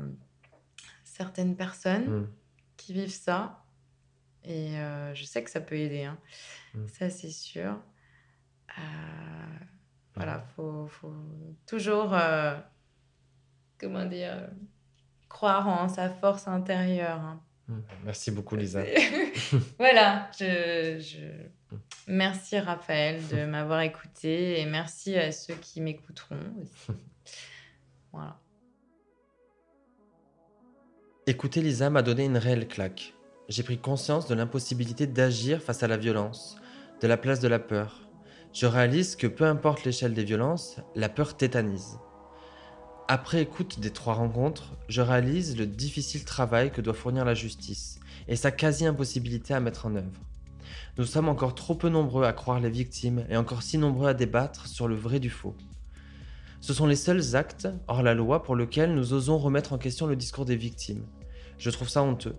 certaines 1.05 1.55
personnes 1.55 2.09
Mm. 2.23 2.27
qui 2.75 2.91
vivent 2.91 3.09
ça. 3.29 3.63
Et 4.43 4.73
je 5.13 5.23
sais 5.23 5.41
que 5.41 5.49
ça 5.49 5.61
peut 5.61 5.75
aider. 5.77 6.03
hein. 6.03 6.17
Mm. 6.73 6.87
Ça, 6.89 7.09
c'est 7.09 7.31
sûr. 7.31 7.79
Euh, 8.77 8.81
voilà, 10.15 10.45
faut, 10.55 10.87
faut 10.87 11.13
toujours, 11.67 12.13
euh, 12.13 12.55
comment 13.79 14.05
dire, 14.05 14.49
croire 15.29 15.67
en 15.67 15.87
sa 15.89 16.09
force 16.09 16.47
intérieure. 16.47 17.19
hein. 17.19 17.41
Mm. 17.67 17.79
Merci 18.05 18.31
beaucoup, 18.31 18.55
Lisa. 18.55 18.83
voilà, 19.79 20.29
je, 20.37 20.99
je- 20.99 21.77
merci 22.07 22.59
Raphaël 22.59 23.25
de 23.29 23.45
m'avoir 23.53 23.81
écouté 23.81 24.59
et 24.59 24.65
merci 24.65 25.15
à 25.17 25.31
ceux 25.31 25.55
qui 25.55 25.81
m'écouteront 25.81 26.37
aussi. 26.61 26.91
Voilà. 28.11 28.37
Écouter 31.25 31.61
Lisa 31.61 31.89
m'a 31.89 32.03
donné 32.03 32.25
une 32.25 32.37
réelle 32.37 32.67
claque. 32.67 33.13
J'ai 33.49 33.63
pris 33.63 33.79
conscience 33.79 34.27
de 34.27 34.35
l'impossibilité 34.35 35.07
d'agir 35.07 35.61
face 35.63 35.81
à 35.81 35.87
la 35.87 35.97
violence, 35.97 36.57
de 37.01 37.07
la 37.07 37.17
place 37.17 37.39
de 37.39 37.47
la 37.47 37.57
peur. 37.59 38.02
Je 38.53 38.67
réalise 38.67 39.15
que 39.15 39.25
peu 39.25 39.45
importe 39.45 39.83
l'échelle 39.83 40.13
des 40.13 40.23
violences, 40.23 40.77
la 40.93 41.09
peur 41.09 41.35
tétanise. 41.35 41.97
Après 43.07 43.41
écoute 43.41 43.79
des 43.79 43.89
trois 43.89 44.13
rencontres, 44.13 44.73
je 44.87 45.01
réalise 45.01 45.57
le 45.57 45.65
difficile 45.65 46.23
travail 46.23 46.71
que 46.71 46.79
doit 46.79 46.93
fournir 46.93 47.25
la 47.25 47.33
justice 47.33 47.99
et 48.27 48.35
sa 48.35 48.51
quasi-impossibilité 48.51 49.55
à 49.55 49.59
mettre 49.59 49.87
en 49.87 49.95
œuvre. 49.95 50.21
Nous 50.99 51.05
sommes 51.05 51.29
encore 51.29 51.55
trop 51.55 51.73
peu 51.73 51.89
nombreux 51.89 52.25
à 52.25 52.33
croire 52.33 52.59
les 52.59 52.69
victimes 52.69 53.25
et 53.27 53.37
encore 53.37 53.63
si 53.63 53.79
nombreux 53.79 54.07
à 54.07 54.13
débattre 54.13 54.67
sur 54.67 54.87
le 54.87 54.95
vrai 54.95 55.19
du 55.19 55.31
faux. 55.31 55.55
Ce 56.61 56.75
sont 56.75 56.85
les 56.85 56.95
seuls 56.95 57.35
actes, 57.35 57.67
hors 57.87 58.03
la 58.03 58.13
loi, 58.13 58.43
pour 58.43 58.55
lesquels 58.55 58.93
nous 58.93 59.13
osons 59.13 59.39
remettre 59.39 59.73
en 59.73 59.79
question 59.79 60.05
le 60.05 60.15
discours 60.15 60.45
des 60.45 60.55
victimes. 60.55 61.07
Je 61.57 61.71
trouve 61.71 61.89
ça 61.89 62.03
honteux. 62.03 62.35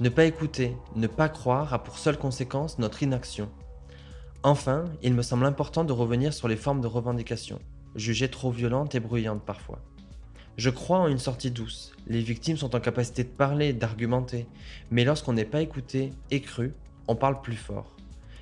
Ne 0.00 0.10
pas 0.10 0.26
écouter, 0.26 0.76
ne 0.96 1.06
pas 1.06 1.30
croire 1.30 1.72
a 1.72 1.82
pour 1.82 1.96
seule 1.96 2.18
conséquence 2.18 2.78
notre 2.78 3.02
inaction. 3.02 3.50
Enfin, 4.44 4.86
il 5.02 5.14
me 5.14 5.22
semble 5.22 5.46
important 5.46 5.84
de 5.84 5.92
revenir 5.92 6.34
sur 6.34 6.48
les 6.48 6.56
formes 6.56 6.80
de 6.80 6.88
revendication, 6.88 7.60
jugées 7.94 8.28
trop 8.28 8.50
violentes 8.50 8.96
et 8.96 9.00
bruyantes 9.00 9.44
parfois. 9.44 9.78
Je 10.56 10.68
crois 10.68 10.98
en 10.98 11.06
une 11.06 11.18
sortie 11.20 11.52
douce. 11.52 11.92
Les 12.08 12.22
victimes 12.22 12.56
sont 12.56 12.74
en 12.74 12.80
capacité 12.80 13.22
de 13.22 13.28
parler 13.28 13.72
d'argumenter, 13.72 14.48
mais 14.90 15.04
lorsqu'on 15.04 15.34
n'est 15.34 15.44
pas 15.44 15.62
écouté 15.62 16.10
et 16.32 16.40
cru, 16.40 16.74
on 17.06 17.14
parle 17.14 17.40
plus 17.40 17.56
fort. 17.56 17.94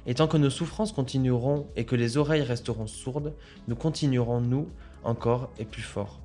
Et 0.07 0.15
tant 0.15 0.27
que 0.27 0.39
nos 0.39 0.49
souffrances 0.49 0.93
continueront 0.93 1.67
et 1.77 1.85
que 1.85 1.97
les 1.97 2.17
oreilles 2.17 2.43
resteront 2.43 2.87
sourdes, 2.87 3.35
nous 3.69 3.77
continuerons, 3.77 4.41
nous, 4.41 4.69
encore 5.05 5.51
et 5.59 5.67
plus 5.67 5.83
fort. 5.83 6.19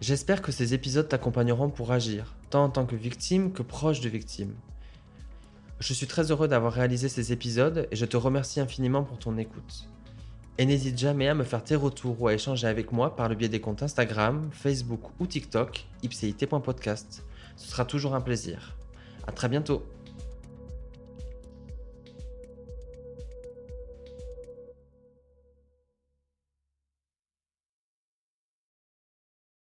J'espère 0.00 0.42
que 0.42 0.50
ces 0.50 0.74
épisodes 0.74 1.08
t'accompagneront 1.08 1.70
pour 1.70 1.92
agir, 1.92 2.34
tant 2.50 2.64
en 2.64 2.70
tant 2.70 2.84
que 2.84 2.96
victime 2.96 3.52
que 3.52 3.62
proche 3.62 4.00
de 4.00 4.08
victime. 4.08 4.54
Je 5.80 5.94
suis 5.94 6.06
très 6.06 6.30
heureux 6.30 6.46
d'avoir 6.46 6.74
réalisé 6.74 7.08
ces 7.08 7.32
épisodes 7.32 7.88
et 7.90 7.96
je 7.96 8.04
te 8.04 8.18
remercie 8.18 8.60
infiniment 8.60 9.02
pour 9.02 9.18
ton 9.18 9.38
écoute. 9.38 9.88
Et 10.58 10.66
n'hésite 10.66 10.98
jamais 10.98 11.26
à 11.26 11.34
me 11.34 11.42
faire 11.42 11.64
tes 11.64 11.74
retours 11.74 12.20
ou 12.20 12.28
à 12.28 12.34
échanger 12.34 12.66
avec 12.66 12.92
moi 12.92 13.16
par 13.16 13.30
le 13.30 13.34
biais 13.34 13.48
des 13.48 13.62
comptes 13.62 13.82
Instagram, 13.82 14.50
Facebook 14.52 15.00
ou 15.18 15.26
TikTok, 15.26 15.86
ipcit.podcast. 16.02 17.24
Ce 17.56 17.70
sera 17.70 17.86
toujours 17.86 18.14
un 18.14 18.20
plaisir. 18.20 18.76
À 19.26 19.32
très 19.32 19.48
bientôt 19.48 19.82